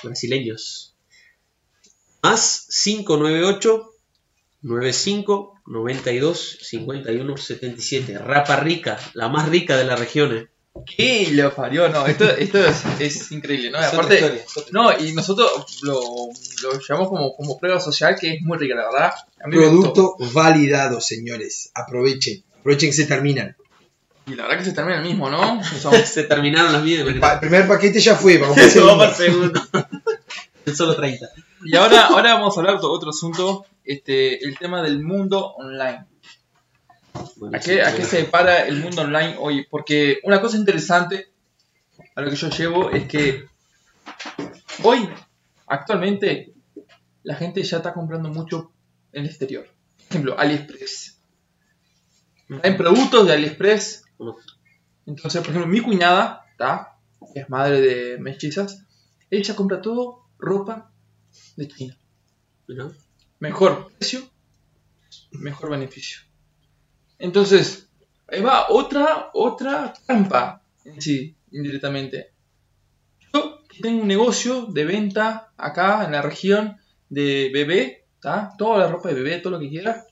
brasileños. 0.03 0.95
Más 2.23 2.67
598 2.83 3.91
95 4.61 5.53
92 5.65 6.57
51 6.61 7.37
77. 7.37 8.17
Rapa 8.19 8.55
rica, 8.57 8.97
la 9.13 9.29
más 9.29 9.49
rica 9.49 9.77
de 9.77 9.85
la 9.85 9.95
región. 9.95 10.35
eh. 10.35 10.47
¿Qué 10.85 11.29
lo 11.31 11.53
parió? 11.55 11.89
No, 11.89 12.05
esto, 12.05 12.29
esto 12.29 12.63
es, 12.63 12.83
es 12.99 13.31
increíble, 13.31 13.71
¿no? 13.71 13.79
Es 13.79 13.87
Aparte, 13.87 14.15
historia, 14.15 14.43
no, 14.71 14.95
y 14.99 15.11
nosotros 15.13 15.79
lo, 15.81 15.99
lo 16.61 16.79
llevamos 16.79 17.09
como, 17.09 17.35
como 17.35 17.57
prueba 17.57 17.79
social 17.79 18.15
que 18.19 18.35
es 18.35 18.41
muy 18.43 18.59
rica, 18.59 18.75
la 18.75 18.85
verdad. 18.91 19.11
Producto 19.49 20.15
validado, 20.33 21.01
señores. 21.01 21.71
Aprovechen. 21.73 22.43
Aprovechen 22.59 22.89
que 22.89 22.95
se 22.95 23.05
terminan. 23.07 23.55
Y 24.27 24.35
la 24.35 24.43
verdad 24.43 24.59
que 24.59 24.65
se 24.65 24.73
termina 24.73 24.97
el 24.99 25.03
mismo, 25.03 25.29
¿no? 25.31 25.61
Se 26.05 26.23
terminaron 26.25 26.71
las 26.73 26.83
mías. 26.83 27.07
El, 27.07 27.19
pa- 27.19 27.33
el 27.33 27.39
primer 27.39 27.67
paquete 27.67 27.99
ya 27.99 28.15
fue. 28.15 28.37
Vamos 28.37 28.57
a 28.59 29.07
hacer. 29.07 29.33
Solo 30.75 30.95
30. 30.95 31.25
Y 31.63 31.75
ahora, 31.75 32.07
ahora 32.07 32.33
vamos 32.35 32.55
a 32.55 32.59
hablar 32.59 32.79
de 32.79 32.85
otro 32.85 33.09
asunto, 33.09 33.65
este, 33.83 34.43
el 34.43 34.57
tema 34.57 34.81
del 34.81 35.03
mundo 35.03 35.53
online. 35.55 36.05
¿A 37.53 37.59
qué, 37.59 37.81
a 37.81 37.95
qué 37.95 38.03
se 38.03 38.25
para 38.25 38.67
el 38.67 38.79
mundo 38.79 39.01
online 39.01 39.35
hoy? 39.39 39.65
Porque 39.69 40.19
una 40.23 40.39
cosa 40.39 40.57
interesante 40.57 41.31
a 42.15 42.21
lo 42.21 42.29
que 42.29 42.35
yo 42.35 42.49
llevo 42.49 42.91
es 42.91 43.07
que 43.07 43.45
hoy, 44.83 45.09
actualmente, 45.65 46.53
la 47.23 47.35
gente 47.35 47.63
ya 47.63 47.77
está 47.77 47.93
comprando 47.93 48.29
mucho 48.29 48.71
en 49.11 49.23
el 49.23 49.29
exterior. 49.29 49.65
Por 49.65 50.07
ejemplo, 50.09 50.39
AliExpress. 50.39 51.19
Hay 52.63 52.77
productos 52.77 53.25
de 53.25 53.33
AliExpress. 53.33 54.03
Entonces, 55.07 55.41
por 55.41 55.49
ejemplo, 55.49 55.67
mi 55.67 55.81
cuñada, 55.81 56.45
que 57.33 57.39
es 57.39 57.49
madre 57.49 57.81
de 57.81 58.19
mellizas, 58.19 58.85
ella 59.31 59.55
compra 59.55 59.81
todo 59.81 60.27
ropa 60.37 60.91
de 61.55 61.67
China. 61.67 61.97
Mejor 63.39 63.91
precio, 63.97 64.29
mejor 65.31 65.69
beneficio. 65.69 66.21
Entonces, 67.19 67.89
ahí 68.27 68.41
va 68.41 68.67
otra, 68.69 69.29
otra 69.33 69.93
trampa 70.05 70.63
en 70.85 71.01
sí, 71.01 71.35
indirectamente. 71.51 72.33
Yo 73.33 73.63
tengo 73.81 74.01
un 74.01 74.07
negocio 74.07 74.65
de 74.65 74.85
venta 74.85 75.53
acá 75.57 76.03
en 76.05 76.11
la 76.11 76.21
región 76.21 76.77
de 77.09 77.49
bebé, 77.53 78.05
¿tá? 78.19 78.53
toda 78.57 78.79
la 78.79 78.87
ropa 78.87 79.09
de 79.09 79.15
bebé, 79.15 79.39
todo 79.39 79.53
lo 79.53 79.59
que 79.59 79.69
quiera, 79.69 80.05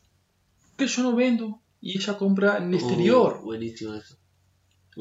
que 0.77 0.87
yo 0.87 1.03
no 1.03 1.15
vendo 1.15 1.61
y 1.81 1.97
ella 1.97 2.17
compra 2.17 2.57
en 2.57 2.69
el 2.69 2.75
exterior. 2.75 3.39
Uh, 3.41 3.45
buenísimo 3.45 3.93
eso. 3.93 4.17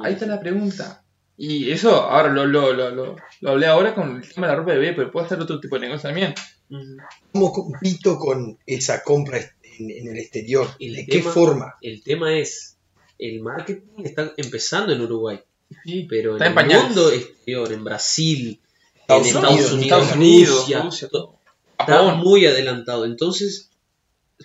Ahí 0.02 0.14
está 0.14 0.26
la 0.26 0.40
pregunta. 0.40 1.03
Y 1.36 1.70
eso, 1.72 1.90
ahora 1.94 2.28
lo, 2.32 2.46
lo, 2.46 2.72
lo, 2.72 2.90
lo, 2.90 3.16
lo 3.40 3.50
hablé 3.50 3.66
ahora 3.66 3.94
con 3.94 4.16
el 4.22 4.32
tema 4.32 4.46
de 4.46 4.52
la 4.52 4.58
ropa 4.58 4.72
de 4.72 4.78
bebé, 4.78 4.92
pero 4.94 5.10
puede 5.10 5.26
hacer 5.26 5.40
otro 5.40 5.58
tipo 5.60 5.74
de 5.76 5.80
negocio 5.88 6.08
también. 6.08 6.34
¿Cómo 7.32 7.52
compito 7.52 8.18
con 8.18 8.58
esa 8.66 9.02
compra 9.02 9.38
en, 9.38 9.90
en 9.90 10.08
el 10.08 10.18
exterior? 10.18 10.68
El 10.78 10.94
¿De 10.94 11.06
qué 11.06 11.22
forma? 11.22 11.74
El 11.82 12.02
tema 12.02 12.32
es, 12.36 12.76
el 13.18 13.40
marketing 13.40 14.04
está 14.04 14.32
empezando 14.36 14.92
en 14.92 15.00
Uruguay, 15.00 15.40
Sí, 15.84 16.06
pero 16.08 16.32
Está 16.34 16.46
en 16.46 16.52
en 16.52 16.58
el 16.58 16.64
pañales. 16.64 16.86
mundo 16.86 17.10
exterior, 17.10 17.72
en 17.72 17.84
Brasil, 17.84 18.60
Estados 18.94 19.26
en 19.28 19.36
Unidos, 19.36 19.44
Estados 19.44 19.72
Unidos, 19.72 19.82
Estados 19.82 20.16
Unidos, 20.16 20.58
Rusia, 20.60 20.82
Rusia, 20.82 21.08
to- 21.08 21.38
está 21.78 22.14
muy 22.14 22.46
adelantado. 22.46 23.04
Entonces, 23.06 23.70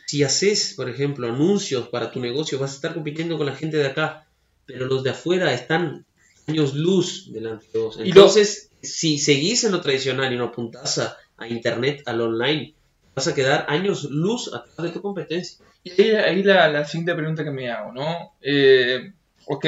si 0.08 0.24
haces, 0.24 0.74
por 0.76 0.90
ejemplo, 0.90 1.28
anuncios 1.28 1.88
para 1.90 2.12
tu 2.12 2.20
negocio, 2.20 2.58
vas 2.58 2.72
a 2.72 2.76
estar 2.76 2.94
compitiendo 2.96 3.38
con 3.38 3.46
la 3.46 3.56
gente 3.56 3.78
de 3.78 3.86
acá, 3.88 4.28
pero 4.66 4.88
los 4.88 5.04
de 5.04 5.12
afuera 5.12 5.54
están 5.54 6.06
años 6.50 6.74
luz 6.74 7.32
delante 7.32 7.66
de 7.74 7.80
vos. 7.80 7.96
Y 7.96 8.00
lo- 8.00 8.06
Entonces, 8.06 8.72
si 8.82 9.20
seguís 9.20 9.64
en 9.64 9.72
lo 9.72 9.82
tradicional 9.82 10.32
y 10.34 10.38
no 10.38 10.46
apuntás 10.46 10.98
a, 11.00 11.18
a 11.38 11.48
internet, 11.48 12.02
al 12.06 12.22
online, 12.22 12.74
vas 13.16 13.28
a 13.28 13.34
quedar 13.36 13.66
años 13.70 14.04
luz 14.06 14.54
atrás 14.54 14.78
de 14.78 14.90
tu 14.90 15.02
competencia. 15.02 15.66
Y 15.84 16.02
ahí, 16.02 16.12
ahí 16.12 16.44
la, 16.44 16.68
la 16.70 16.86
siguiente 16.86 17.16
pregunta 17.16 17.44
que 17.44 17.52
me 17.52 17.70
hago, 17.72 17.92
¿no? 17.94 18.34
Eh, 18.42 19.12
ok, 19.48 19.66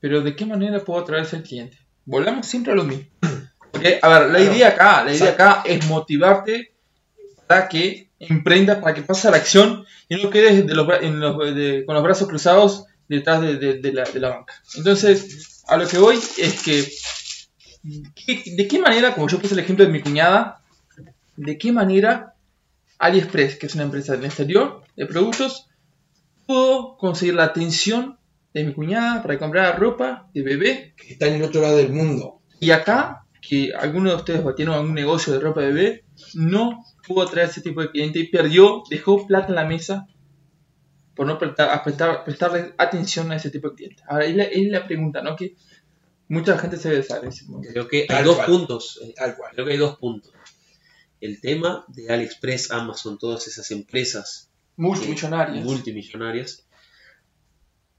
pero 0.00 0.20
¿de 0.22 0.36
qué 0.36 0.44
manera 0.46 0.80
puedo 0.84 1.00
atraerse 1.00 1.36
al 1.36 1.42
cliente? 1.42 1.78
Volvamos 2.04 2.46
siempre 2.46 2.72
a 2.72 2.76
lo 2.76 2.84
mismo. 2.84 3.06
Porque, 3.72 3.98
a 4.00 4.08
ver, 4.08 4.30
la 4.30 4.38
Claro. 4.38 4.54
idea 4.54 4.68
acá, 4.68 5.04
la 5.04 5.14
idea 5.14 5.30
acá 5.30 5.62
es 5.66 5.86
motivarte 5.86 6.72
para 7.46 7.68
que 7.68 8.08
emprendas, 8.18 8.78
para 8.78 8.94
que 8.94 9.02
pases 9.02 9.26
a 9.26 9.30
la 9.30 9.36
acción 9.38 9.84
y 10.08 10.16
no 10.22 10.30
quedes 10.30 10.66
de 10.66 10.74
los 10.74 10.88
en 11.02 11.20
los- 11.20 11.54
de- 11.54 11.84
con 11.84 11.94
los 11.94 12.02
brazos 12.04 12.28
cruzados 12.28 12.84
detrás 13.08 13.40
de, 13.42 13.56
de- 13.56 13.78
de 13.80 13.92
la, 13.92 14.04
de 14.04 14.20
la 14.20 14.30
banca. 14.30 14.54
Entonces, 14.76 15.55
a 15.66 15.76
lo 15.76 15.86
que 15.88 15.98
voy 15.98 16.16
es 16.16 16.62
que, 16.62 16.88
¿qué- 18.14 18.42
¿de 18.56 18.68
qué 18.68 18.78
manera, 18.78 19.14
como 19.14 19.28
yo 19.28 19.38
puse 19.38 19.54
el 19.54 19.60
ejemplo 19.60 19.84
de 19.84 19.92
mi 19.92 20.00
cuñada, 20.00 20.62
de 21.36 21.58
qué 21.58 21.72
manera 21.72 22.34
AliExpress, 22.98 23.56
que 23.56 23.66
es 23.66 23.74
una 23.74 23.84
empresa 23.84 24.12
del 24.16 24.24
exterior 24.24 24.82
de 24.96 25.06
productos, 25.06 25.66
pudo 26.46 26.96
conseguir 26.96 27.34
la 27.34 27.44
atención 27.44 28.18
de 28.54 28.64
mi 28.64 28.72
cuñada 28.72 29.22
para 29.22 29.38
comprar 29.38 29.78
ropa 29.78 30.28
de 30.32 30.42
bebé 30.42 30.94
Que 30.96 31.12
está 31.12 31.26
en 31.26 31.34
el 31.34 31.42
otro 31.42 31.60
lado 31.60 31.76
del 31.76 31.92
mundo. 31.92 32.40
y 32.58 32.70
acá, 32.70 33.24
que 33.42 33.72
alguno 33.78 34.10
de 34.10 34.16
ustedes 34.16 34.42
tiene 34.56 34.72
algún 34.74 34.94
negocio 34.94 35.32
de 35.32 35.40
ropa 35.40 35.60
de 35.60 35.72
bebé, 35.72 36.04
no 36.34 36.82
pudo 37.06 37.22
atraer 37.22 37.48
ese 37.50 37.60
tipo 37.60 37.80
de 37.82 37.90
cliente 37.90 38.18
y 38.18 38.28
perdió, 38.28 38.82
dejó 38.90 39.26
plata 39.26 39.48
en 39.48 39.54
la 39.56 39.64
mesa 39.66 40.06
por 41.16 41.26
no 41.26 41.38
prestar, 41.38 41.70
a 41.70 41.82
prestar- 41.82 42.22
prestarle 42.24 42.74
atención 42.78 43.32
a 43.32 43.36
ese 43.36 43.50
tipo 43.50 43.70
de 43.70 43.74
clientes. 43.76 44.04
Ahora, 44.08 44.26
es 44.26 44.36
la, 44.36 44.44
es 44.44 44.68
la 44.68 44.86
pregunta, 44.86 45.22
¿no? 45.22 45.34
Que 45.34 45.56
mucha 46.28 46.56
gente 46.58 46.76
se 46.76 46.90
debe 46.90 47.02
saber. 47.02 47.30
ese 47.30 47.46
momento. 47.46 47.72
Creo 47.72 47.88
que 47.88 48.02
hay 48.02 48.06
Tal 48.06 48.24
dos 48.24 48.36
cual. 48.36 48.46
puntos. 48.46 49.00
eh, 49.02 49.14
Tal 49.16 49.36
cual. 49.36 49.50
Creo 49.54 49.64
que 49.66 49.72
hay 49.72 49.78
dos 49.78 49.96
puntos. 49.98 50.32
El 51.20 51.40
tema 51.40 51.84
de 51.88 52.12
AliExpress, 52.12 52.70
Amazon, 52.70 53.18
todas 53.18 53.46
esas 53.48 53.70
empresas 53.70 54.50
Multimillonarios. 54.76 55.64
multimillonarias, 55.64 56.66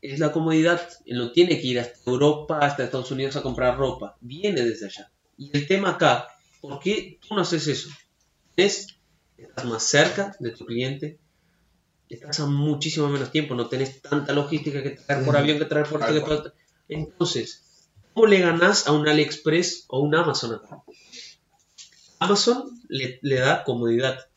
es 0.01 0.19
la 0.19 0.31
comodidad. 0.31 0.87
Él 1.05 1.17
no 1.17 1.31
tiene 1.31 1.59
que 1.59 1.67
ir 1.67 1.79
hasta 1.79 1.99
Europa, 2.09 2.59
hasta 2.59 2.83
Estados 2.83 3.09
Unidos 3.11 3.35
a 3.35 3.41
comprar 3.41 3.77
ropa. 3.77 4.15
Viene 4.21 4.61
desde 4.61 4.85
allá. 4.85 5.11
Y 5.37 5.49
el 5.57 5.67
tema 5.67 5.89
acá, 5.91 6.27
¿por 6.61 6.79
qué 6.79 7.19
tú 7.27 7.33
no 7.35 7.41
haces 7.41 7.67
eso? 7.67 7.89
Es, 8.55 8.87
estás 9.37 9.65
más 9.65 9.83
cerca 9.83 10.35
de 10.39 10.51
tu 10.51 10.65
cliente, 10.65 11.19
estás 12.09 12.39
a 12.39 12.45
muchísimo 12.45 13.07
menos 13.09 13.31
tiempo, 13.31 13.55
no 13.55 13.67
tenés 13.67 14.01
tanta 14.01 14.33
logística 14.33 14.81
que 14.81 14.91
traer 14.91 15.25
por 15.25 15.37
avión, 15.37 15.59
que 15.59 15.65
traer 15.65 15.87
por... 15.87 16.05
Que 16.05 16.51
Entonces, 16.89 17.89
¿cómo 18.13 18.27
le 18.27 18.39
ganás 18.39 18.87
a 18.87 18.93
un 18.93 19.07
AliExpress 19.07 19.85
o 19.87 19.99
un 19.99 20.15
Amazon 20.15 20.55
acá? 20.55 20.83
Amazon 22.19 22.81
le, 22.87 23.19
le 23.21 23.39
da 23.39 23.63
comodidad. 23.63 24.27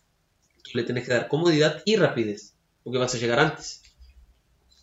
Tú 0.62 0.70
le 0.74 0.84
tenés 0.84 1.06
que 1.06 1.14
dar 1.14 1.28
comodidad 1.28 1.82
y 1.84 1.96
rapidez, 1.96 2.54
porque 2.82 2.98
vas 2.98 3.14
a 3.14 3.18
llegar 3.18 3.38
antes. 3.38 3.82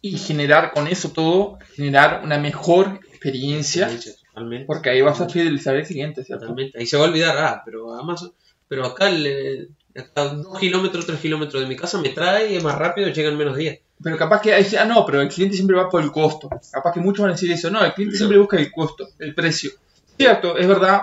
y 0.02 0.18
generar 0.18 0.72
con 0.74 0.88
eso 0.88 1.10
todo, 1.12 1.58
generar 1.76 2.24
una 2.24 2.38
mejor 2.38 3.00
experiencia, 3.10 3.90
Totalmente. 4.30 4.66
porque 4.66 4.90
ahí 4.90 5.02
vas 5.02 5.20
a 5.22 5.28
fidelizar 5.30 5.76
al 5.76 5.86
cliente, 5.86 6.24
¿cierto? 6.24 6.46
Totalmente. 6.46 6.80
Ahí 6.80 6.86
se 6.86 6.98
va 6.98 7.06
a 7.06 7.10
olvidar, 7.10 7.38
ah, 7.38 7.62
pero 7.66 7.94
Amazon, 7.94 8.32
pero 8.68 8.86
acá, 8.86 9.10
le, 9.10 9.70
acá 9.98 10.26
dos 10.30 10.60
kilómetros, 10.60 11.06
tres 11.06 11.20
kilómetros 11.20 11.62
de 11.62 11.68
mi 11.68 11.76
casa 11.76 11.98
me 12.00 12.10
trae 12.10 12.52
y 12.52 12.58
es 12.58 12.64
más 12.64 12.78
rápido, 12.78 13.10
llega 13.10 13.30
en 13.30 13.38
menos 13.38 13.58
días. 13.58 13.80
Pero 14.04 14.18
capaz 14.18 14.42
que, 14.42 14.54
ah, 14.54 14.86
no, 14.86 15.06
pero 15.06 15.22
el 15.22 15.30
cliente 15.30 15.56
siempre 15.56 15.76
va 15.76 15.90
por 15.90 16.04
el 16.04 16.12
costo. 16.12 16.50
Capaz 16.72 16.94
que 16.94 17.00
muchos 17.00 17.24
van 17.24 17.32
a 17.32 17.34
decir 17.34 17.52
eso, 17.52 17.72
no, 17.72 17.84
el 17.84 17.94
cliente 17.94 18.18
siempre 18.18 18.38
busca 18.38 18.58
el 18.58 18.72
costo, 18.72 19.08
el 19.20 19.34
precio. 19.34 19.72
Cierto, 20.18 20.58
es 20.58 20.68
verdad, 20.68 21.02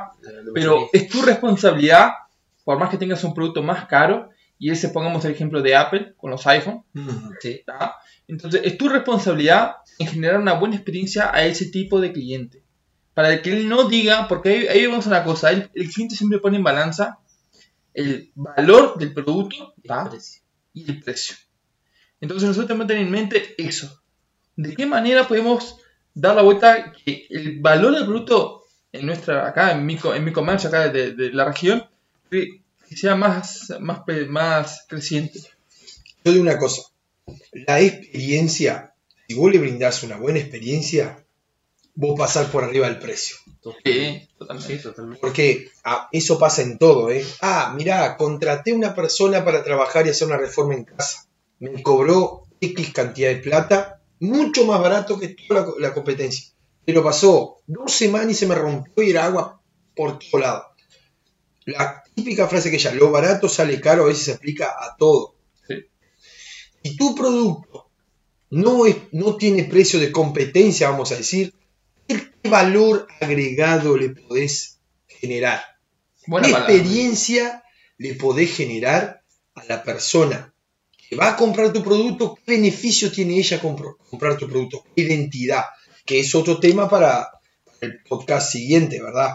pero 0.53 0.89
es 0.93 1.09
tu 1.09 1.23
responsabilidad, 1.23 2.11
por 2.65 2.79
más 2.79 2.91
que 2.91 2.99
tengas 2.99 3.23
un 3.25 3.35
producto 3.35 3.63
más 3.63 3.87
caro, 3.87 4.31
y 4.59 4.71
ese 4.71 4.89
pongamos 4.89 5.25
el 5.25 5.33
ejemplo 5.33 5.61
de 5.63 5.75
Apple 5.77 6.15
con 6.17 6.31
los 6.31 6.47
iPhone, 6.47 6.85
Sí. 7.41 7.63
¿tá? 7.67 7.97
entonces 8.27 8.63
es 8.65 8.79
tu 8.79 8.89
responsabilidad 8.89 9.77
en 9.99 10.07
generar 10.07 10.41
una 10.41 10.55
buena 10.55 10.77
experiencia 10.77 11.31
a 11.35 11.45
ese 11.45 11.67
tipo 11.67 12.01
de 12.01 12.13
cliente. 12.13 12.63
Para 13.13 13.43
que 13.43 13.53
él 13.53 13.69
no 13.69 13.85
diga, 13.89 14.27
porque 14.29 14.49
ahí, 14.49 14.67
ahí 14.67 14.83
vemos 14.87 15.07
una 15.07 15.23
cosa, 15.23 15.51
el, 15.51 15.71
el 15.75 15.91
cliente 15.91 16.17
siempre 16.17 16.39
pone 16.39 16.57
en 16.57 16.65
balanza 16.65 17.19
el 17.95 18.31
valor 18.35 18.99
del 18.99 19.15
producto 19.15 19.75
¿tá? 19.87 20.11
y 20.73 20.91
el 20.91 21.01
precio. 21.01 21.37
Entonces 22.21 22.49
nosotros 22.49 22.69
tenemos 22.69 22.87
que 22.87 22.95
tener 22.95 23.07
en 23.07 23.13
mente 23.13 23.55
eso. 23.59 24.03
¿De 24.57 24.75
qué 24.75 24.87
manera 24.87 25.27
podemos 25.27 25.77
dar 26.13 26.37
la 26.37 26.43
vuelta 26.43 26.93
que 26.93 27.27
el 27.31 27.61
valor 27.61 27.95
del 27.95 28.05
producto 28.05 28.65
en 28.93 29.07
nuestra, 29.07 29.49
acá 29.49 29.73
en 29.73 29.85
mi, 29.85 29.99
en 30.03 30.25
mi 30.25 30.33
comercio 30.33 30.69
acá 30.69 30.89
de, 30.89 31.13
de 31.13 31.33
la 31.33 31.47
región, 31.47 31.85
que 32.31 32.63
sea 32.97 33.17
más, 33.17 33.73
más, 33.81 34.03
más 34.29 34.85
creciente. 34.89 35.41
Yo 36.25 36.33
digo 36.33 36.43
una 36.43 36.59
cosa, 36.59 36.83
la 37.53 37.81
experiencia, 37.81 38.95
si 39.27 39.35
vos 39.35 39.53
le 39.53 39.59
brindás 39.59 40.03
una 40.03 40.17
buena 40.17 40.39
experiencia, 40.39 41.24
vos 41.95 42.19
pasás 42.19 42.49
por 42.49 42.65
arriba 42.65 42.89
del 42.89 42.99
precio. 42.99 43.37
Sí, 43.85 44.29
totalmente. 44.37 44.77
Sí, 44.77 44.83
totalmente. 44.83 45.21
Porque 45.21 45.71
ah, 45.85 46.09
eso 46.13 46.39
pasa 46.39 46.63
en 46.63 46.79
todo, 46.79 47.11
¿eh? 47.11 47.25
Ah, 47.41 47.73
mirá, 47.77 48.17
contraté 48.17 48.73
una 48.73 48.95
persona 48.95 49.45
para 49.45 49.65
trabajar 49.65 50.07
y 50.07 50.11
hacer 50.11 50.27
una 50.29 50.37
reforma 50.37 50.75
en 50.75 50.85
casa. 50.85 51.27
Me 51.61 51.83
cobró 51.83 52.43
X 52.61 52.93
cantidad 52.93 53.31
de 53.31 53.37
plata, 53.37 54.01
mucho 54.21 54.65
más 54.67 54.81
barato 54.81 55.19
que 55.19 55.29
toda 55.29 55.63
la, 55.63 55.89
la 55.89 55.95
competencia. 55.95 56.53
Pero 56.85 57.03
pasó 57.03 57.61
dos 57.67 57.93
semanas 57.93 58.33
y 58.33 58.35
se 58.35 58.47
me 58.47 58.55
rompió 58.55 59.03
y 59.03 59.11
era 59.11 59.25
agua 59.25 59.61
por 59.97 60.19
todo 60.19 60.41
lado. 60.41 60.65
La 61.65 62.03
típica 62.15 62.47
frase 62.47 62.71
que 62.71 62.77
ella, 62.77 62.93
lo 62.93 63.11
barato 63.11 63.49
sale 63.49 63.81
caro, 63.81 64.05
a 64.05 64.09
veces 64.09 64.25
se 64.25 64.33
aplica 64.33 64.75
a 64.79 64.97
todo. 64.97 65.37
Sí. 65.67 65.77
Si 66.83 66.97
tu 66.97 67.15
producto 67.15 67.89
no, 68.51 68.85
es, 68.85 68.97
no 69.13 69.37
tiene 69.37 69.65
precio 69.65 69.99
de 69.99 70.13
competencia, 70.13 70.91
vamos 70.91 71.11
a 71.13 71.17
decir, 71.17 71.55
¿qué 72.07 72.49
valor 72.49 73.07
agregado 73.21 73.97
le 73.97 74.11
podés 74.11 74.79
generar? 75.07 75.63
Buena 76.27 76.47
¿Qué 76.47 76.53
palabra. 76.53 76.75
experiencia 76.75 77.63
le 77.99 78.15
podés 78.15 78.55
generar 78.57 79.23
a 79.55 79.65
la 79.65 79.83
persona 79.83 80.53
que 81.09 81.17
va 81.17 81.31
a 81.31 81.37
comprar 81.37 81.73
tu 81.73 81.83
producto? 81.83 82.35
¿Qué 82.35 82.53
beneficio 82.57 83.11
tiene 83.13 83.39
ella 83.39 83.61
compro- 83.61 83.97
comprar 84.11 84.37
tu 84.37 84.49
producto? 84.49 84.85
¿Qué 84.95 85.03
identidad? 85.03 85.65
Que 86.05 86.21
es 86.21 86.35
otro 86.35 86.59
tema 86.61 86.89
para 86.89 87.29
el 87.81 88.01
podcast 88.03 88.51
siguiente, 88.53 89.01
¿verdad? 89.03 89.35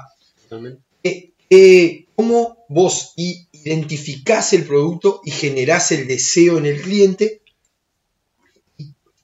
Eh, 1.04 1.32
eh, 1.50 2.06
¿Cómo 2.16 2.66
vos 2.70 3.14
identificás 3.16 4.54
el 4.54 4.66
producto 4.66 5.22
y 5.24 5.32
generás 5.32 5.92
el 5.92 6.08
deseo 6.08 6.58
en 6.58 6.66
el 6.66 6.82
cliente? 6.82 7.42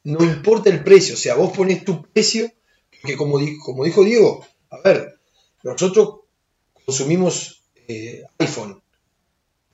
No 0.04 0.24
importa 0.24 0.70
el 0.70 0.84
precio, 0.84 1.16
o 1.16 1.18
sea, 1.18 1.34
vos 1.36 1.56
pones 1.56 1.84
tu 1.84 2.04
precio, 2.04 2.52
porque 3.06 3.18
como, 3.18 3.38
di- 3.38 3.58
como 3.60 3.84
dijo 3.84 4.04
Diego, 4.04 4.44
a 4.72 4.80
ver, 4.82 5.20
nosotros 5.64 6.22
consumimos 6.86 7.62
eh, 7.88 8.24
iPhone 8.40 8.82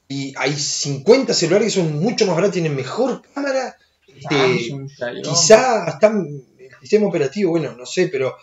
y 0.09 0.33
hay 0.37 0.53
50 0.53 1.33
celulares 1.33 1.73
que 1.73 1.81
son 1.81 1.97
mucho 1.99 2.25
más 2.25 2.35
baratos, 2.35 2.53
tienen 2.55 2.75
mejor 2.75 3.21
cámara, 3.33 3.77
este, 4.07 4.35
Xiaomi. 4.59 4.87
quizá 5.23 5.85
hasta 5.85 6.07
el 6.07 6.43
sistema 6.81 7.07
operativo, 7.07 7.51
bueno, 7.51 7.73
no 7.77 7.85
sé, 7.85 8.07
pero 8.09 8.35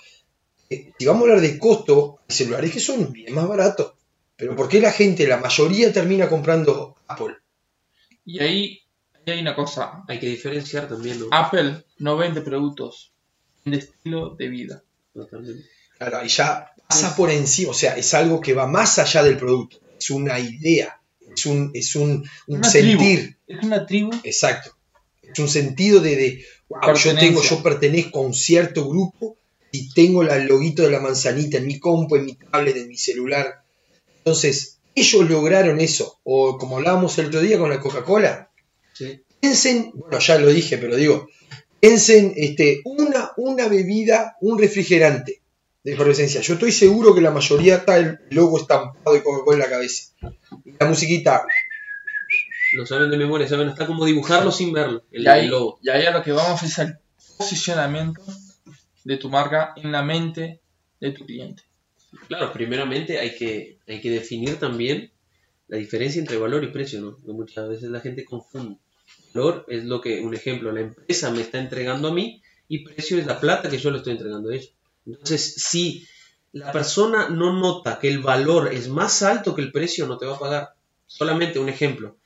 eh, 0.70 0.92
si 0.98 1.04
vamos 1.04 1.22
a 1.22 1.24
hablar 1.32 1.40
de 1.42 1.58
costo, 1.58 2.20
hay 2.28 2.34
celulares 2.36 2.72
que 2.72 2.80
son 2.80 3.12
bien 3.12 3.34
más 3.34 3.46
baratos. 3.46 3.92
Pero 4.36 4.56
¿por 4.56 4.68
qué 4.68 4.80
la 4.80 4.92
gente, 4.92 5.26
la 5.26 5.36
mayoría 5.38 5.92
termina 5.92 6.28
comprando 6.28 6.96
Apple? 7.08 7.36
Y 8.24 8.38
ahí, 8.40 8.80
ahí 9.12 9.34
hay 9.34 9.40
una 9.40 9.54
cosa. 9.54 10.04
Hay 10.08 10.20
que 10.20 10.28
diferenciar 10.28 10.88
también. 10.88 11.18
Apple 11.32 11.84
no 11.98 12.16
vende 12.16 12.40
productos 12.40 13.12
de 13.70 13.78
estilo 13.78 14.34
de 14.36 14.48
vida. 14.48 14.82
Totalmente. 15.14 15.64
Claro, 15.96 16.18
ahí 16.18 16.28
ya 16.28 16.72
pasa 16.88 17.16
por 17.16 17.30
encima, 17.30 17.70
o 17.70 17.74
sea, 17.74 17.96
es 17.96 18.14
algo 18.14 18.40
que 18.40 18.54
va 18.54 18.66
más 18.66 18.98
allá 18.98 19.22
del 19.22 19.36
producto, 19.36 19.78
es 19.98 20.10
una 20.10 20.38
idea, 20.38 21.00
es 21.34 21.44
un, 21.44 21.70
es 21.74 21.96
un, 21.96 22.24
sentir, 22.62 23.36
Es 23.46 23.62
una 23.62 23.84
tribu 23.84 24.10
exacto, 24.22 24.70
es 25.22 25.38
un 25.38 25.48
sentido 25.48 26.00
de, 26.00 26.16
de 26.16 26.44
wow, 26.68 26.94
yo 26.94 27.14
tengo, 27.16 27.42
yo 27.42 27.62
pertenezco 27.62 28.20
a 28.20 28.22
un 28.22 28.32
cierto 28.32 28.88
grupo 28.88 29.36
y 29.72 29.92
tengo 29.92 30.22
el 30.22 30.46
loguito 30.46 30.82
de 30.82 30.90
la 30.90 31.00
manzanita 31.00 31.58
en 31.58 31.66
mi 31.66 31.78
compu, 31.78 32.16
en 32.16 32.26
mi 32.26 32.34
tablet, 32.36 32.76
en 32.76 32.88
mi 32.88 32.96
celular. 32.96 33.62
Entonces, 34.18 34.78
ellos 34.94 35.28
lograron 35.28 35.80
eso, 35.80 36.20
o 36.22 36.56
como 36.58 36.78
hablábamos 36.78 37.18
el 37.18 37.26
otro 37.26 37.40
día 37.40 37.58
con 37.58 37.70
la 37.70 37.80
Coca-Cola, 37.80 38.50
Sí. 38.94 39.20
piensen, 39.40 39.92
bueno, 39.94 40.18
ya 40.18 40.38
lo 40.38 40.48
dije, 40.48 40.78
pero 40.78 40.96
digo, 40.96 41.28
piensen 41.80 42.32
este, 42.36 42.80
una, 42.84 43.32
una 43.36 43.68
bebida, 43.68 44.36
un 44.40 44.58
refrigerante 44.58 45.42
de 45.84 45.92
efervescencia. 45.92 46.40
Yo 46.40 46.54
estoy 46.54 46.72
seguro 46.72 47.14
que 47.14 47.20
la 47.20 47.30
mayoría 47.30 47.76
está 47.76 47.96
el 47.96 48.18
logo 48.30 48.58
estampado 48.58 49.14
de 49.14 49.22
Coca-Cola 49.22 49.56
en 49.56 49.70
la 49.70 49.76
cabeza. 49.76 50.12
Y 50.64 50.72
la 50.78 50.86
musiquita, 50.86 51.42
Lo 52.74 52.84
saben 52.86 53.10
de 53.10 53.16
memoria, 53.16 53.48
saben 53.48 53.68
hasta 53.68 53.86
cómo 53.86 54.04
dibujarlo 54.04 54.50
sin 54.50 54.72
verlo. 54.72 55.04
El, 55.10 55.22
Y 55.22 55.28
ahí, 55.28 55.44
el 55.44 55.50
logo. 55.50 55.78
y 55.82 55.90
ahí 55.90 56.04
a 56.04 56.10
lo 56.10 56.22
que 56.22 56.32
vamos 56.32 56.62
es 56.62 56.78
el 56.78 56.98
posicionamiento 57.36 58.22
de 59.04 59.16
tu 59.16 59.30
marca 59.30 59.72
en 59.76 59.92
la 59.92 60.02
mente 60.02 60.60
de 61.00 61.12
tu 61.12 61.24
cliente. 61.24 61.62
Claro, 62.26 62.52
primeramente 62.52 63.18
hay 63.18 63.36
que, 63.36 63.78
hay 63.86 64.00
que 64.00 64.10
definir 64.10 64.58
también 64.58 65.12
la 65.68 65.76
diferencia 65.76 66.18
entre 66.20 66.38
valor 66.38 66.64
y 66.64 66.68
precio, 66.68 67.00
¿no? 67.00 67.18
Que 67.24 67.32
muchas 67.32 67.68
veces 67.68 67.90
la 67.90 68.00
gente 68.00 68.24
confunde. 68.24 68.78
Valor 69.34 69.64
es 69.68 69.84
lo 69.84 70.00
que, 70.00 70.20
un 70.20 70.34
ejemplo, 70.34 70.72
la 70.72 70.80
empresa 70.80 71.30
me 71.30 71.40
está 71.42 71.58
entregando 71.58 72.08
a 72.08 72.12
mí 72.12 72.42
y 72.68 72.84
precio 72.84 73.18
es 73.18 73.26
la 73.26 73.40
plata 73.40 73.68
que 73.70 73.78
yo 73.78 73.90
le 73.90 73.98
estoy 73.98 74.12
entregando 74.14 74.50
a 74.50 74.54
ella. 74.56 74.68
Entonces, 75.06 75.54
si 75.56 76.06
la 76.52 76.72
persona 76.72 77.28
no 77.28 77.52
nota 77.58 77.98
que 77.98 78.08
el 78.08 78.20
valor 78.20 78.72
es 78.72 78.88
más 78.88 79.22
alto 79.22 79.54
que 79.54 79.62
el 79.62 79.72
precio, 79.72 80.06
no 80.06 80.18
te 80.18 80.26
va 80.26 80.36
a 80.36 80.38
pagar. 80.38 80.74
Solamente 81.06 81.58
un 81.58 81.68
ejemplo. 81.68 82.16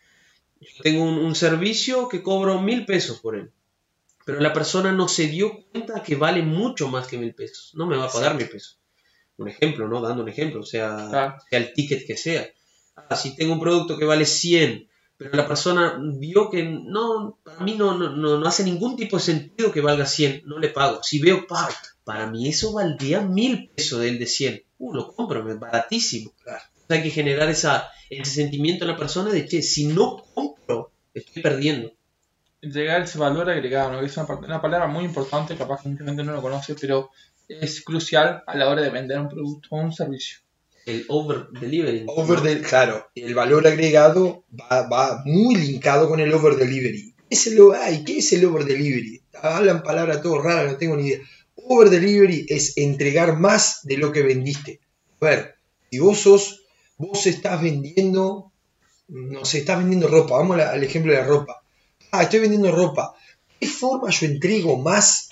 Yo 0.61 0.69
tengo 0.83 1.05
un, 1.05 1.19
un 1.19 1.35
servicio 1.35 2.09
que 2.09 2.23
cobro 2.23 2.61
mil 2.61 2.85
pesos 2.87 3.21
por 3.21 3.37
él. 3.37 3.51
Pero 4.25 4.41
la 4.41 4.53
persona 4.53 4.93
no 4.93 5.09
se 5.09 5.27
dio 5.27 5.65
cuenta 5.73 6.03
que 6.03 6.15
vale 6.15 6.43
mucho 6.43 6.89
más 6.89 7.07
que 7.09 7.19
mil 7.19 7.35
pesos. 7.35 7.73
No 7.75 7.87
me 7.87 7.97
va 7.97 8.05
a 8.05 8.11
pagar 8.13 8.37
mil 8.37 8.49
pesos. 8.49 8.79
Un 9.37 9.49
ejemplo, 9.49 9.89
¿no? 9.89 10.01
Dando 10.01 10.23
un 10.23 10.29
ejemplo, 10.29 10.63
sea, 10.63 11.09
Claro. 11.11 11.37
sea 11.51 11.59
el 11.59 11.73
ticket 11.73 12.07
que 12.07 12.17
sea. 12.17 12.49
Ah, 12.95 13.17
si 13.17 13.35
tengo 13.35 13.55
un 13.55 13.61
producto 13.61 13.99
que 13.99 14.05
vale 14.05 14.27
100, 14.27 14.89
pero 15.23 15.37
la 15.37 15.47
persona 15.47 15.99
vio 16.01 16.51
que 16.51 16.65
no, 16.65 17.39
para 17.43 17.61
mí 17.61 17.75
no, 17.75 17.97
no, 17.97 18.11
no, 18.11 18.39
no 18.39 18.47
hace 18.47 18.65
ningún 18.65 18.97
tipo 18.97 19.17
de 19.17 19.23
sentido 19.23 19.73
que 19.73 19.81
valga 19.81 20.07
100, 20.07 20.43
no 20.47 20.59
le 20.59 20.69
pago. 20.69 21.03
Si 21.03 21.21
veo, 21.21 21.47
pa, 21.47 21.69
para 22.05 22.27
mí 22.27 22.49
eso 22.49 22.73
valdría 22.73 23.21
mil 23.21 23.69
pesos 23.69 24.01
del 24.01 24.19
de 24.19 24.27
100. 24.27 24.63
Uh, 24.79 24.95
lo 24.95 25.13
compro, 25.13 25.49
es 25.49 25.59
baratísimo. 25.59 26.33
Claro. 26.43 26.63
O 26.75 26.87
sea, 26.87 26.97
hay 26.97 27.03
que 27.03 27.11
generar 27.11 27.49
esa, 27.49 27.91
ese 28.11 28.33
sentimiento 28.33 28.85
en 28.85 28.91
la 28.91 28.97
persona 28.97 29.31
de 29.31 29.47
que 29.47 29.63
si 29.63 29.87
no 29.87 30.25
compro, 30.35 30.93
estoy 31.15 31.43
perdiendo. 31.43 31.93
Llegar 32.61 33.03
ese 33.03 33.19
valor 33.19 33.51
agregado, 33.51 33.93
¿no? 33.93 34.01
que 34.01 34.07
es 34.07 34.17
una, 34.17 34.27
una 34.27 34.63
palabra 34.63 34.87
muy 34.87 35.05
importante, 35.05 35.57
capaz 35.57 35.83
que 35.83 35.89
mucha 35.89 36.05
gente 36.05 36.23
no 36.23 36.33
lo 36.33 36.43
conoce, 36.43 36.75
pero 36.81 37.11
es 37.49 37.83
crucial 37.83 38.43
a 38.47 38.57
la 38.57 38.69
hora 38.69 38.83
de 38.83 38.91
vender 38.91 39.21
un 39.21 39.29
producto 39.29 39.69
o 39.71 39.77
un 39.77 39.93
servicio. 39.93 40.39
El 40.85 41.05
over 41.09 41.49
delivering. 41.61 42.05
over 42.09 42.41
del, 42.41 42.63
claro, 42.63 43.07
el 43.15 43.35
valor 43.35 43.67
agregado 43.67 44.45
va, 44.59 44.89
va 44.89 45.23
muy 45.25 45.55
linkado 45.55 46.09
con 46.09 46.19
el 46.21 46.33
over 46.35 46.57
delivery. 46.57 47.15
¿Qué 47.29 47.37
es 47.37 47.47
el, 47.47 47.61
o- 47.61 47.73
ay, 47.73 48.03
¿qué 48.05 48.19
es 48.19 48.33
el 48.33 48.45
over 48.45 48.65
delivery? 48.65 49.23
Hablan 49.41 49.83
palabras 49.83 50.23
todo 50.23 50.43
raras, 50.43 50.73
no 50.73 50.79
tengo 50.79 50.97
ni 50.97 51.07
idea. 51.09 51.21
Over 51.55 51.89
delivery 51.91 52.47
es 52.49 52.77
entregar 52.77 53.39
más 53.39 53.81
de 53.85 53.97
lo 53.97 54.11
que 54.11 54.23
vendiste. 54.23 54.81
A 55.21 55.27
ver, 55.27 55.55
si 55.91 55.99
vos 56.01 56.19
sos, 56.19 56.65
vos 56.97 57.27
estás 57.27 57.63
vendiendo, 57.63 58.53
no 59.09 59.45
sé, 59.45 59.59
estás 59.59 59.79
vendiendo 59.79 60.09
ropa, 60.09 60.37
vamos 60.39 60.59
al 60.61 60.83
ejemplo 60.83 61.13
de 61.13 61.19
la 61.19 61.25
ropa. 61.27 61.63
Ah, 62.11 62.25
estoy 62.25 62.41
vendiendo 62.41 62.73
ropa. 62.73 63.15
¿Qué 63.61 63.69
forma 63.69 64.11
yo 64.11 64.27
entrego 64.27 64.79
más 64.79 65.29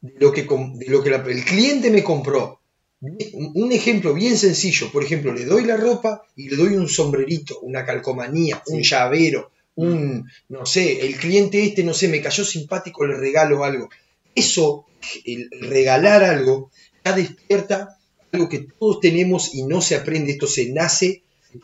de 0.00 0.14
lo 0.18 0.32
que, 0.32 0.42
de 0.42 0.86
lo 0.88 1.02
que 1.02 1.10
el 1.10 1.44
cliente 1.44 1.90
me 1.90 2.02
compró? 2.02 2.59
Un 3.02 3.72
ejemplo 3.72 4.12
bien 4.12 4.36
sencillo, 4.36 4.90
por 4.92 5.02
ejemplo, 5.02 5.32
le 5.32 5.46
doy 5.46 5.64
la 5.64 5.76
ropa 5.78 6.22
y 6.36 6.50
le 6.50 6.56
doy 6.56 6.74
un 6.74 6.88
sombrerito, 6.88 7.58
una 7.60 7.84
calcomanía, 7.86 8.62
un 8.66 8.82
llavero, 8.82 9.50
un, 9.76 10.28
no 10.50 10.66
sé, 10.66 11.00
el 11.06 11.16
cliente 11.16 11.64
este, 11.64 11.82
no 11.82 11.94
sé, 11.94 12.08
me 12.08 12.20
cayó 12.20 12.44
simpático, 12.44 13.06
le 13.06 13.16
regalo 13.16 13.64
algo. 13.64 13.88
Eso, 14.34 14.84
el 15.24 15.48
regalar 15.62 16.22
algo, 16.22 16.70
ya 17.04 17.12
despierta 17.14 17.96
algo 18.32 18.48
que 18.50 18.66
todos 18.78 19.00
tenemos 19.00 19.54
y 19.54 19.62
no 19.62 19.80
se 19.80 19.96
aprende, 19.96 20.32
esto 20.32 20.46
se 20.46 20.70
nace, 20.70 21.22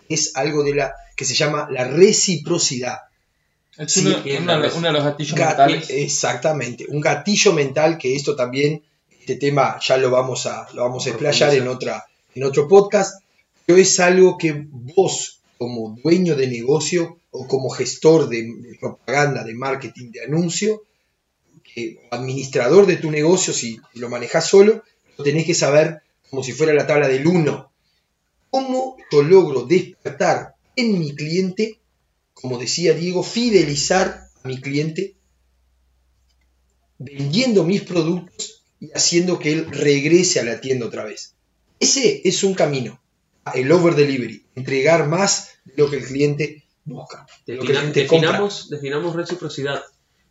es 0.08 0.34
algo 0.36 0.64
de 0.64 0.74
la 0.74 0.94
que 1.16 1.26
se 1.26 1.34
llama 1.34 1.68
la 1.70 1.86
reciprocidad. 1.86 2.96
Es 3.76 3.92
Sí, 3.92 4.04
que 4.24 4.36
es 4.36 4.40
uno 4.40 4.52
de 4.54 4.58
los- 4.60 5.04
gatillos 5.04 5.38
mentales. 5.38 5.90
Exactamente, 5.90 6.86
un 6.88 7.00
gatillo 7.02 7.52
mental 7.52 7.98
que 7.98 8.16
esto 8.16 8.34
también, 8.34 8.82
este 9.26 9.40
tema 9.40 9.80
ya 9.84 9.96
lo 9.96 10.08
vamos 10.08 10.46
a, 10.46 10.68
lo 10.72 10.82
vamos 10.82 11.04
a 11.04 11.10
explayar 11.10 11.52
en, 11.52 11.66
otra, 11.66 12.06
en 12.32 12.44
otro 12.44 12.68
podcast, 12.68 13.20
pero 13.66 13.76
es 13.76 13.98
algo 13.98 14.38
que 14.38 14.66
vos 14.70 15.40
como 15.58 15.98
dueño 16.00 16.36
de 16.36 16.46
negocio 16.46 17.18
o 17.32 17.48
como 17.48 17.68
gestor 17.70 18.28
de, 18.28 18.42
de 18.44 18.78
propaganda, 18.78 19.42
de 19.42 19.52
marketing, 19.54 20.12
de 20.12 20.22
anuncio, 20.22 20.84
que, 21.64 22.06
administrador 22.12 22.86
de 22.86 22.98
tu 22.98 23.10
negocio, 23.10 23.52
si 23.52 23.80
lo 23.94 24.08
manejas 24.08 24.46
solo, 24.46 24.84
lo 25.18 25.24
tenés 25.24 25.44
que 25.44 25.54
saber 25.54 26.02
como 26.30 26.44
si 26.44 26.52
fuera 26.52 26.72
la 26.72 26.86
tabla 26.86 27.08
del 27.08 27.26
1. 27.26 27.72
¿Cómo 28.50 28.96
yo 29.10 29.22
logro 29.24 29.62
despertar 29.62 30.54
en 30.76 31.00
mi 31.00 31.16
cliente, 31.16 31.80
como 32.32 32.58
decía 32.58 32.94
Diego, 32.94 33.24
fidelizar 33.24 34.28
a 34.44 34.46
mi 34.46 34.60
cliente 34.60 35.16
vendiendo 36.98 37.64
mis 37.64 37.82
productos 37.82 38.55
y 38.86 38.90
haciendo 38.96 39.38
que 39.38 39.52
él 39.52 39.66
regrese 39.70 40.40
a 40.40 40.44
la 40.44 40.60
tienda 40.60 40.86
otra 40.86 41.04
vez. 41.04 41.34
Ese 41.80 42.22
es 42.24 42.42
un 42.44 42.54
camino. 42.54 43.00
el 43.54 43.70
over 43.70 43.94
delivery, 43.94 44.44
entregar 44.54 45.08
más 45.08 45.58
de 45.64 45.74
lo 45.76 45.90
que 45.90 45.96
el 45.96 46.04
cliente 46.04 46.64
busca. 46.84 47.26
de 47.46 47.54
lo 47.54 47.62
que 47.64 47.72
el 47.72 47.78
cliente 47.78 48.06
compra. 48.06 48.30
definamos, 48.30 48.70
definamos 48.70 49.16
reciprocidad. 49.16 49.82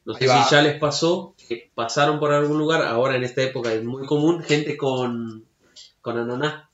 No 0.05 0.13
sé 0.13 0.27
si 0.27 0.51
ya 0.51 0.61
les 0.61 0.79
pasó 0.79 1.35
que 1.47 1.71
pasaron 1.73 2.19
por 2.19 2.31
algún 2.31 2.59
lugar, 2.59 2.83
ahora 2.83 3.15
en 3.15 3.23
esta 3.23 3.41
época 3.41 3.73
es 3.73 3.83
muy 3.83 4.05
común, 4.05 4.43
gente 4.43 4.77
con, 4.77 5.45
con 6.01 6.17
ananá 6.17 6.69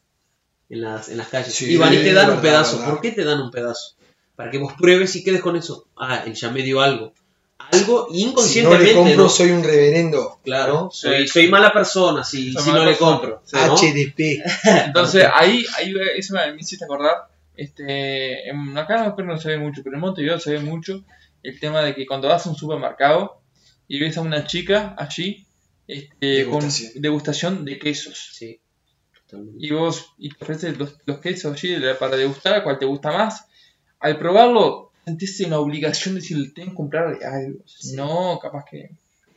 en 0.69 0.81
las, 0.81 1.09
en 1.09 1.17
las 1.17 1.29
calles. 1.29 1.53
Sí, 1.53 1.71
y 1.71 1.77
van 1.77 1.93
y 1.93 1.97
te 1.97 2.13
dan 2.13 2.31
un 2.31 2.41
pedazo. 2.41 2.77
verdad. 2.77 2.91
¿Por 2.91 3.01
qué 3.01 3.11
te 3.11 3.23
dan 3.23 3.41
un 3.41 3.51
pedazo? 3.51 3.95
Para 4.35 4.51
que 4.51 4.57
vos 4.57 4.73
pruebes 4.73 5.15
y 5.15 5.23
quedes 5.23 5.41
con 5.41 5.55
eso. 5.55 5.87
Ah, 5.95 6.23
él 6.25 6.33
ya 6.33 6.49
me 6.49 6.63
dio 6.63 6.81
algo. 6.81 7.13
Algo 7.71 8.07
Si 8.11 8.23
no 8.23 8.29
inconscientemente. 8.29 8.85
le 8.85 8.93
compro, 8.93 9.15
¿no? 9.23 9.29
soy 9.29 9.51
un 9.51 9.63
reverendo. 9.63 10.39
Claro, 10.43 10.73
¿no? 10.73 10.91
soy, 10.91 11.27
soy 11.27 11.47
mala 11.49 11.71
persona 11.71 12.23
si, 12.23 12.51
Soy 12.53 12.63
si 12.63 12.69
mala 12.71 12.83
no 12.85 12.91
le 12.91 12.97
compro. 12.97 13.43
HDP. 13.51 14.43
Entonces 14.87 15.25
ahí, 15.33 15.65
ahí 15.77 15.93
eso 16.17 16.33
me, 16.35 16.53
me 16.53 16.59
hiciste 16.61 16.85
acordar. 16.85 17.29
Este, 17.55 18.49
en, 18.49 18.77
acá 18.77 18.97
no, 19.03 19.15
creo 19.15 19.27
que 19.27 19.33
no 19.33 19.39
se 19.39 19.49
ve 19.49 19.57
mucho, 19.57 19.81
pero 19.83 19.95
en 19.95 20.01
Montevideo 20.01 20.39
se 20.39 20.53
ve 20.53 20.59
mucho 20.59 21.03
el 21.43 21.59
tema 21.59 21.81
de 21.81 21.93
que 21.95 22.05
cuando 22.05 22.27
vas 22.27 22.45
a 22.45 22.49
un 22.49 22.55
supermercado 22.55 23.41
y 23.87 23.99
ves 23.99 24.17
a 24.17 24.21
una 24.21 24.45
chica 24.45 24.95
allí 24.97 25.45
este, 25.87 26.25
Degustación. 26.25 26.91
con 26.93 27.01
degustación 27.01 27.65
de 27.65 27.79
quesos. 27.79 28.29
Sí, 28.33 28.61
totalmente. 29.27 29.65
Y 29.65 29.71
vos 29.71 30.13
y 30.17 30.29
te 30.29 30.43
ofreces 30.43 30.77
los, 30.77 30.95
los 31.05 31.19
quesos 31.19 31.53
allí 31.53 31.75
para 31.99 32.15
degustar, 32.15 32.63
cuál 32.63 32.79
te 32.79 32.85
gusta 32.85 33.11
más. 33.11 33.45
Al 33.99 34.17
probarlo, 34.17 34.90
sentís 35.05 35.39
una 35.41 35.59
obligación 35.59 36.15
de 36.15 36.21
decir, 36.21 36.53
tengo 36.53 36.69
que 36.71 36.75
comprarle 36.75 37.25
algo. 37.25 37.59
Si 37.65 37.95
No, 37.95 38.39
capaz 38.41 38.65
que. 38.69 38.89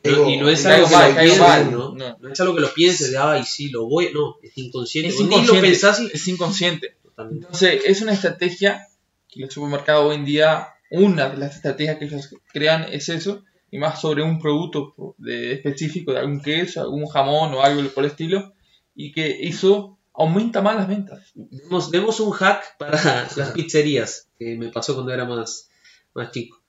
No, 0.03 0.29
y 0.29 0.37
no 0.37 0.49
es 0.49 0.63
algo 0.67 0.87
que 0.87 0.93
mal, 0.95 1.09
lo 1.09 1.15
caigo 1.15 1.33
pienses, 1.33 1.39
mal, 1.39 1.71
¿no? 1.71 1.95
no. 1.95 2.17
No 2.19 2.29
es 2.31 2.39
algo 2.39 2.53
que 2.55 2.61
lo 2.61 2.73
pienses 2.73 3.11
de, 3.11 3.17
ay, 3.17 3.43
sí, 3.43 3.69
lo 3.69 3.87
voy. 3.87 4.11
No, 4.13 4.35
es 4.43 4.55
inconsciente. 4.57 5.09
Es 5.09 5.15
Vos 5.17 5.23
Ni 5.23 5.29
lo 5.31 5.41
inconsciente, 5.41 5.67
pensás 5.69 5.99
y. 5.99 6.09
es 6.13 6.27
inconsciente. 6.27 6.95
Totalmente. 7.03 7.45
Entonces, 7.45 7.81
es 7.85 8.01
una 8.01 8.13
estrategia 8.13 8.87
que 9.27 9.39
los 9.41 9.51
supermercados 9.53 10.05
hoy 10.09 10.15
en 10.17 10.25
día, 10.25 10.67
una 10.91 11.29
de 11.29 11.37
las 11.37 11.55
estrategias 11.55 11.97
que 11.97 12.05
ellos 12.05 12.29
crean 12.53 12.85
es 12.91 13.09
eso, 13.09 13.43
y 13.71 13.79
más 13.79 13.99
sobre 13.99 14.21
un 14.21 14.39
producto 14.39 14.93
de- 15.17 15.53
específico, 15.53 16.13
de 16.13 16.19
algún 16.19 16.39
queso, 16.41 16.81
algún 16.81 17.07
jamón 17.07 17.53
o 17.55 17.61
algo 17.63 17.89
por 17.89 18.03
el 18.05 18.11
estilo, 18.11 18.53
y 18.95 19.11
que 19.11 19.47
eso 19.47 19.94
aumenta 20.17 20.61
más 20.61 20.75
las 20.75 20.87
ventas. 20.87 21.31
Demos, 21.35 21.91
demos 21.91 22.19
un 22.19 22.31
hack 22.31 22.77
para 22.77 22.91
las 23.35 23.51
pizzerías, 23.51 24.29
que 24.39 24.55
me 24.57 24.69
pasó 24.69 24.93
cuando 24.93 25.13
era 25.13 25.25
más, 25.25 25.69
más 26.13 26.31
chico. 26.31 26.61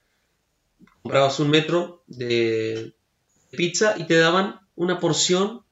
Comprabas 1.03 1.39
un 1.41 1.51
metro 1.51 2.03
de 2.07 2.95
pizza 3.51 3.95
y 3.97 4.05
te 4.05 4.17
daban 4.19 4.61
una 4.75 4.99
porción 4.99 5.63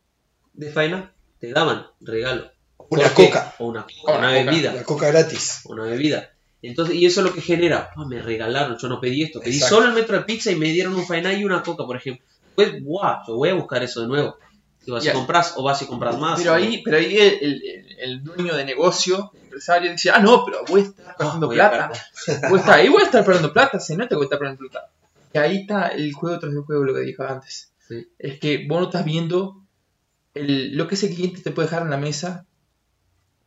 de 0.52 0.70
faena, 0.70 1.12
te 1.40 1.50
daban 1.52 1.86
regalo. 2.00 2.50
Una 2.88 3.12
coca. 3.12 3.54
O 3.58 3.66
una, 3.68 3.86
Una 4.04 4.18
una 4.18 4.28
coca. 4.28 4.50
bebida. 4.50 4.72
La 4.74 4.84
coca 4.84 5.08
gratis. 5.08 5.60
Una 5.64 5.84
bebida. 5.84 6.30
Entonces, 6.62 6.94
y 6.94 7.04
eso 7.04 7.20
es 7.20 7.26
lo 7.26 7.34
que 7.34 7.42
genera, 7.42 7.90
"Ah, 7.96 8.04
me 8.08 8.22
regalaron, 8.22 8.78
yo 8.78 8.88
no 8.88 9.00
pedí 9.00 9.22
esto, 9.22 9.40
pedí 9.40 9.56
Exacto. 9.56 9.74
solo 9.76 9.88
el 9.88 9.94
metro 9.94 10.16
de 10.16 10.24
pizza 10.24 10.50
y 10.50 10.56
me 10.56 10.68
dieron 10.70 10.94
un 10.94 11.06
faena 11.06 11.32
y 11.32 11.44
una 11.44 11.62
coca, 11.62 11.84
por 11.84 11.96
ejemplo. 11.96 12.24
Pues, 12.54 12.82
guau, 12.82 13.18
yo 13.26 13.36
voy 13.36 13.48
a 13.50 13.54
buscar 13.54 13.82
eso 13.82 14.00
de 14.02 14.06
nuevo. 14.06 14.36
Si 14.84 14.90
vas 14.90 15.02
Ya. 15.02 15.12
a 15.12 15.14
comprar 15.14 15.44
o 15.56 15.62
vas 15.62 15.80
y 15.82 15.86
compras 15.86 16.18
más. 16.18 16.38
Pero 16.38 16.52
ahí, 16.54 16.82
pero 16.84 16.96
ahí 16.98 17.16
el, 17.16 17.38
el- 17.42 17.86
el 17.98 18.22
dueño 18.24 18.54
de 18.54 18.64
negocio, 18.66 19.30
el 19.34 19.42
empresario, 19.44 19.90
dice, 19.92 20.10
ah, 20.10 20.18
no, 20.18 20.44
pero 20.44 20.58
voy 20.68 20.80
a 20.80 20.84
estar 20.84 21.06
Ah, 21.08 21.14
perdiendo 21.16 21.46
voy 21.46 21.58
a 21.60 21.70
plata. 21.70 21.92
Voy 22.50 22.58
a 22.58 22.60
estar, 22.60 22.78
ahí 22.80 22.88
voy 22.88 23.02
a 23.02 23.04
estar 23.06 23.24
perdiendo 23.24 23.52
plata, 23.52 23.80
se 23.80 23.96
nota 23.96 24.10
que 24.10 24.14
voy 24.16 24.24
a 24.24 24.26
estar 24.26 24.38
perdiendo 24.38 24.68
plata. 24.68 24.90
Y 25.32 25.38
ahí 25.38 25.56
está 25.62 25.88
el 25.88 26.12
juego 26.12 26.38
tras 26.38 26.52
el 26.52 26.60
juego, 26.60 26.84
lo 26.84 26.92
que 26.94 27.00
dije 27.00 27.22
antes. 27.26 27.70
Sí. 27.88 28.06
Es 28.18 28.38
que 28.38 28.66
vos 28.68 28.78
no 28.80 28.86
estás 28.86 29.04
viendo 29.04 29.62
el- 30.34 30.76
lo 30.76 30.86
que 30.88 30.96
ese 30.96 31.14
cliente 31.14 31.40
te 31.40 31.50
puede 31.50 31.68
dejar 31.68 31.82
en 31.82 31.90
la 31.90 31.96
mesa 31.96 32.44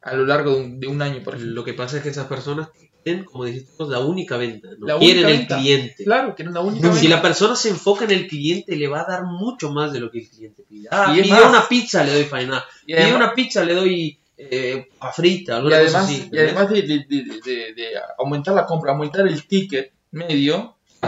a 0.02 0.14
lo 0.16 0.26
largo 0.26 0.56
de 0.56 0.62
un, 0.62 0.80
de 0.80 0.88
un 0.88 1.02
año, 1.02 1.22
por 1.24 1.36
ejemplo. 1.36 1.56
Lo 1.56 1.64
que 1.64 1.74
pasa 1.74 1.98
es 1.98 2.04
que 2.04 2.10
esas 2.10 2.28
personas 2.28 2.70
tienen, 3.04 3.24
como 3.26 3.46
dijiste, 3.46 3.72
la 3.88 4.00
única 4.00 4.38
venta. 4.38 4.70
No 4.80 4.88
La 4.88 4.98
quieren 4.98 5.18
única 5.26 5.30
el 5.32 5.38
venta. 5.40 5.58
cliente. 5.60 6.04
Claro, 6.04 6.36
que 6.36 6.44
era 6.44 6.52
una 6.52 6.60
única 6.62 6.88
Si 6.94 7.02
venta. 7.02 7.16
la 7.18 7.22
persona 7.22 7.56
se 7.56 7.70
enfoca 7.70 8.06
en 8.06 8.12
el 8.12 8.28
cliente, 8.28 8.76
le 8.76 8.88
va 8.88 9.02
a 9.02 9.06
dar 9.10 9.24
mucho 9.26 9.72
más 9.72 9.92
de 9.94 10.00
lo 10.00 10.12
que 10.12 10.20
el 10.20 10.30
cliente 10.30 10.64
pide. 10.68 10.88
Ah, 10.92 11.14
Y 11.18 11.22
pide 11.24 11.42
una 11.42 11.68
pizza, 11.68 12.04
le 12.04 12.14
doy 12.14 12.24
faena. 12.26 12.64
Y 12.84 12.88
Pide 12.94 13.04
además, 13.04 13.22
una 13.22 13.34
pizza, 13.34 13.64
le 13.64 13.74
doy 13.76 14.20
eh, 14.38 14.88
a 15.00 15.12
frita, 15.12 15.62
y 15.64 15.74
además, 15.74 15.96
así. 15.96 16.30
y 16.32 16.38
además 16.38 16.70
de, 16.70 16.82
de- 16.84 17.06
de- 17.10 17.24
de- 17.44 17.74
de 17.74 17.88
aumentar 18.20 18.54
la 18.54 18.66
compra, 18.68 18.92
aumentar 18.92 19.28
el 19.28 19.48
ticket 19.48 19.92
medio, 20.12 20.76
Sí. 21.02 21.08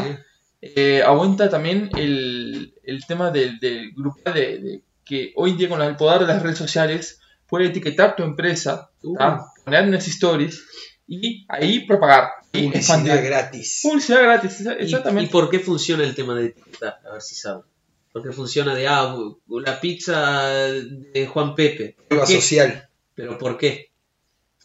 eh, 0.61 1.01
aumenta 1.05 1.49
también 1.49 1.89
el, 1.95 2.73
el 2.83 3.05
tema 3.05 3.29
del, 3.31 3.59
del 3.59 3.91
grupo 3.91 4.31
de, 4.31 4.57
de 4.59 4.81
que 5.05 5.31
hoy 5.35 5.51
en 5.51 5.57
día 5.57 5.69
con 5.69 5.81
el 5.81 5.95
poder 5.95 6.21
de 6.21 6.27
las 6.27 6.41
redes 6.43 6.57
sociales 6.57 7.19
puede 7.49 7.67
etiquetar 7.67 8.15
tu 8.15 8.23
empresa, 8.23 8.89
Uh. 9.03 9.17
poner 9.65 9.87
unas 9.87 10.07
stories 10.07 10.61
y 11.07 11.45
ahí 11.49 11.85
propagar 11.85 12.29
y 12.51 12.63
Publicidad 12.67 12.75
expandir. 12.75 13.21
gratis. 13.23 13.79
Publicidad 13.83 14.21
gratis, 14.23 14.59
exa- 14.61 14.75
¿Y- 14.77 14.81
¿Y, 14.81 14.85
exactamente. 14.85 15.31
por 15.31 15.49
qué 15.49 15.59
funciona 15.59 16.03
el 16.03 16.15
tema 16.15 16.35
de 16.35 16.47
etiquetar? 16.47 16.99
A 17.07 17.13
ver 17.13 17.21
si 17.21 17.35
saben. 17.35 17.63
Porque 18.11 18.31
funciona 18.31 18.73
de, 18.73 18.87
ah, 18.87 19.15
la 19.47 19.79
pizza 19.79 20.47
de 20.49 21.27
Juan 21.27 21.53
Pepe. 21.55 21.95
Social. 22.25 22.89
¿Pero 23.15 23.37
por 23.37 23.57
qué? 23.57 23.89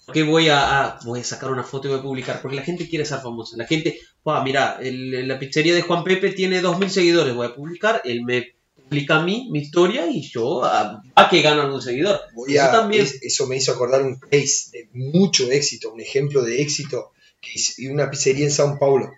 ¿Por 0.06 0.14
qué 0.14 0.22
voy 0.22 0.48
a, 0.48 0.84
a- 0.84 0.98
voy 1.04 1.20
a 1.20 1.24
sacar 1.24 1.50
una 1.50 1.62
foto 1.62 1.88
y 1.88 1.90
voy 1.90 2.00
a 2.00 2.02
publicar? 2.02 2.40
Porque 2.42 2.56
la 2.56 2.62
gente 2.62 2.88
quiere 2.88 3.04
ser 3.04 3.20
famosa. 3.20 3.56
La 3.56 3.66
gente, 3.66 3.98
"Buah, 4.24 4.42
mira, 4.44 4.78
el- 4.80 5.26
la 5.28 5.38
pizzería 5.38 5.74
de 5.74 5.82
Juan 5.82 6.04
Pepe 6.04 6.30
tiene 6.32 6.60
2.000 6.60 6.90
seguidores. 6.90 7.34
Voy 7.34 7.46
a 7.46 7.54
publicar, 7.54 8.00
él 8.04 8.22
me 8.22 8.53
publica 8.94 9.16
a 9.16 9.24
mí, 9.24 9.48
mi 9.50 9.58
historia, 9.60 10.06
y 10.06 10.20
yo 10.22 10.64
a, 10.64 11.02
a 11.16 11.28
que 11.28 11.42
gano 11.42 11.62
algún 11.62 11.82
seguidor. 11.82 12.20
Voy 12.34 12.54
Eso 12.54 12.64
a- 12.64 12.70
también. 12.72 13.02
es- 13.02 13.20
eso 13.22 13.46
me 13.46 13.56
hizo 13.56 13.72
acordar 13.72 14.02
un 14.02 14.18
case 14.20 14.70
de 14.72 14.88
mucho 14.92 15.50
éxito, 15.50 15.92
un 15.92 16.00
ejemplo 16.00 16.42
de 16.42 16.62
éxito, 16.62 17.12
que 17.40 17.88
una 17.88 18.08
pizzería 18.10 18.44
en 18.44 18.50
Sao 18.52 18.78
Paulo. 18.78 19.12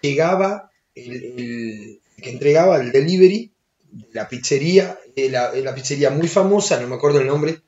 Llegaba 0.00 0.70
el, 0.94 1.12
el 1.12 2.00
que 2.22 2.30
entregaba 2.30 2.76
el 2.80 2.92
delivery 2.92 3.52
de 3.90 4.06
la 4.12 4.28
pizzería, 4.28 4.98
eh, 5.16 5.28
la, 5.28 5.52
la 5.54 5.74
pizzería 5.74 6.10
muy 6.10 6.28
famosa, 6.28 6.80
no 6.80 6.86
me 6.88 6.94
acuerdo 6.94 7.20
el 7.20 7.26
nombre, 7.26 7.60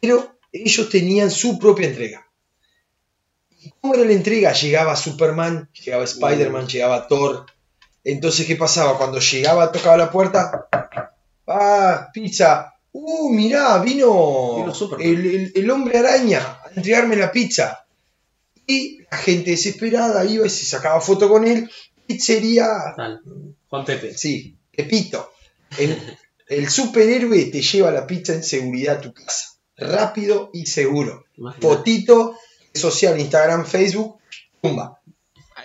pero 0.00 0.36
ellos 0.52 0.88
tenían 0.90 1.30
su 1.30 1.58
propia 1.58 1.86
entrega. 1.88 2.28
¿Y 3.60 3.70
cómo 3.80 3.94
era 3.94 4.04
la 4.04 4.12
entrega? 4.12 4.52
Llegaba 4.52 4.94
Superman, 4.96 5.70
llegaba 5.82 6.04
Spider-Man, 6.04 6.68
llegaba 6.68 7.08
Thor. 7.08 7.46
Entonces, 8.06 8.46
¿qué 8.46 8.54
pasaba? 8.56 8.98
Cuando 8.98 9.18
llegaba, 9.18 9.72
tocaba 9.72 9.96
la 9.96 10.10
puerta, 10.10 10.68
ah, 11.46 12.08
pizza, 12.12 12.72
uh, 12.92 13.30
mirá, 13.30 13.78
vino, 13.78 14.56
el, 15.00 15.26
el- 15.26 15.52
el 15.54 15.70
hombre 15.70 15.98
araña 15.98 16.40
a 16.64 16.70
entregarme 16.74 17.16
la 17.16 17.30
pizza. 17.32 17.80
Y 18.66 19.00
la 19.10 19.18
gente 19.18 19.50
desesperada 19.50 20.24
iba 20.24 20.46
y 20.46 20.50
se 20.50 20.64
sacaba 20.64 21.00
foto 21.00 21.28
con 21.28 21.46
él. 21.46 21.70
Pizzería, 22.06 22.94
Tal. 22.96 23.20
Juan 23.68 23.84
Pepe. 23.84 24.16
sí, 24.16 24.56
repito, 24.72 25.32
el, 25.78 26.16
el 26.48 26.68
superhéroe 26.70 27.46
te 27.46 27.60
lleva 27.62 27.90
la 27.90 28.06
pizza 28.06 28.32
en 28.34 28.42
seguridad 28.42 28.96
a 28.96 29.00
tu 29.00 29.12
casa. 29.12 29.48
Rápido 29.76 30.50
y 30.52 30.66
seguro. 30.66 31.24
Imagínate. 31.36 31.66
Fotito, 31.66 32.36
social, 32.72 33.18
Instagram, 33.18 33.66
Facebook, 33.66 34.18
pumba. 34.60 35.00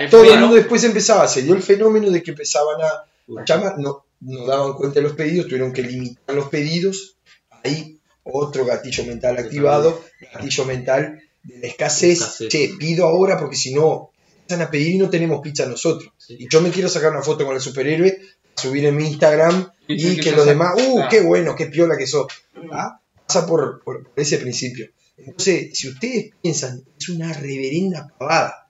Todo 0.10 0.24
el 0.34 0.40
mundo 0.40 0.56
después 0.56 0.84
empezaba, 0.84 1.28
se 1.28 1.42
dio 1.42 1.54
el 1.54 1.62
fenómeno 1.62 2.10
de 2.10 2.24
que 2.24 2.32
empezaban 2.32 2.82
a 2.82 3.44
llamar, 3.46 3.78
no, 3.80 4.06
no 4.22 4.46
daban 4.46 4.74
cuenta 4.74 4.96
de 4.96 5.04
los 5.04 5.14
pedidos, 5.14 5.48
tuvieron 5.48 5.74
que 5.74 5.84
limitar 5.84 6.36
los 6.36 6.50
pedidos. 6.50 7.18
Ahí 7.64 8.00
otro 8.24 8.66
gatillo 8.66 9.04
mental 9.06 9.38
activado, 9.38 10.04
gatillo 10.34 10.66
mental 10.66 11.22
de 11.44 11.60
la 11.60 11.68
escasez. 11.68 12.20
Escasez. 12.22 12.50
Che, 12.50 12.76
pido 12.78 13.06
ahora 13.08 13.40
porque 13.40 13.56
si 13.56 13.74
no, 13.74 14.12
empiezan 14.42 14.66
a 14.68 14.72
pedir 14.72 14.96
y 14.96 14.98
no 14.98 15.10
tenemos 15.10 15.42
pizza 15.42 15.66
nosotros. 15.66 16.12
Sí. 16.18 16.36
Y 16.40 16.48
yo 16.50 16.62
me 16.62 16.70
quiero 16.70 16.90
sacar 16.90 17.12
una 17.12 17.22
foto 17.22 17.46
con 17.46 17.56
el 17.56 17.62
superhéroe, 17.62 18.20
subir 18.56 18.86
en 18.86 18.96
mi 18.98 19.08
Instagram 19.08 19.72
Y 19.88 20.16
que 20.18 20.22
que 20.22 20.32
los 20.34 20.46
demás, 20.46 20.74
¡uh, 20.78 21.02
qué 21.10 21.22
bueno, 21.22 21.56
qué 21.56 21.66
piola 21.68 21.98
que 21.98 22.06
sos! 22.08 22.28
¿Ah? 22.72 23.00
Pasa 23.26 23.46
por, 23.48 23.82
por- 23.84 24.04
por 24.10 24.20
ese 24.20 24.38
principio. 24.38 24.90
Entonces, 25.18 25.78
si 25.78 25.90
ustedes 25.90 26.32
piensan, 26.42 26.84
es 27.00 27.10
una 27.10 27.34
reverenda 27.34 28.14
pavada, 28.18 28.70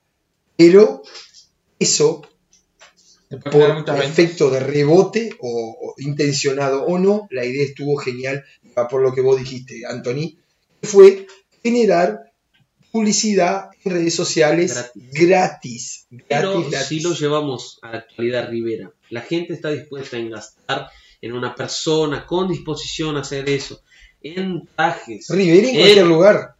pero 0.57 1.01
eso 1.79 2.21
por 3.51 3.99
efecto 4.03 4.49
de 4.49 4.59
rebote 4.59 5.31
o, 5.39 5.77
o 5.81 5.93
intencionado 5.99 6.83
o 6.85 6.97
no, 6.97 7.27
la 7.31 7.45
idea 7.45 7.63
estuvo 7.63 7.95
genial, 7.97 8.43
por 8.89 9.01
lo 9.01 9.13
que 9.13 9.21
vos 9.21 9.37
dijiste, 9.37 9.83
Anthony, 9.87 10.37
que 10.81 10.87
fue 10.87 11.27
generar 11.63 12.31
publicidad 12.91 13.69
en 13.83 13.91
redes 13.93 14.15
sociales 14.15 14.73
Gratis. 14.73 15.13
gratis. 15.13 16.07
Gratis, 16.09 16.25
Pero 16.27 16.69
gratis. 16.69 16.87
si 16.87 16.99
lo 17.01 17.13
llevamos 17.13 17.79
a 17.83 17.91
la 17.91 17.97
actualidad 17.99 18.49
Rivera, 18.49 18.91
la 19.09 19.21
gente 19.21 19.53
está 19.53 19.69
dispuesta 19.69 20.17
a 20.17 20.21
gastar 20.21 20.87
en 21.21 21.33
una 21.33 21.53
persona 21.53 22.25
con 22.25 22.47
disposición 22.47 23.17
a 23.17 23.21
hacer 23.21 23.47
eso, 23.49 23.81
en 24.23 24.67
trajes. 24.75 25.27
Rivera 25.29 25.67
en 25.67 25.75
cualquier 25.75 26.05
lugar. 26.07 26.55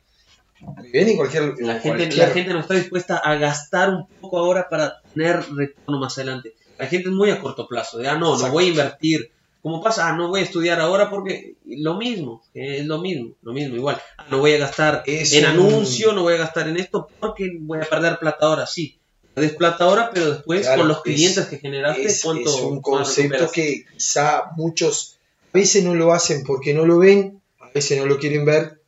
Rivera 0.78 1.10
en 1.12 1.18
cualquier 1.18 1.44
La 1.44 1.50
en 1.78 1.82
gente, 1.82 1.82
cualquier- 1.98 2.16
la 2.18 2.28
gente 2.28 2.54
no 2.54 2.60
está 2.60 2.74
dispuesta 2.76 3.18
a 3.18 3.36
gastar 3.36 3.90
un 3.90 4.06
poco 4.22 4.38
ahora 4.38 4.68
para 4.70 5.02
tener 5.14 5.42
retorno 5.56 6.00
más 6.00 6.18
adelante. 6.18 6.54
La 6.80 6.88
gente 6.88 7.10
es 7.10 7.16
muy 7.16 7.30
a 7.30 7.40
corto 7.42 7.68
plazo, 7.68 7.98
de, 8.00 8.08
ah, 8.08 8.18
no, 8.18 8.38
no 8.38 8.52
voy 8.52 8.66
a 8.66 8.70
invertir 8.70 9.32
Como 9.62 9.84
pasa, 9.84 10.08
ah, 10.08 10.16
no 10.16 10.30
voy 10.30 10.40
a 10.40 10.44
estudiar 10.44 10.80
ahora 10.80 11.10
porque 11.10 11.56
lo 11.66 11.96
mismo, 11.98 12.42
es 12.54 12.86
lo 12.86 13.00
mismo, 13.00 13.34
lo 13.42 13.52
mismo, 13.52 13.76
igual. 13.76 14.02
Ah, 14.18 14.26
no 14.32 14.40
voy 14.40 14.54
a 14.54 14.58
gastar 14.58 15.04
Es 15.06 15.34
en 15.34 15.44
un- 15.44 15.52
anuncio, 15.52 16.14
no 16.14 16.22
voy 16.24 16.36
a 16.36 16.38
gastar 16.38 16.70
en 16.70 16.78
esto 16.78 17.10
porque 17.20 17.58
voy 17.60 17.80
a 17.80 17.90
perder 17.90 18.18
plata 18.20 18.46
ahora, 18.46 18.66
sí. 18.66 18.98
Perdés 19.34 19.54
plata 19.58 19.84
ahora, 19.84 20.12
pero 20.14 20.32
después 20.32 20.62
Claro, 20.62 20.80
con 20.80 20.88
los 20.88 20.98
es- 21.00 21.04
clientes 21.04 21.46
que 21.48 21.58
generaste, 21.58 22.06
Es, 22.06 22.24
¿cuánto 22.24 22.50
es 22.50 22.62
un 22.62 22.82
concepto 22.82 23.52
que 23.52 23.84
quizá 23.94 24.44
muchos 24.56 25.18
a 25.54 25.58
veces 25.58 25.84
no 25.84 25.94
lo 25.94 26.14
hacen 26.14 26.44
porque 26.46 26.74
no 26.74 26.86
lo 26.86 26.98
ven, 27.00 27.42
a 27.60 27.70
veces 27.74 27.98
no 28.00 28.06
lo 28.06 28.18
quieren 28.18 28.46
ver, 28.46 28.80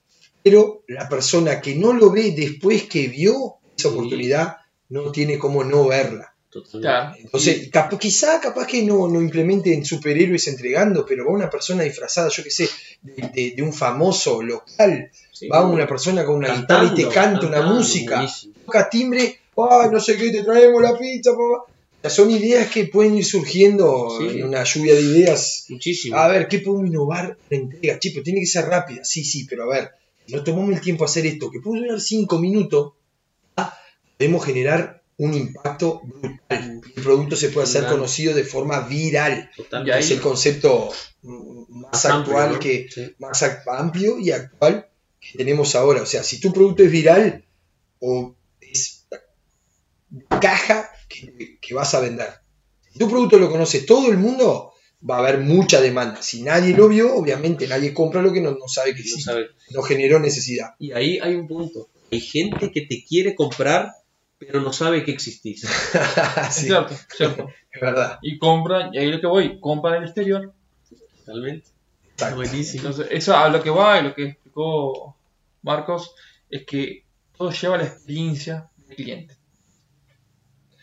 pero 0.42 0.84
la 0.88 1.10
persona 1.10 1.60
que 1.60 1.76
no 1.76 1.92
lo 1.92 2.12
ve 2.12 2.32
después 2.32 2.84
que 2.84 3.10
vio 3.10 3.56
esa 3.78 3.90
oportunidad 3.90 4.56
no 4.88 5.12
tiene 5.12 5.38
cómo 5.38 5.66
no 5.66 5.88
verla. 5.88 6.31
Entonces, 7.18 7.70
cap- 7.72 7.98
quizá 7.98 8.40
capaz 8.42 8.68
que 8.68 8.84
no, 8.84 9.08
no 9.08 9.22
implementen 9.22 9.86
superhéroes 9.86 10.48
entregando, 10.48 11.06
pero 11.06 11.26
va 11.26 11.32
una 11.32 11.50
persona 11.50 11.84
disfrazada, 11.84 12.30
yo 12.30 12.44
qué 12.44 12.52
sé, 12.52 12.70
de, 13.02 13.30
de- 13.34 13.54
de 13.56 13.62
un 13.62 13.72
famoso 13.74 14.42
local, 14.44 15.10
Sí. 15.32 15.48
va 15.48 15.66
una 15.66 15.88
persona 15.88 16.24
con 16.26 16.36
una 16.36 16.54
guitarra 16.56 16.92
y 16.92 16.96
te 16.96 17.08
canta 17.10 17.48
una 17.48 17.62
música, 17.64 18.16
buenísimo. 18.18 18.54
toca 18.66 18.90
timbre, 18.90 19.40
no 19.58 20.00
sé 20.00 20.18
qué, 20.18 20.30
te 20.32 20.44
traemos 20.44 20.82
la 20.82 20.98
pizza, 20.98 21.32
papá. 21.32 21.64
O 21.64 22.02
sea, 22.02 22.10
son 22.10 22.32
ideas 22.32 22.70
que 22.72 22.86
pueden 22.86 23.16
ir 23.16 23.26
surgiendo 23.26 24.10
Sí. 24.20 24.40
en 24.40 24.48
una 24.48 24.64
lluvia 24.64 24.96
de 24.96 25.02
ideas. 25.02 25.66
Muchísimo. 25.70 26.18
A 26.18 26.28
ver, 26.28 26.48
¿qué 26.48 26.60
podemos 26.60 26.88
innovar 26.88 27.38
en 27.50 27.60
la 27.60 27.64
entrega? 27.76 28.00
Chico, 28.00 28.22
tiene 28.24 28.40
que 28.40 28.48
ser 28.48 28.66
rápida. 28.66 29.04
Sí, 29.06 29.24
sí, 29.24 29.46
pero 29.50 29.64
a 29.64 29.68
ver, 29.76 29.92
si 30.26 30.34
no 30.34 30.44
tomamos 30.44 30.74
el 30.76 30.82
tiempo 30.82 31.04
a 31.04 31.08
hacer 31.08 31.26
esto, 31.28 31.50
que 31.52 31.60
puede 31.60 31.82
durar 31.84 32.02
cinco 32.02 32.40
minutos, 32.40 32.94
ah, 33.58 33.78
podemos 34.18 34.44
generar 34.46 35.01
un 35.24 35.34
impacto 35.36 36.02
brutal. 36.04 36.82
El 36.96 37.04
producto 37.04 37.36
se 37.36 37.50
puede 37.50 37.66
hacer 37.66 37.86
conocido 37.88 38.34
de 38.34 38.44
forma 38.44 38.82
viral. 38.82 39.52
Totalmente. 39.56 40.00
Es 40.00 40.12
el 40.12 40.20
concepto 40.22 40.90
más 41.22 42.06
amplio, 42.06 42.38
actual 42.38 42.54
¿no? 42.54 42.60
que, 42.60 42.88
Sí. 42.90 43.16
más 43.20 43.44
amplio 43.68 44.18
y 44.20 44.32
actual 44.32 44.88
que 45.20 45.38
tenemos 45.38 45.76
ahora. 45.76 46.02
O 46.02 46.06
sea, 46.06 46.24
si 46.24 46.40
tu 46.40 46.52
producto 46.52 46.82
es 46.84 46.92
viral 46.92 47.46
o 48.00 48.36
es 48.60 49.06
caja 50.42 50.90
que, 51.08 51.58
que 51.62 51.74
vas 51.74 51.94
a 51.94 52.00
vender. 52.00 52.30
Si 52.92 53.00
tu 53.00 53.10
producto 53.10 53.38
lo 53.38 53.50
conoce 53.52 53.82
todo 53.82 54.10
el 54.12 54.18
mundo, 54.18 54.74
va 55.08 55.18
a 55.18 55.20
haber 55.20 55.40
mucha 55.40 55.80
demanda. 55.82 56.22
Si 56.22 56.42
nadie 56.42 56.76
lo 56.76 56.88
vio, 56.88 57.16
obviamente 57.16 57.68
nadie 57.68 57.94
compra 57.94 58.22
lo 58.22 58.34
que 58.34 58.42
no, 58.42 58.52
no 58.52 58.68
sabe 58.68 58.92
que 58.94 59.00
No 59.00 59.04
existe. 59.04 59.22
sabe. 59.22 59.46
No 59.70 59.82
generó 59.84 60.20
necesidad. 60.20 60.72
Y 60.80 60.92
ahí 60.94 61.20
hay 61.22 61.36
un 61.36 61.48
punto. 61.48 61.90
Hay 62.12 62.20
gente 62.20 62.72
que 62.72 62.82
te 62.82 63.06
quiere 63.08 63.36
comprar, 63.36 63.92
pero 64.48 64.60
no 64.60 64.74
sabe 64.74 65.04
que 65.04 65.12
existís. 65.12 65.62
Sí, 66.52 66.66
cierto, 66.66 66.96
cierto. 67.16 67.50
es 67.72 67.82
verdad. 67.82 68.18
Y 68.24 68.40
compran, 68.40 68.94
y 68.94 68.98
ahí 68.98 69.12
lo 69.12 69.22
que 69.22 69.28
voy, 69.28 69.60
compran 69.60 69.96
en 69.96 70.02
el 70.02 70.08
exterior. 70.08 70.54
Totalmente. 71.20 71.70
Exacto. 72.14 72.36
Buenísimo. 72.38 72.88
Entonces, 72.88 73.08
eso 73.12 73.38
a 73.38 73.50
lo 73.50 73.62
que 73.62 73.70
va 73.70 74.00
y 74.00 74.04
lo 74.04 74.16
que 74.16 74.26
explicó 74.26 75.16
Marcos 75.62 76.16
es 76.50 76.66
que 76.66 77.06
todo 77.38 77.52
lleva 77.52 77.76
a 77.76 77.78
la 77.78 77.86
experiencia 77.86 78.70
del 78.88 78.96
cliente. 78.96 79.38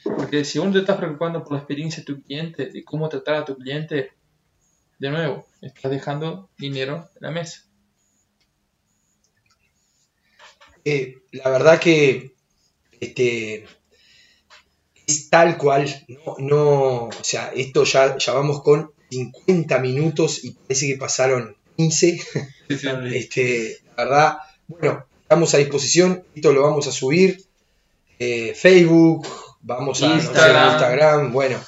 Porque 0.04 0.44
si 0.44 0.58
uno 0.58 0.72
te 0.72 0.78
estás 0.78 0.96
preocupando 0.96 1.42
por 1.42 1.52
la 1.52 1.58
experiencia 1.58 2.02
de 2.02 2.06
tu 2.06 2.22
cliente, 2.22 2.66
de 2.66 2.84
cómo 2.84 3.08
tratar 3.08 3.34
a 3.34 3.44
tu 3.44 3.56
cliente, 3.56 4.12
de 4.98 5.10
nuevo, 5.10 5.46
estás 5.60 5.90
dejando 5.90 6.48
dinero 6.56 7.10
en 7.16 7.20
la 7.20 7.30
mesa. 7.30 7.64
Eh, 10.84 11.16
la 11.32 11.50
verdad 11.50 11.78
que 11.78 12.37
este, 13.00 13.66
es 15.06 15.30
tal 15.30 15.56
cual, 15.56 15.86
no, 16.08 16.36
no, 16.38 17.04
o 17.06 17.10
sea, 17.24 17.50
esto 17.54 17.84
ya, 17.84 18.16
ya 18.18 18.32
vamos 18.34 18.62
con 18.62 18.92
50 19.10 19.78
minutos 19.78 20.44
y 20.44 20.50
parece 20.52 20.86
que 20.86 20.96
pasaron 20.98 21.56
15. 21.76 22.20
Este, 22.68 23.78
la 23.96 24.04
verdad, 24.04 24.38
bueno, 24.66 25.06
estamos 25.22 25.54
a 25.54 25.58
disposición, 25.58 26.22
esto 26.34 26.52
lo 26.52 26.62
vamos 26.62 26.86
a 26.86 26.92
subir, 26.92 27.42
eh, 28.18 28.52
Facebook, 28.54 29.26
vamos 29.62 30.02
a 30.02 30.14
Instagram. 30.14 30.72
Instagram, 30.72 31.32
bueno, 31.32 31.58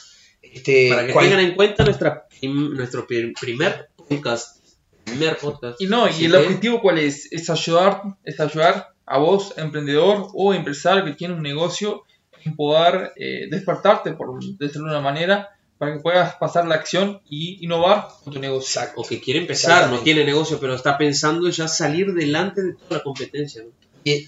este, 0.43 0.91
Para 0.91 1.07
que 1.07 1.13
cual- 1.15 1.25
tengan 1.27 1.45
en 1.47 1.55
cuenta 1.55 1.85
nuestra 1.85 2.27
nuestro 2.43 3.07
prim- 3.07 3.33
primer 3.41 3.89
podcast. 3.97 4.59
Primer 5.05 5.39
podcast. 5.39 5.81
Y 5.81 5.87
no, 5.87 6.07
y 6.11 6.27
el 6.27 6.35
objetivo 6.35 6.83
cuál 6.83 6.99
es? 6.99 7.33
Es 7.33 7.49
ayudar, 7.49 8.03
es 8.25 8.39
ayudar 8.39 8.89
a 9.11 9.19
vos, 9.19 9.55
emprendedor 9.57 10.29
o 10.35 10.55
empresario 10.55 11.05
que 11.05 11.13
tiene 11.13 11.35
un 11.35 11.43
negocio, 11.43 12.05
en 12.45 12.57
poder 12.57 13.13
eh, 13.17 13.49
despertarte, 13.51 14.13
por 14.13 14.43
decirlo 14.57 14.89
de 14.89 14.95
una 14.97 15.03
manera, 15.03 15.51
para 15.77 15.95
que 15.95 16.01
puedas 16.01 16.37
pasar 16.37 16.67
la 16.67 16.77
acción 16.77 17.21
y 17.29 17.63
innovar 17.65 18.09
con 18.25 18.33
tu 18.33 18.41
negocio. 18.41 18.81
O 18.97 19.05
que 19.05 19.21
quiere 19.21 19.41
empezar, 19.41 19.91
no 19.91 19.99
tiene 19.99 20.25
negocio, 20.25 20.59
pero 20.59 20.75
está 20.75 20.97
pensando 20.97 21.49
ya 21.51 21.69
salir 21.69 22.15
delante 22.15 22.63
de 22.63 22.75
toda 22.75 22.99
la 22.99 23.03
competencia. 23.03 23.63
¿no? 23.63 23.71
Eh, 24.05 24.27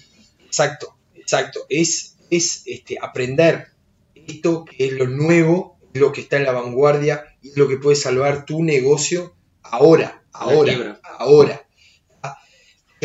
Exacto, 0.53 0.95
exacto. 1.15 1.65
Es, 1.67 2.15
es 2.29 2.61
este, 2.67 2.99
aprender 3.01 3.69
esto 4.13 4.65
que 4.65 4.85
es 4.85 4.93
lo 4.93 5.07
nuevo, 5.07 5.79
lo 5.93 6.11
que 6.11 6.21
está 6.21 6.37
en 6.37 6.43
la 6.43 6.51
vanguardia 6.51 7.25
y 7.41 7.57
lo 7.57 7.67
que 7.67 7.77
puede 7.77 7.95
salvar 7.95 8.45
tu 8.45 8.63
negocio 8.63 9.33
ahora, 9.63 10.21
ahora, 10.31 11.01
ahora. 11.17 11.62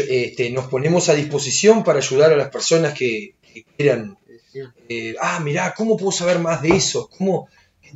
Este, 0.09 0.51
nos 0.51 0.67
ponemos 0.67 1.09
a 1.09 1.15
disposición 1.15 1.85
para 1.85 1.99
ayudar 1.99 2.33
a 2.33 2.37
las 2.37 2.49
personas 2.51 2.95
que, 2.95 3.35
que 3.43 3.65
quieran. 3.77 4.17
eh, 4.89 5.15
ah, 5.21 5.41
mirá, 5.41 5.75
¿cómo 5.77 5.97
puedo 5.97 6.13
saber 6.13 6.39
más 6.39 6.63
de 6.63 6.71
eso? 6.71 7.09
¿Cómo? 7.17 7.49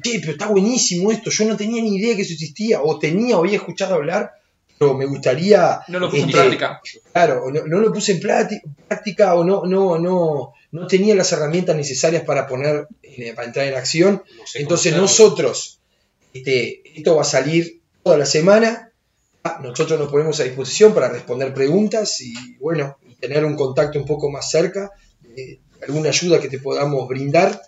Che, 0.03 0.21
pero 0.21 0.33
está 0.33 0.47
buenísimo 0.47 1.13
esto. 1.13 1.31
Yo 1.31 1.45
no 1.45 1.57
tenía 1.57 1.83
ni 1.83 1.97
idea 1.97 2.17
que 2.17 2.23
eso 2.23 2.33
existía. 2.33 2.81
O 2.83 2.99
tenía 2.99 3.37
o 3.37 3.41
había 3.41 3.57
escuchado 3.57 3.95
hablar, 3.95 4.33
pero 4.79 4.95
me 4.95 5.07
gustaría 5.07 5.81
No 5.89 5.99
lo 5.99 6.09
puse 6.11 6.23
en 6.23 6.29
Este, 6.29 6.39
práctica. 6.41 6.81
Claro, 7.13 7.45
o 7.45 7.51
no, 7.51 7.67
no 7.67 7.79
lo 7.79 7.93
puse 7.93 8.13
en 8.13 8.21
práctica 8.21 9.35
o 9.35 9.45
no, 9.45 9.65
no, 9.65 9.99
no, 9.99 10.55
no 10.71 10.87
tenía 10.87 11.15
las 11.15 11.31
herramientas 11.33 11.77
necesarias 11.77 12.23
para 12.25 12.47
poner, 12.47 12.87
eh, 13.03 13.33
para 13.35 13.47
entrar 13.49 13.67
en 13.67 13.75
acción. 13.75 14.23
No 14.39 14.47
sé 14.47 14.61
Entonces 14.63 14.97
nosotros, 14.97 15.79
este, 16.33 16.83
esto 16.97 17.17
va 17.17 17.23
a 17.23 17.27
salir 17.27 17.81
toda 18.03 18.17
la 18.17 18.27
semana. 18.27 18.92
Nosotros 19.63 19.99
nos 19.99 20.11
ponemos 20.11 20.39
a 20.41 20.45
disposición 20.45 20.95
para 20.95 21.09
responder 21.09 21.53
preguntas 21.53 22.21
y 22.21 22.35
bueno, 22.59 22.97
tener 23.21 23.45
un 23.45 23.57
contacto 23.57 23.99
un 23.99 24.07
poco 24.07 24.31
más 24.31 24.51
cerca, 24.51 24.91
eh, 25.37 25.59
alguna 25.83 26.11
ayuda 26.11 26.41
que 26.41 26.49
te 26.49 26.59
podamos 26.59 27.09
brindar. 27.09 27.61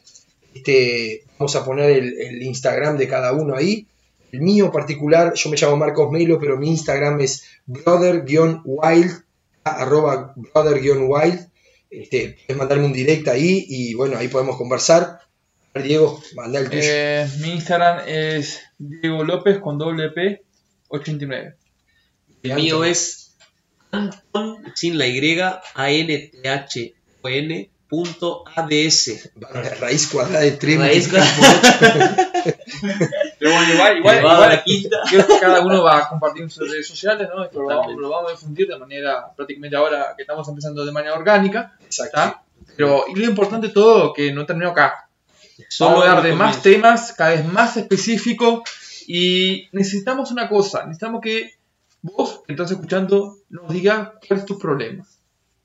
Este, 0.55 1.25
vamos 1.39 1.57
a 1.57 1.65
poner 1.65 1.91
el, 1.91 2.43
Instagram 2.43 2.97
de 2.97 3.09
cada 3.09 3.33
uno 3.33 3.57
ahí. 3.57 3.89
El 4.31 4.41
mío 4.41 4.71
particular, 4.71 5.35
yo 5.35 5.51
me 5.51 5.57
llamo 5.57 5.77
Marcos 5.77 6.11
Melo, 6.11 6.39
pero 6.39 6.57
mi 6.57 6.69
Instagram 6.71 7.21
es 7.21 7.45
brother-wild, 7.67 9.25
arroba 9.65 10.33
brother-wild. 10.37 11.49
Este, 11.91 12.37
puedes 12.47 12.59
mandarme 12.59 12.87
un 12.87 12.93
direct 12.93 13.29
ahí 13.29 13.65
y 13.69 13.95
bueno, 13.95 14.17
ahí 14.17 14.29
podemos 14.29 14.57
conversar. 14.57 15.21
Diego, 15.75 16.21
manda 16.37 16.61
el 16.61 16.71
tuyo. 16.71 16.83
Eh, 16.85 17.29
mi 17.41 17.51
Instagram 17.51 18.03
es 18.07 18.61
Diego 18.79 19.25
López 19.25 19.59
con 19.59 19.77
doble 19.77 20.11
P 20.11 20.43
89. 20.89 21.57
El 22.45 22.55
mío 22.57 22.85
es 22.85 23.35
Anton 23.91 24.63
sin 24.75 24.99
la 24.99 25.07
Y, 25.07 25.41
A 25.41 25.91
N 25.91 26.19
T 26.19 26.49
H 26.49 26.95
O 27.23 27.29
N 27.29 27.71
punto 27.89 28.45
ADS. 28.55 29.31
Raíz 29.81 30.09
cuadrada 30.09 30.41
de 30.41 30.53
3 30.53 30.79
Raíz 30.79 31.09
Pero 33.39 33.51
bueno, 33.51 33.73
igual, 33.73 33.97
igual, 33.99 34.19
igual, 34.19 34.51
la 34.51 34.63
quinta. 34.63 34.99
creo 35.09 35.27
que 35.27 35.41
cada 35.41 35.63
uno 35.63 35.83
va 35.83 36.01
a 36.01 36.09
compartir 36.09 36.43
en 36.43 36.51
sus 36.51 36.71
redes 36.71 36.87
sociales, 36.87 37.31
¿no? 37.35 37.45
Esto 37.45 37.63
lo 37.63 37.69
vamos, 37.69 37.95
lo 37.97 38.11
vamos 38.11 38.31
a 38.31 38.35
difundir 38.35 38.69
de 38.69 38.77
manera, 38.79 39.33
prácticamente 39.35 39.77
ahora 39.77 40.13
que 40.15 40.25
estamos 40.25 40.47
empezando 40.47 40.85
de 40.85 40.93
manera 40.93 41.15
orgánica, 41.15 41.73
Exacto. 41.83 42.41
Pero 42.77 43.07
y 43.09 43.15
lo 43.15 43.25
importante 43.25 43.69
de 43.69 43.73
todo, 43.73 44.13
que 44.13 44.33
no 44.33 44.45
terminó 44.45 44.73
acá. 44.73 45.09
Solo 45.71 45.93
Vamos 45.93 46.07
a 46.07 46.11
hablar 46.11 46.25
de 46.25 46.35
más 46.35 46.61
temas, 46.61 47.13
cada 47.13 47.31
vez 47.31 47.47
más 47.47 47.79
específicos, 47.79 48.61
y 49.07 49.69
necesitamos 49.73 50.31
una 50.31 50.47
cosa, 50.47 50.85
necesitamos 50.85 51.23
que 51.23 51.55
vos, 52.05 52.43
que 52.47 52.53
estás 52.53 52.71
escuchando, 52.71 53.39
nos 53.49 53.73
digas 53.73 54.11
cuál 54.29 54.41
es 54.41 54.47
tu 54.47 54.59
problema. 54.59 55.07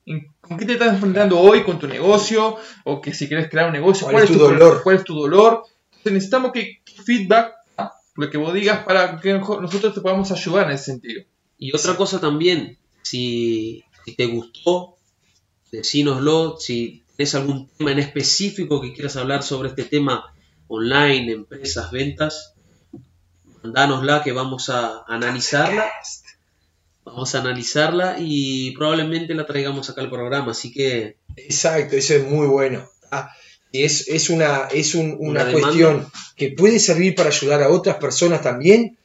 ¿En- 0.06 0.28
¿Con 0.42 0.58
qué 0.58 0.66
te 0.66 0.74
estás 0.74 0.94
enfrentando 0.94 1.40
hoy 1.40 1.64
con 1.64 1.78
tu 1.78 1.88
negocio? 1.88 2.56
O 2.86 3.02
que 3.02 3.14
si 3.14 3.28
quieres 3.28 3.50
crear 3.50 3.68
un 3.68 3.74
negocio, 3.74 4.08
¿Cuál 4.14 4.24
es 4.24 4.30
tu 4.32 4.40
dolor? 4.60 4.84
¿Cuál 4.84 4.96
es 4.96 5.04
tu 5.04 5.16
dolor? 5.16 5.64
Entonces 5.92 6.14
necesitamos 6.14 6.52
que 6.54 6.78
tu 6.86 7.04
feedback, 7.04 7.54
¿ah? 7.78 7.92
lo 8.16 8.30
que 8.30 8.38
vos 8.38 8.54
digas, 8.54 8.84
para 8.86 9.20
que 9.20 9.34
nosotros 9.34 9.94
te 9.94 10.02
podamos 10.02 10.32
ayudar 10.32 10.68
en 10.68 10.72
ese 10.72 10.86
sentido. 10.86 11.24
Y 11.58 11.76
otra 11.76 11.96
cosa 11.98 12.20
también, 12.22 12.78
si, 13.04 13.84
si 14.06 14.16
te 14.16 14.26
gustó, 14.28 14.96
decínoslo, 15.72 16.56
si 16.58 17.04
tienes 17.18 17.36
algún 17.36 17.68
tema 17.78 17.92
en 17.92 18.00
específico 18.00 18.80
que 18.82 18.94
quieras 18.94 19.18
hablar 19.18 19.44
sobre 19.44 19.70
este 19.70 19.84
tema 19.84 20.34
online, 20.70 21.34
empresas, 21.34 21.92
ventas, 21.92 22.54
mandánosla 23.62 24.24
que 24.24 24.32
vamos 24.32 24.70
a 24.70 25.04
analizarla. 25.08 25.86
Vamos 27.10 27.34
a 27.34 27.39
analizarla 27.39 28.18
y 28.20 28.72
probablemente 28.78 29.34
la 29.34 29.45
traigamos 29.45 29.89
acá 29.89 30.01
al 30.01 30.10
programa, 30.10 30.51
así 30.51 30.72
que 30.72 31.18
Exacto, 31.36 31.95
eso 31.95 32.14
es 32.14 32.28
muy 32.28 32.45
bueno. 32.47 32.88
Ah, 33.12 33.32
y 33.72 33.84
es, 33.84 34.07
es 34.07 34.30
una, 34.30 34.68
es 34.72 34.93
un- 34.95 35.18
una, 35.20 35.51
cuestión 35.51 36.07
que 36.36 36.51
puede 36.51 36.80
servir 36.80 37.16
para 37.16 37.30
ayudar 37.30 37.64
a 37.64 37.70
otras 37.70 37.97
personas 37.97 38.41
también. 38.41 38.97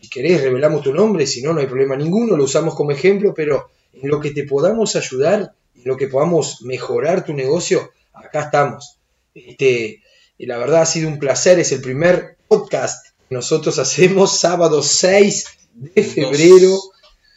Si 0.00 0.08
querés, 0.10 0.42
revelamos 0.42 0.82
tu 0.82 0.92
nombre, 0.92 1.26
si 1.26 1.42
no, 1.42 1.52
no 1.52 1.60
hay 1.60 1.66
problema 1.66 1.96
ninguno, 1.96 2.36
lo 2.36 2.44
usamos 2.44 2.74
como 2.74 2.90
ejemplo, 2.92 3.32
pero 3.34 3.70
en 3.94 4.08
lo 4.08 4.20
que 4.20 4.30
te 4.30 4.44
podamos 4.44 4.94
ayudar, 4.94 5.52
en 5.74 5.82
lo 5.84 5.96
que 5.96 6.08
podamos 6.08 6.62
mejorar 6.62 7.24
tu 7.24 7.32
negocio, 7.32 7.90
acá 8.12 8.42
estamos. 8.42 8.98
Este, 9.34 10.02
la 10.38 10.58
verdad 10.58 10.82
ha 10.82 10.86
sido 10.86 11.08
un 11.08 11.18
placer, 11.18 11.58
es 11.58 11.72
el 11.72 11.80
primer 11.80 12.36
podcast 12.46 13.06
que 13.28 13.34
nosotros 13.34 13.78
hacemos 13.78 14.38
sábado 14.38 14.82
6 14.82 15.46
de 15.74 16.02
febrero 16.02 16.78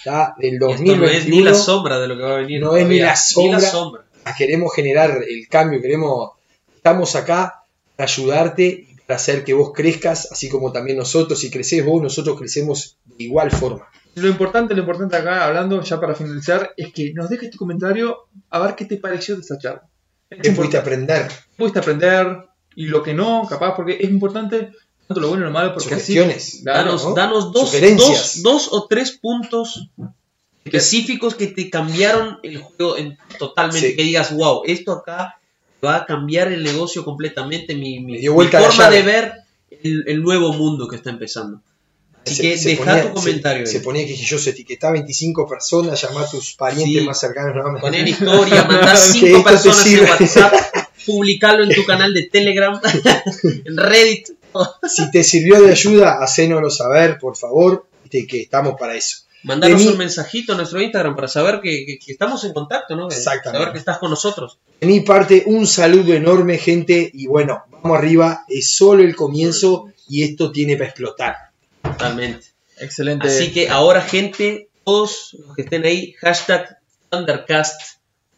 ya, 0.04 0.34
del 0.38 0.54
Esto 0.56 0.68
2021. 0.68 1.02
no 1.02 1.12
es 1.12 1.28
ni 1.28 1.42
la 1.42 1.54
sombra 1.54 2.00
de 2.00 2.08
lo 2.08 2.18
que 2.18 2.24
va 2.24 2.34
a 2.34 2.38
venir. 2.38 2.62
No 2.62 2.76
es 2.76 2.88
ni 2.88 3.00
la 3.00 3.16
sombra. 3.16 3.60
sombra. 3.60 4.06
queremos 4.38 4.74
generar 4.74 5.12
el 5.28 5.48
cambio, 5.48 5.82
queremos, 5.82 6.32
estamos 6.76 7.16
acá 7.16 7.64
para 7.96 8.10
ayudarte 8.10 8.66
y 8.66 8.96
para 9.06 9.18
hacer 9.18 9.44
que 9.44 9.54
vos 9.54 9.72
crezcas, 9.74 10.32
así 10.32 10.50
como 10.50 10.72
también 10.72 10.98
nosotros, 10.98 11.40
si 11.40 11.50
creces 11.50 11.86
vos, 11.86 12.02
nosotros 12.02 12.38
crecemos 12.38 12.98
de 13.06 13.24
igual 13.26 13.52
forma. 13.52 13.88
Lo 14.16 14.28
importante, 14.28 14.74
lo 14.74 14.82
importante 14.82 15.16
acá, 15.16 15.46
hablando 15.46 15.82
ya 15.82 16.00
para 16.00 16.16
finalizar, 16.16 16.72
es 16.76 16.92
que 16.94 17.14
nos 17.14 17.30
dejes 17.30 17.52
tu 17.52 17.58
comentario 17.58 18.28
a 18.50 18.60
ver 18.60 18.76
qué 18.76 18.86
te 18.86 18.98
pareció 18.98 19.36
de 19.36 19.42
esta 19.42 19.58
charla. 19.58 19.84
Es 20.30 20.40
¿Qué 20.42 20.52
pudiste 20.52 20.78
aprender? 20.78 21.28
Pudiste 21.58 21.80
aprender 21.80 22.50
y 22.76 22.86
lo 22.86 23.04
que 23.04 23.14
no, 23.14 23.46
capaz, 23.50 23.76
porque 23.76 23.98
es 24.00 24.10
importante 24.10 24.72
tanto 25.10 25.20
lo 25.22 25.28
bueno 25.30 25.44
y 25.44 25.48
lo 25.48 25.52
malo, 25.52 25.74
porque 25.74 25.96
así. 25.96 26.14
Claro, 26.14 26.32
Danos, 26.64 27.04
¿no? 27.04 27.14
danos 27.16 27.52
dos, 27.52 27.72
dos, 27.98 28.44
dos 28.44 28.68
o 28.72 28.86
tres 28.88 29.12
puntos 29.20 29.90
específicos 30.64 31.36
que 31.36 31.48
te 31.48 31.70
cambiaron 31.70 32.38
el 32.44 32.60
juego 32.60 32.96
en- 32.98 33.18
totalmente. 33.40 33.90
Sí. 33.90 33.96
Que 33.96 34.04
digas, 34.04 34.32
wow, 34.36 34.62
esto 34.66 34.92
acá 34.94 35.40
va 35.84 35.96
a 35.98 36.06
cambiar 36.06 36.52
el 36.52 36.64
negocio 36.64 37.04
completamente, 37.04 37.74
mi, 37.74 38.00
mi- 38.00 38.20
mi 38.20 38.28
forma 38.28 38.90
de 38.90 39.02
ver 39.02 39.34
el, 39.84 40.04
el 40.08 40.22
nuevo 40.22 40.54
mundo 40.54 40.88
que 40.88 40.98
está 40.98 41.10
empezando. 41.10 41.60
Así 42.26 42.36
Se- 42.36 42.42
que 42.44 42.58
se 42.58 42.70
deja 42.70 42.84
ponía- 42.86 43.08
tu 43.08 43.14
comentario. 43.14 43.66
Se, 43.66 43.72
se 43.74 43.80
ponía 43.80 44.06
quisquilloso, 44.06 44.50
etiquetá 44.52 44.92
25 44.92 45.48
personas, 45.48 46.00
llamá 46.02 46.22
a 46.22 46.30
tus 46.30 46.54
parientes 46.54 47.02
Sí. 47.02 47.08
más 47.08 47.20
cercanos. 47.20 47.56
No, 47.56 47.80
Poner 47.80 48.08
historia, 48.08 48.64
mandar 48.66 48.96
Que 48.96 49.02
cinco 49.02 49.26
esto 49.38 49.44
te 49.44 49.50
personas 49.50 49.88
en. 49.88 50.04
WhatsApp, 50.04 50.54
publicarlo 51.08 51.64
en 51.64 51.74
tu 51.74 51.84
canal 51.86 52.14
de 52.14 52.24
Telegram, 52.24 52.80
en 53.66 53.78
Reddit. 53.78 54.28
Si 54.88 55.10
te 55.12 55.24
sirvió 55.24 55.62
de 55.62 55.72
ayuda, 55.72 56.18
hacénoslo 56.22 56.70
saber, 56.70 57.18
por 57.20 57.36
favor, 57.38 57.88
de 58.10 58.26
que 58.28 58.42
estamos 58.42 58.76
para 58.80 58.96
eso. 58.96 59.20
Mí- 59.44 59.88
un 59.88 59.98
mensajito 59.98 60.52
a 60.54 60.58
nuestro 60.58 60.82
Instagram 60.82 61.16
para 61.16 61.28
saber 61.30 61.62
que, 61.62 61.86
que- 61.86 61.98
que 62.00 62.12
estamos 62.12 62.44
en 62.44 62.52
contacto, 62.54 62.96
¿no? 62.96 63.08
Exactamente. 63.08 63.58
Saber 63.60 63.72
que 63.74 63.80
estás 63.80 63.98
con 64.00 64.10
nosotros. 64.10 64.60
De 64.82 64.88
mi 64.88 65.00
parte, 65.02 65.44
un 65.46 65.66
saludo 65.66 66.14
enorme, 66.14 66.58
gente, 66.58 67.10
y 67.14 67.28
bueno, 67.28 67.64
vamos 67.72 67.98
arriba, 67.98 68.44
es 68.50 68.76
solo 68.76 69.02
el 69.04 69.16
comienzo 69.16 69.86
y 70.10 70.24
esto 70.24 70.52
tiene 70.52 70.76
para 70.76 70.90
explotar. 70.90 71.36
Totalmente. 71.82 72.48
Excelente. 72.80 73.28
Así 73.28 73.52
que 73.54 73.70
ahora, 73.70 74.02
gente, 74.02 74.68
todos 74.84 75.38
los 75.46 75.56
que 75.56 75.62
estén 75.62 75.86
ahí, 75.86 76.14
hashtag 76.20 76.78
Thundercast 77.10 77.80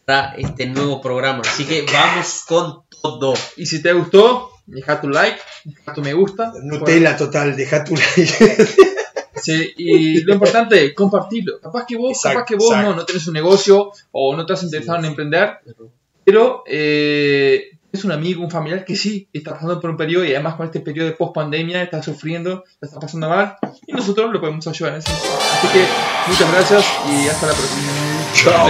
para 0.04 0.34
este 0.36 0.66
nuevo 0.66 1.00
programa. 1.00 1.42
Así 1.44 1.64
que 1.64 1.82
vamos 1.92 2.42
con 2.46 2.82
todo. 3.02 3.34
Y 3.56 3.66
si 3.66 3.82
te 3.82 3.92
gustó, 3.92 4.50
deja 4.66 5.00
tu 5.00 5.08
like, 5.08 5.38
deja 5.64 5.94
tu 5.94 6.02
me 6.02 6.12
gusta. 6.12 6.52
Nutella 6.62 7.16
total, 7.16 7.56
deja 7.56 7.84
tu 7.84 7.94
like. 7.94 8.66
Sí, 9.34 9.72
y 9.76 10.20
lo 10.22 10.34
importante, 10.34 10.94
compartirlo. 10.94 11.58
Capaz 11.60 11.84
que 11.86 11.96
vos, 11.96 12.12
Exacto, 12.12 12.38
capaz 12.38 12.46
que 12.46 12.54
vos 12.54 12.66
exacto. 12.66 12.90
no, 12.90 12.96
no 12.96 13.04
tenés 13.04 13.26
un 13.26 13.34
negocio 13.34 13.90
o 14.12 14.36
no 14.36 14.46
te 14.46 14.52
has 14.52 14.62
interesado 14.62 14.98
en 14.98 15.06
emprender, 15.06 15.58
pero 16.24 16.62
eh, 16.66 17.70
es 17.92 18.04
un 18.04 18.12
amigo, 18.12 18.42
un 18.42 18.50
familiar 18.50 18.84
que 18.84 18.94
sí 18.94 19.28
está 19.32 19.52
pasando 19.54 19.80
por 19.80 19.90
un 19.90 19.96
periodo 19.96 20.24
y 20.24 20.32
además 20.34 20.54
con 20.54 20.66
este 20.66 20.80
periodo 20.80 21.08
de 21.08 21.14
post 21.14 21.34
pandemia 21.34 21.82
está 21.82 22.02
sufriendo, 22.02 22.64
la 22.80 22.86
está 22.86 23.00
pasando 23.00 23.28
mal 23.28 23.56
y 23.86 23.92
nosotros 23.92 24.32
lo 24.32 24.40
podemos 24.40 24.66
ayudar. 24.66 24.94
Así 24.94 25.68
que 25.72 25.84
muchas 26.28 26.52
gracias 26.52 26.86
y 27.10 27.28
hasta 27.28 27.46
la 27.48 27.52
próxima. 27.52 27.92
Chao. 28.34 28.66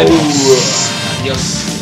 Adiós. 1.20 1.81